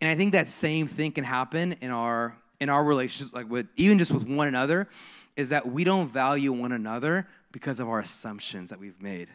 And 0.00 0.10
I 0.10 0.14
think 0.14 0.32
that 0.32 0.48
same 0.48 0.86
thing 0.86 1.12
can 1.12 1.24
happen 1.24 1.72
in 1.80 1.90
our 1.90 2.36
in 2.58 2.70
our 2.70 2.82
relationships, 2.82 3.34
like 3.34 3.50
with 3.50 3.66
even 3.76 3.98
just 3.98 4.10
with 4.10 4.26
one 4.26 4.48
another, 4.48 4.88
is 5.36 5.50
that 5.50 5.68
we 5.68 5.84
don't 5.84 6.08
value 6.08 6.52
one 6.52 6.72
another 6.72 7.26
because 7.52 7.80
of 7.80 7.88
our 7.88 7.98
assumptions 7.98 8.70
that 8.70 8.78
we've 8.78 9.00
made 9.02 9.28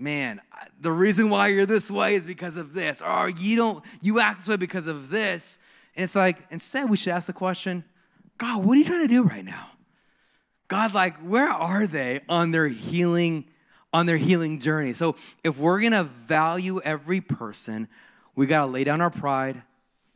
man, 0.00 0.40
the 0.80 0.92
reason 0.92 1.28
why 1.28 1.48
you're 1.48 1.66
this 1.66 1.90
way 1.90 2.14
is 2.14 2.24
because 2.24 2.56
of 2.56 2.72
this, 2.72 3.02
or 3.02 3.28
you 3.28 3.56
don't, 3.56 3.84
you 4.00 4.20
act 4.20 4.40
this 4.40 4.48
way 4.48 4.56
because 4.56 4.86
of 4.86 5.10
this. 5.10 5.58
And 5.94 6.04
it's 6.04 6.16
like, 6.16 6.38
instead, 6.50 6.88
we 6.88 6.96
should 6.96 7.12
ask 7.12 7.26
the 7.26 7.32
question, 7.32 7.84
God, 8.38 8.64
what 8.64 8.74
are 8.74 8.78
you 8.78 8.84
trying 8.84 9.06
to 9.06 9.08
do 9.08 9.22
right 9.22 9.44
now? 9.44 9.66
God, 10.68 10.94
like, 10.94 11.18
where 11.18 11.48
are 11.48 11.86
they 11.86 12.20
on 12.28 12.52
their 12.52 12.68
healing, 12.68 13.44
on 13.92 14.06
their 14.06 14.16
healing 14.16 14.60
journey? 14.60 14.92
So 14.92 15.16
if 15.44 15.58
we're 15.58 15.80
gonna 15.80 16.04
value 16.04 16.80
every 16.80 17.20
person, 17.20 17.88
we 18.36 18.46
gotta 18.46 18.66
lay 18.66 18.84
down 18.84 19.00
our 19.00 19.10
pride, 19.10 19.62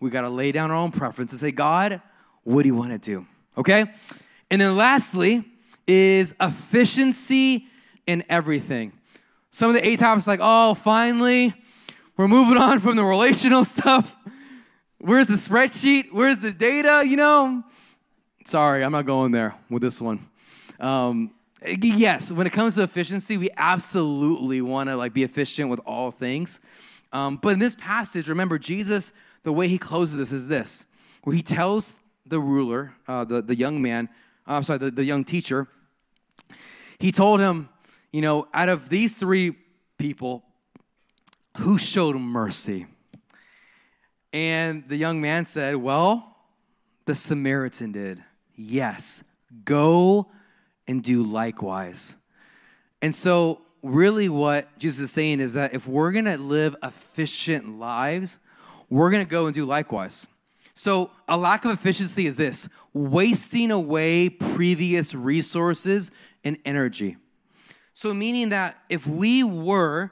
we 0.01 0.11
gotta 0.11 0.29
lay 0.29 0.53
down 0.53 0.71
our 0.71 0.77
own 0.77 0.93
preference 0.93 1.33
and 1.33 1.41
say, 1.41 1.51
God, 1.51 2.01
what 2.45 2.63
do 2.63 2.69
you 2.69 2.75
want 2.75 2.93
to 2.93 2.99
do? 2.99 3.27
Okay? 3.59 3.87
And 4.51 4.61
then 4.61 4.77
lastly 4.77 5.45
is 5.87 6.35
efficiency 6.41 7.67
in 8.07 8.23
everything. 8.29 8.93
Some 9.55 9.71
of 9.71 9.77
the 9.77 9.87
A 9.87 9.95
topics 9.95 10.27
like, 10.27 10.41
oh, 10.43 10.75
finally, 10.75 11.55
we're 12.17 12.27
moving 12.27 12.59
on 12.59 12.81
from 12.81 12.97
the 12.97 13.05
relational 13.05 13.65
stuff. 13.77 14.17
Where's 14.99 15.29
the 15.29 15.35
spreadsheet? 15.35 16.07
Where's 16.11 16.41
the 16.41 16.51
data? 16.51 17.05
You 17.07 17.17
know? 17.17 17.63
Sorry, 18.45 18.83
I'm 18.83 18.91
not 18.91 19.07
going 19.07 19.31
there 19.31 19.55
with 19.71 19.81
this 19.81 20.01
one. 20.01 20.27
Um, 20.81 21.31
yes, 21.65 22.33
when 22.33 22.49
it 22.49 22.53
comes 22.53 22.75
to 22.75 22.83
efficiency, 22.83 23.37
we 23.37 23.49
absolutely 23.57 24.61
want 24.61 24.89
to 24.89 24.97
like 24.97 25.13
be 25.13 25.23
efficient 25.23 25.71
with 25.71 25.79
all 25.87 26.11
things. 26.11 26.59
Um, 27.13 27.37
but 27.41 27.51
in 27.51 27.61
this 27.61 27.77
passage, 27.77 28.29
remember 28.29 28.59
Jesus, 28.59 29.13
the 29.45 29.53
way 29.53 29.69
he 29.69 29.79
closes 29.79 30.17
this 30.17 30.33
is 30.33 30.49
this, 30.49 30.87
where 31.23 31.37
he 31.37 31.43
tells 31.43 31.95
the 32.27 32.41
ruler, 32.41 32.93
uh, 33.07 33.23
the, 33.23 33.41
the 33.41 33.55
young 33.55 33.81
man, 33.81 34.09
I'm 34.49 34.65
sorry, 34.65 34.81
the, 34.81 34.91
the 34.91 35.05
young 35.05 35.23
teacher, 35.23 35.69
he 36.99 37.13
told 37.13 37.39
him, 37.39 37.69
you 38.15 38.21
know, 38.21 38.47
out 38.55 38.69
of 38.69 38.91
these 38.91 39.17
three 39.17 39.57
people, 39.99 40.45
who 41.57 41.79
showed 41.79 42.15
mercy? 42.15 42.87
And 44.33 44.89
the 44.89 44.95
young 44.95 45.21
man 45.21 45.45
said, 45.45 45.75
Well, 45.75 46.37
the 47.07 47.17
Samaritan 47.17 47.91
did. 47.91 48.23
Yes, 48.55 49.25
go 49.65 50.29
and 50.87 51.03
do 51.03 51.25
likewise. 51.25 52.15
And 53.03 53.13
so, 53.13 53.63
really, 53.83 54.29
what 54.29 54.79
Jesus 54.79 55.01
is 55.01 55.11
saying 55.11 55.41
is 55.41 55.55
that 55.55 55.75
if 55.75 55.89
we're 55.89 56.13
gonna 56.13 56.37
live 56.37 56.77
efficient 56.85 57.81
lives, 57.81 58.39
we're 58.89 59.11
gonna 59.11 59.25
go 59.25 59.47
and 59.47 59.55
do 59.57 59.65
likewise. 59.65 60.29
So, 60.73 61.11
a 61.27 61.37
lack 61.37 61.65
of 61.65 61.73
efficiency 61.73 62.29
is 62.29 62.37
this 62.37 62.69
wasting 62.93 63.73
away 63.73 64.29
previous 64.29 65.17
resources 65.17 66.13
and 66.45 66.59
energy. 66.65 67.17
So, 67.95 68.13
meaning 68.13 68.49
that 68.49 68.77
if 68.89 69.07
we 69.07 69.45
were 69.45 70.11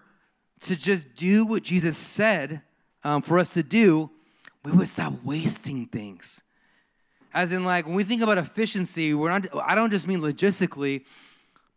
to 0.61 0.77
just 0.77 1.15
do 1.17 1.45
what 1.45 1.65
Jesus 1.65 1.97
said 1.97 2.63
um, 3.03 3.23
for 3.23 3.39
us 3.39 3.55
to 3.55 3.65
do, 3.65 4.09
we 4.65 4.71
would 4.71 4.89
stop 4.89 5.13
wasting 5.25 5.87
things. 5.87 6.45
As 7.35 7.53
in, 7.53 7.65
like, 7.65 7.87
when 7.87 7.97
we 7.97 8.05
think 8.05 8.23
about 8.23 8.39
efficiency, 8.39 9.15
we're 9.15 9.37
not, 9.37 9.49
I 9.67 9.75
don't 9.75 9.91
just 9.91 10.07
mean 10.07 10.21
logistically, 10.21 11.05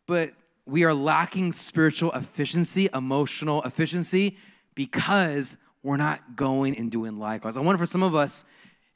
but 0.06 0.34
we 0.68 0.84
are 0.84 0.94
lacking 0.94 1.54
spiritual 1.54 2.12
efficiency, 2.12 2.88
emotional 2.94 3.64
efficiency, 3.64 4.38
because 4.76 5.58
we're 5.82 5.98
not 5.98 6.36
going 6.36 6.78
and 6.78 6.92
doing 6.92 7.18
likewise. 7.18 7.58
I 7.58 7.62
wonder 7.62 7.80
for 7.80 7.86
some 7.88 8.04
of 8.04 8.14
us 8.14 8.46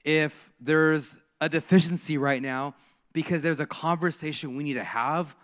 if 0.03 0.51
there's 0.59 1.17
a 1.41 1.49
deficiency 1.49 2.17
right 2.19 2.41
now 2.41 2.75
because 3.13 3.41
there's 3.41 3.59
a 3.59 3.65
conversation 3.65 4.55
we 4.55 4.63
need 4.63 4.75
to 4.75 4.83
have, 4.83 5.35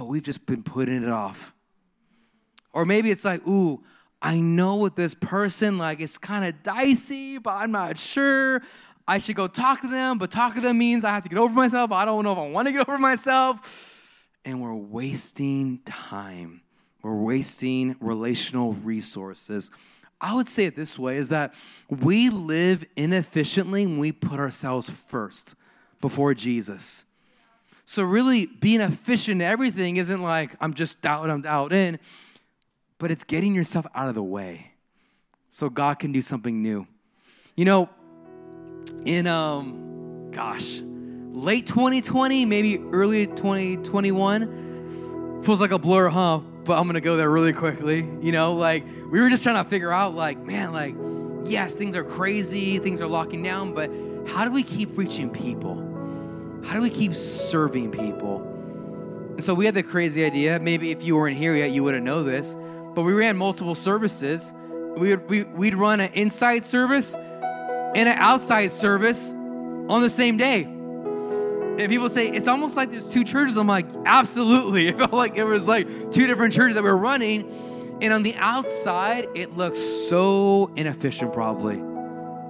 but 0.00 0.06
we've 0.06 0.22
just 0.22 0.46
been 0.46 0.62
putting 0.62 1.02
it 1.02 1.10
off. 1.10 1.52
Or 2.72 2.86
maybe 2.86 3.10
it's 3.10 3.26
like, 3.26 3.46
ooh, 3.46 3.84
I 4.22 4.40
know 4.40 4.76
with 4.76 4.96
this 4.96 5.12
person, 5.12 5.76
like 5.76 6.00
it's 6.00 6.16
kind 6.16 6.46
of 6.46 6.62
dicey, 6.62 7.36
but 7.36 7.50
I'm 7.50 7.70
not 7.70 7.98
sure. 7.98 8.62
I 9.06 9.18
should 9.18 9.36
go 9.36 9.46
talk 9.46 9.82
to 9.82 9.88
them, 9.88 10.16
but 10.16 10.30
talk 10.30 10.54
to 10.54 10.62
them 10.62 10.78
means 10.78 11.04
I 11.04 11.10
have 11.10 11.24
to 11.24 11.28
get 11.28 11.36
over 11.36 11.52
myself. 11.52 11.92
I 11.92 12.06
don't 12.06 12.24
know 12.24 12.32
if 12.32 12.38
I 12.38 12.48
want 12.48 12.66
to 12.68 12.72
get 12.72 12.80
over 12.88 12.96
myself. 12.96 14.26
And 14.42 14.62
we're 14.62 14.74
wasting 14.74 15.80
time. 15.84 16.62
We're 17.02 17.20
wasting 17.20 17.94
relational 18.00 18.72
resources. 18.72 19.70
I 20.18 20.34
would 20.34 20.48
say 20.48 20.64
it 20.64 20.76
this 20.76 20.98
way 20.98 21.18
is 21.18 21.28
that 21.28 21.52
we 21.90 22.30
live 22.30 22.86
inefficiently 22.96 23.84
when 23.84 23.98
we 23.98 24.12
put 24.12 24.40
ourselves 24.40 24.88
first 24.88 25.56
before 26.00 26.32
Jesus. 26.32 27.04
So, 27.84 28.02
really, 28.02 28.46
being 28.46 28.80
efficient 28.80 29.42
in 29.42 29.46
everything 29.46 29.96
isn't 29.96 30.22
like 30.22 30.56
I'm 30.60 30.74
just 30.74 31.04
out, 31.04 31.28
I'm 31.28 31.44
out 31.46 31.72
in, 31.72 31.98
but 32.98 33.10
it's 33.10 33.24
getting 33.24 33.54
yourself 33.54 33.86
out 33.94 34.08
of 34.08 34.14
the 34.14 34.22
way 34.22 34.72
so 35.48 35.68
God 35.68 35.98
can 35.98 36.12
do 36.12 36.22
something 36.22 36.62
new. 36.62 36.86
You 37.56 37.64
know, 37.64 37.90
in, 39.04 39.26
um, 39.26 40.30
gosh, 40.30 40.80
late 40.82 41.66
2020, 41.66 42.44
maybe 42.44 42.78
early 42.92 43.26
2021, 43.26 45.42
feels 45.42 45.60
like 45.60 45.72
a 45.72 45.78
blur, 45.78 46.08
huh? 46.08 46.38
But 46.38 46.78
I'm 46.78 46.86
gonna 46.86 47.00
go 47.00 47.16
there 47.16 47.30
really 47.30 47.52
quickly. 47.52 48.08
You 48.20 48.32
know, 48.32 48.54
like 48.54 48.84
we 49.10 49.20
were 49.20 49.28
just 49.28 49.42
trying 49.42 49.62
to 49.62 49.68
figure 49.68 49.92
out, 49.92 50.14
like, 50.14 50.38
man, 50.38 50.72
like, 50.72 50.94
yes, 51.44 51.74
things 51.74 51.96
are 51.96 52.04
crazy, 52.04 52.78
things 52.78 53.00
are 53.00 53.08
locking 53.08 53.42
down, 53.42 53.74
but 53.74 53.90
how 54.28 54.44
do 54.44 54.52
we 54.52 54.62
keep 54.62 54.96
reaching 54.96 55.30
people? 55.30 55.89
How 56.64 56.74
do 56.74 56.82
we 56.82 56.90
keep 56.90 57.14
serving 57.14 57.90
people? 57.90 58.42
And 59.32 59.42
so 59.42 59.54
we 59.54 59.64
had 59.64 59.74
the 59.74 59.82
crazy 59.82 60.24
idea. 60.24 60.60
Maybe 60.60 60.90
if 60.90 61.02
you 61.02 61.16
weren't 61.16 61.36
here 61.36 61.54
yet, 61.54 61.70
you 61.70 61.82
wouldn't 61.82 62.04
know 62.04 62.22
this. 62.22 62.56
But 62.94 63.02
we 63.02 63.12
ran 63.12 63.36
multiple 63.36 63.74
services. 63.74 64.52
We 64.96 65.10
would, 65.10 65.28
we, 65.28 65.44
we'd 65.44 65.74
run 65.74 66.00
an 66.00 66.12
inside 66.12 66.66
service 66.66 67.14
and 67.14 68.08
an 68.08 68.18
outside 68.18 68.70
service 68.70 69.32
on 69.32 70.02
the 70.02 70.10
same 70.10 70.36
day. 70.36 70.64
And 70.64 71.88
people 71.88 72.08
say 72.08 72.28
it's 72.28 72.48
almost 72.48 72.76
like 72.76 72.90
there's 72.90 73.08
two 73.08 73.24
churches. 73.24 73.56
I'm 73.56 73.66
like, 73.66 73.86
absolutely. 74.04 74.88
It 74.90 74.98
felt 74.98 75.12
like 75.12 75.36
it 75.36 75.44
was 75.44 75.66
like 75.66 75.86
two 76.12 76.26
different 76.26 76.52
churches 76.52 76.74
that 76.74 76.84
we 76.84 76.90
were 76.90 76.98
running. 76.98 77.50
And 78.02 78.12
on 78.12 78.22
the 78.22 78.34
outside, 78.36 79.28
it 79.34 79.56
looks 79.56 79.78
so 79.80 80.70
inefficient, 80.76 81.32
probably. 81.32 81.82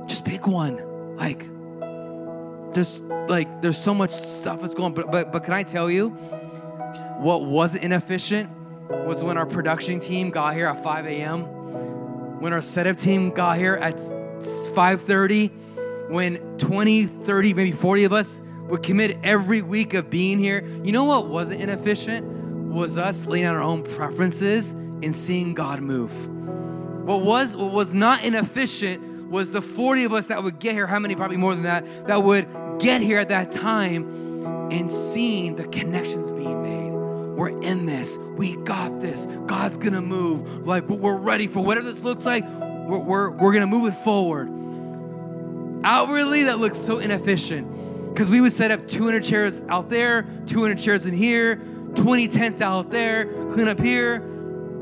Just 0.06 0.24
pick 0.24 0.46
one. 0.46 1.16
Like, 1.16 1.44
there's 2.74 3.00
like 3.28 3.62
there's 3.62 3.78
so 3.78 3.94
much 3.94 4.12
stuff 4.12 4.60
that's 4.60 4.74
going 4.74 4.94
but 4.94 5.10
but, 5.10 5.32
but 5.32 5.44
can 5.44 5.54
I 5.54 5.62
tell 5.62 5.90
you 5.90 6.10
what 7.20 7.44
wasn't 7.44 7.84
inefficient 7.84 8.50
was 8.88 9.22
when 9.22 9.38
our 9.38 9.46
production 9.46 10.00
team 10.00 10.30
got 10.30 10.54
here 10.54 10.66
at 10.66 10.82
5 10.82 11.06
a.m. 11.06 11.42
When 12.40 12.52
our 12.52 12.60
setup 12.60 12.96
team 12.96 13.30
got 13.30 13.58
here 13.58 13.74
at 13.74 13.96
5:30, 13.96 15.50
when 16.10 16.38
20, 16.58 17.06
30, 17.06 17.54
maybe 17.54 17.72
40 17.72 18.04
of 18.04 18.12
us 18.12 18.42
would 18.68 18.82
commit 18.82 19.18
every 19.22 19.62
week 19.62 19.94
of 19.94 20.10
being 20.10 20.38
here. 20.38 20.64
You 20.82 20.92
know 20.92 21.04
what 21.04 21.28
wasn't 21.28 21.62
inefficient? 21.62 22.26
Was 22.72 22.96
us 22.96 23.26
laying 23.26 23.44
out 23.44 23.56
our 23.56 23.62
own 23.62 23.82
preferences 23.82 24.72
and 24.72 25.14
seeing 25.14 25.54
God 25.54 25.80
move. 25.82 26.12
What 27.06 27.22
was 27.22 27.56
what 27.56 27.72
was 27.72 27.92
not 27.92 28.24
inefficient 28.24 29.19
was 29.30 29.52
the 29.52 29.62
40 29.62 30.04
of 30.04 30.12
us 30.12 30.26
that 30.26 30.42
would 30.42 30.58
get 30.58 30.74
here, 30.74 30.86
how 30.86 30.98
many, 30.98 31.14
probably 31.14 31.36
more 31.36 31.54
than 31.54 31.62
that, 31.62 32.08
that 32.08 32.22
would 32.22 32.48
get 32.80 33.00
here 33.00 33.18
at 33.18 33.28
that 33.28 33.52
time 33.52 34.70
and 34.72 34.90
seeing 34.90 35.56
the 35.56 35.66
connections 35.68 36.30
being 36.32 36.62
made. 36.62 36.90
We're 36.90 37.62
in 37.62 37.86
this. 37.86 38.18
We 38.18 38.56
got 38.56 39.00
this. 39.00 39.26
God's 39.46 39.76
gonna 39.76 40.02
move. 40.02 40.66
Like 40.66 40.88
we're 40.88 41.16
ready 41.16 41.46
for 41.46 41.64
whatever 41.64 41.88
this 41.88 42.02
looks 42.02 42.26
like. 42.26 42.44
We're, 42.44 42.98
we're, 42.98 43.30
we're 43.30 43.52
gonna 43.52 43.66
move 43.66 43.86
it 43.86 43.96
forward. 43.96 44.48
Outwardly, 45.84 46.44
that 46.44 46.58
looks 46.58 46.78
so 46.78 46.98
inefficient 46.98 48.12
because 48.12 48.30
we 48.30 48.40
would 48.40 48.52
set 48.52 48.70
up 48.70 48.88
200 48.88 49.22
chairs 49.24 49.62
out 49.68 49.88
there, 49.88 50.26
200 50.46 50.78
chairs 50.78 51.06
in 51.06 51.14
here, 51.14 51.56
20 51.94 52.28
tents 52.28 52.60
out 52.60 52.90
there, 52.90 53.24
clean 53.52 53.68
up 53.68 53.80
here. 53.80 54.29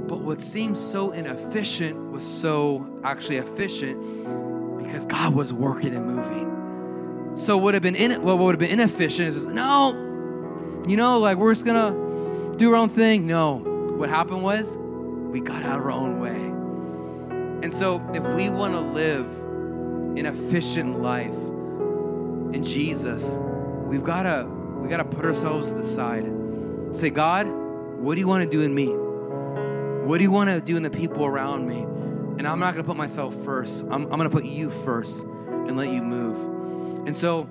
But 0.08 0.20
what 0.20 0.40
seemed 0.40 0.78
so 0.78 1.10
inefficient 1.10 2.10
was 2.10 2.26
so 2.26 3.00
actually 3.04 3.36
efficient 3.36 4.82
because 4.82 5.04
God 5.04 5.34
was 5.34 5.52
working 5.52 5.94
and 5.94 6.06
moving. 6.06 7.36
So 7.36 7.56
what 7.56 7.64
would 7.64 7.74
have 7.74 7.82
been 7.82 7.94
in, 7.94 8.22
what 8.22 8.38
would 8.38 8.52
have 8.52 8.58
been 8.58 8.80
inefficient 8.80 9.28
is 9.28 9.34
just, 9.36 9.50
no, 9.50 9.92
you 10.88 10.96
know, 10.96 11.18
like 11.18 11.36
we're 11.36 11.52
just 11.52 11.66
gonna 11.66 12.56
do 12.56 12.70
our 12.70 12.76
own 12.76 12.88
thing. 12.88 13.26
No, 13.26 13.58
what 13.58 14.08
happened 14.08 14.42
was 14.42 14.76
we 14.78 15.40
got 15.40 15.62
out 15.62 15.78
of 15.78 15.84
our 15.84 15.90
own 15.90 16.20
way. 16.20 16.46
And 17.62 17.72
so 17.72 17.96
if 18.14 18.24
we 18.34 18.50
want 18.50 18.72
to 18.74 18.80
live 18.80 19.26
an 20.16 20.26
efficient 20.26 21.00
life 21.00 21.34
in 22.54 22.62
Jesus, 22.64 23.36
we've 23.84 24.04
got 24.04 24.22
to 24.22 24.46
we 24.46 24.88
got 24.88 24.98
to 24.98 25.04
put 25.04 25.24
ourselves 25.24 25.68
to 25.70 25.74
the 25.74 25.82
side. 25.82 26.24
Say, 26.92 27.10
God, 27.10 27.46
what 27.46 28.14
do 28.14 28.20
you 28.20 28.28
want 28.28 28.44
to 28.44 28.50
do 28.50 28.62
in 28.62 28.74
me? 28.74 28.86
What 30.08 30.16
do 30.16 30.24
you 30.24 30.30
want 30.30 30.48
to 30.48 30.58
do 30.62 30.74
in 30.78 30.82
the 30.82 30.88
people 30.88 31.26
around 31.26 31.68
me? 31.68 31.82
And 31.82 32.48
I'm 32.48 32.58
not 32.58 32.72
going 32.72 32.82
to 32.82 32.88
put 32.88 32.96
myself 32.96 33.34
first. 33.44 33.82
I'm, 33.82 34.04
I'm 34.04 34.16
going 34.16 34.22
to 34.22 34.30
put 34.30 34.46
you 34.46 34.70
first 34.70 35.24
and 35.24 35.76
let 35.76 35.90
you 35.90 36.00
move. 36.00 37.06
And 37.06 37.14
so 37.14 37.46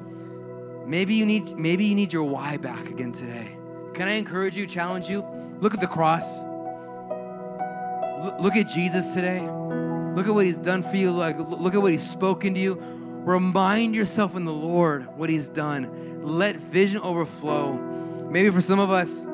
maybe 0.88 1.14
you 1.14 1.28
need 1.28 1.55
maybe 1.55 1.86
you 1.86 1.93
need 1.93 2.12
your 2.12 2.24
why 2.24 2.58
back 2.58 2.89
again 2.89 3.12
today. 3.12 3.55
Can 3.93 4.08
I 4.08 4.14
encourage 4.14 4.58
you, 4.58 4.66
challenge 4.66 5.08
you? 5.08 5.24
Look 5.60 5.76
at 5.76 5.82
the 5.82 5.88
cross. 5.88 6.41
Look 8.41 8.55
at 8.55 8.66
Jesus 8.74 9.14
today. 9.14 9.41
Look 10.16 10.28
at 10.28 10.34
what 10.34 10.45
he's 10.45 10.58
done 10.58 10.82
for 10.82 10.95
you. 10.95 11.12
Like 11.12 11.38
look 11.38 11.76
at 11.76 11.82
what 11.84 11.91
he's 11.91 12.10
spoken 12.10 12.55
to 12.55 12.60
you. 12.60 12.82
Remind 13.24 13.93
yourself 13.93 14.36
in 14.36 14.45
the 14.45 14.51
Lord 14.51 15.16
what 15.16 15.30
he's 15.30 15.47
done. 15.47 16.24
Let 16.24 16.55
vision 16.55 17.01
overflow. 17.01 17.74
Maybe 18.32 18.49
for 18.49 18.62
some 18.62 18.80
of 18.80 18.89
us, 18.89 19.28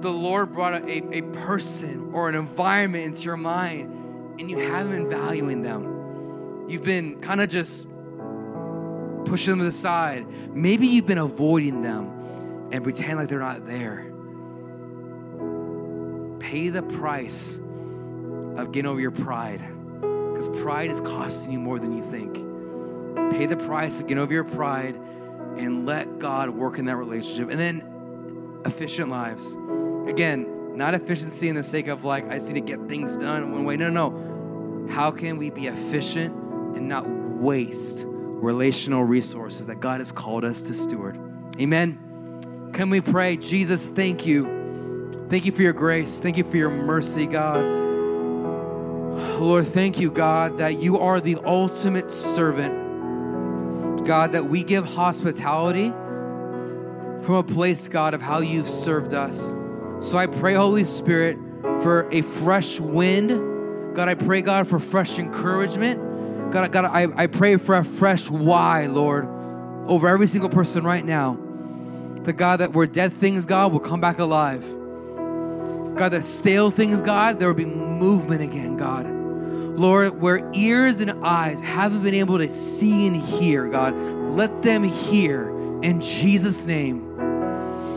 the 0.00 0.10
Lord 0.10 0.52
brought 0.52 0.82
a, 0.82 1.16
a 1.16 1.22
person 1.22 2.10
or 2.12 2.28
an 2.28 2.34
environment 2.34 3.04
into 3.04 3.22
your 3.22 3.36
mind 3.36 4.40
and 4.40 4.50
you 4.50 4.58
haven't 4.58 4.92
been 4.92 5.08
valuing 5.08 5.62
them. 5.62 6.66
You've 6.68 6.84
been 6.84 7.20
kind 7.20 7.40
of 7.40 7.48
just 7.48 7.86
pushing 9.24 9.52
them 9.52 9.58
to 9.60 9.64
the 9.64 9.72
side. 9.72 10.26
Maybe 10.54 10.86
you've 10.86 11.06
been 11.06 11.18
avoiding 11.18 11.82
them 11.82 12.68
and 12.72 12.82
pretend 12.82 13.18
like 13.18 13.28
they're 13.28 13.38
not 13.38 13.66
there. 13.66 14.10
Pay 16.40 16.68
the 16.68 16.82
price 16.82 17.58
of 18.56 18.72
getting 18.72 18.86
over 18.86 19.00
your 19.00 19.10
pride 19.10 19.60
because 20.00 20.48
pride 20.60 20.90
is 20.90 21.00
costing 21.00 21.52
you 21.52 21.58
more 21.58 21.78
than 21.78 21.96
you 21.96 22.04
think. 22.10 22.34
Pay 23.32 23.46
the 23.46 23.56
price 23.56 24.00
of 24.00 24.06
getting 24.06 24.22
over 24.22 24.32
your 24.32 24.44
pride 24.44 24.96
and 25.56 25.86
let 25.86 26.18
God 26.18 26.50
work 26.50 26.78
in 26.78 26.86
that 26.86 26.96
relationship. 26.96 27.50
And 27.50 27.58
then 27.58 28.62
efficient 28.64 29.08
lives. 29.08 29.56
Again, 30.06 30.76
not 30.76 30.94
efficiency 30.94 31.48
in 31.48 31.54
the 31.54 31.62
sake 31.62 31.86
of 31.88 32.04
like, 32.04 32.28
I 32.30 32.34
just 32.34 32.48
need 32.52 32.66
to 32.66 32.76
get 32.76 32.88
things 32.88 33.16
done 33.16 33.52
one 33.52 33.64
way. 33.64 33.76
No, 33.76 33.90
no, 33.90 34.08
no. 34.08 34.88
How 34.92 35.10
can 35.10 35.38
we 35.38 35.50
be 35.50 35.66
efficient 35.66 36.34
and 36.76 36.88
not 36.88 37.08
waste 37.08 38.04
relational 38.06 39.04
resources 39.04 39.66
that 39.66 39.80
God 39.80 40.00
has 40.00 40.12
called 40.12 40.44
us 40.44 40.62
to 40.62 40.74
steward? 40.74 41.18
Amen. 41.58 42.70
Can 42.72 42.90
we 42.90 43.00
pray? 43.00 43.36
Jesus, 43.36 43.86
thank 43.88 44.26
you. 44.26 45.26
Thank 45.30 45.46
you 45.46 45.52
for 45.52 45.62
your 45.62 45.72
grace. 45.72 46.20
Thank 46.20 46.36
you 46.36 46.44
for 46.44 46.56
your 46.56 46.70
mercy, 46.70 47.26
God. 47.26 47.64
Lord, 49.40 49.66
thank 49.68 49.98
you, 50.00 50.10
God, 50.10 50.58
that 50.58 50.82
you 50.82 50.98
are 50.98 51.20
the 51.20 51.38
ultimate 51.44 52.10
servant. 52.10 54.04
God, 54.04 54.32
that 54.32 54.46
we 54.46 54.64
give 54.64 54.84
hospitality 54.86 55.90
from 57.22 57.36
a 57.36 57.42
place, 57.42 57.88
God, 57.88 58.12
of 58.12 58.20
how 58.20 58.40
you've 58.40 58.68
served 58.68 59.14
us. 59.14 59.54
So 60.00 60.18
I 60.18 60.26
pray, 60.26 60.54
Holy 60.54 60.84
Spirit, 60.84 61.38
for 61.82 62.08
a 62.10 62.22
fresh 62.22 62.80
wind. 62.80 63.94
God, 63.94 64.08
I 64.08 64.14
pray, 64.14 64.42
God, 64.42 64.66
for 64.66 64.78
fresh 64.78 65.18
encouragement. 65.18 66.52
God, 66.52 66.70
God 66.72 66.84
I, 66.84 67.06
I 67.16 67.26
pray 67.26 67.56
for 67.56 67.74
a 67.74 67.84
fresh 67.84 68.30
why, 68.30 68.86
Lord, 68.86 69.26
over 69.86 70.08
every 70.08 70.26
single 70.26 70.50
person 70.50 70.84
right 70.84 71.04
now. 71.04 71.38
The 72.22 72.32
God 72.32 72.60
that 72.60 72.72
where 72.72 72.86
dead 72.86 73.12
things, 73.12 73.46
God, 73.46 73.72
will 73.72 73.80
come 73.80 74.00
back 74.00 74.18
alive. 74.18 74.62
God, 75.96 76.10
the 76.10 76.22
stale 76.22 76.70
things, 76.70 77.00
God, 77.00 77.38
there 77.38 77.48
will 77.48 77.54
be 77.54 77.64
movement 77.64 78.42
again, 78.42 78.76
God. 78.76 79.06
Lord, 79.06 80.20
where 80.20 80.48
ears 80.54 81.00
and 81.00 81.24
eyes 81.24 81.60
haven't 81.60 82.02
been 82.02 82.14
able 82.14 82.38
to 82.38 82.48
see 82.48 83.06
and 83.06 83.16
hear, 83.16 83.68
God, 83.68 83.94
let 83.94 84.62
them 84.62 84.84
hear 84.84 85.48
in 85.82 86.00
Jesus' 86.00 86.64
name. 86.64 87.13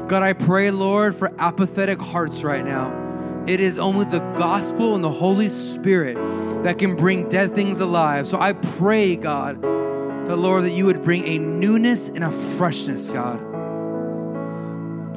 God, 0.08 0.24
I 0.24 0.32
pray, 0.32 0.72
Lord, 0.72 1.16
for 1.16 1.34
apathetic 1.38 2.00
hearts 2.00 2.42
right 2.42 2.64
now. 2.66 3.44
It 3.46 3.60
is 3.60 3.78
only 3.78 4.06
the 4.06 4.20
gospel 4.38 4.96
and 4.96 5.04
the 5.04 5.12
Holy 5.12 5.50
Spirit 5.50 6.16
that 6.64 6.78
can 6.78 6.96
bring 6.96 7.28
dead 7.28 7.54
things 7.54 7.82
alive. 7.82 8.26
So 8.26 8.40
I 8.40 8.54
pray, 8.54 9.18
God, 9.18 9.62
that, 9.62 10.38
Lord, 10.38 10.64
that 10.64 10.72
you 10.72 10.86
would 10.86 11.04
bring 11.04 11.26
a 11.26 11.38
newness 11.38 12.08
and 12.08 12.24
a 12.24 12.32
freshness, 12.32 13.10
God. 13.10 13.42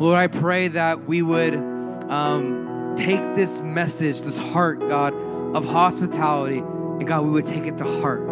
Lord, 0.00 0.16
I 0.16 0.26
pray 0.26 0.68
that 0.68 1.04
we 1.04 1.22
would 1.22 1.54
um, 1.54 2.94
take 2.96 3.22
this 3.34 3.60
message, 3.60 4.22
this 4.22 4.38
heart, 4.38 4.80
God, 4.80 5.14
of 5.54 5.66
hospitality, 5.66 6.58
and 6.58 7.06
God, 7.06 7.24
we 7.24 7.30
would 7.30 7.46
take 7.46 7.66
it 7.66 7.78
to 7.78 7.84
heart. 7.84 8.29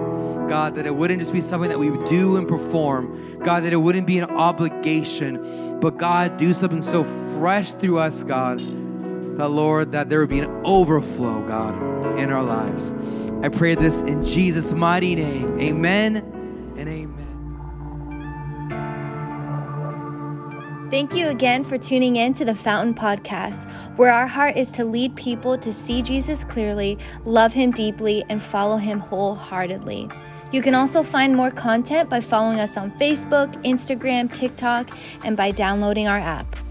God, 0.49 0.75
that 0.77 0.87
it 0.87 0.95
wouldn't 0.95 1.21
just 1.21 1.33
be 1.33 1.41
something 1.41 1.69
that 1.69 1.79
we 1.79 1.91
do 2.09 2.37
and 2.37 2.49
perform. 2.49 3.39
God, 3.43 3.65
that 3.65 3.73
it 3.73 3.77
wouldn't 3.77 4.07
be 4.07 4.19
an 4.19 4.31
obligation, 4.31 5.81
but 5.81 5.99
God, 5.99 6.37
do 6.39 6.55
something 6.55 6.83
so 6.83 7.05
fresh 7.05 7.73
through 7.73 7.99
us, 7.99 8.23
God, 8.23 8.59
that 8.59 9.49
Lord, 9.49 9.93
that 9.93 10.09
there 10.09 10.21
would 10.21 10.29
be 10.29 10.41
an 10.41 10.63
overflow, 10.65 11.47
God, 11.47 12.19
in 12.19 12.31
our 12.31 12.43
lives. 12.43 12.95
I 13.43 13.49
pray 13.49 13.77
this 13.77 14.03
in 14.03 14.25
Jesus' 14.25 14.73
mighty 14.73 15.15
name. 15.15 15.61
Amen 15.61 16.17
and 16.77 16.89
amen. 16.89 17.19
Thank 20.91 21.15
you 21.15 21.29
again 21.29 21.65
for 21.65 21.77
tuning 21.77 22.17
in 22.17 22.33
to 22.33 22.47
the 22.47 22.55
Fountain 22.55 22.95
Podcast, 22.95 23.71
where 23.99 24.11
our 24.11 24.27
heart 24.27 24.57
is 24.57 24.71
to 24.71 24.87
lead 24.87 25.15
people 25.17 25.59
to 25.59 25.71
see 25.71 26.01
Jesus 26.01 26.45
clearly, 26.45 26.99
love 27.27 27.53
him 27.53 27.73
deeply, 27.73 28.25
and 28.31 28.43
follow 28.43 28.79
him 28.79 28.99
wholeheartedly. 28.99 30.09
You 30.51 30.63
can 30.63 30.75
also 30.75 31.03
find 31.03 31.37
more 31.37 31.51
content 31.51 32.09
by 32.09 32.21
following 32.21 32.59
us 32.59 32.77
on 32.77 32.91
Facebook, 32.93 33.53
Instagram, 33.65 34.33
TikTok, 34.33 34.89
and 35.25 35.37
by 35.37 35.51
downloading 35.51 36.09
our 36.09 36.19
app. 36.19 36.68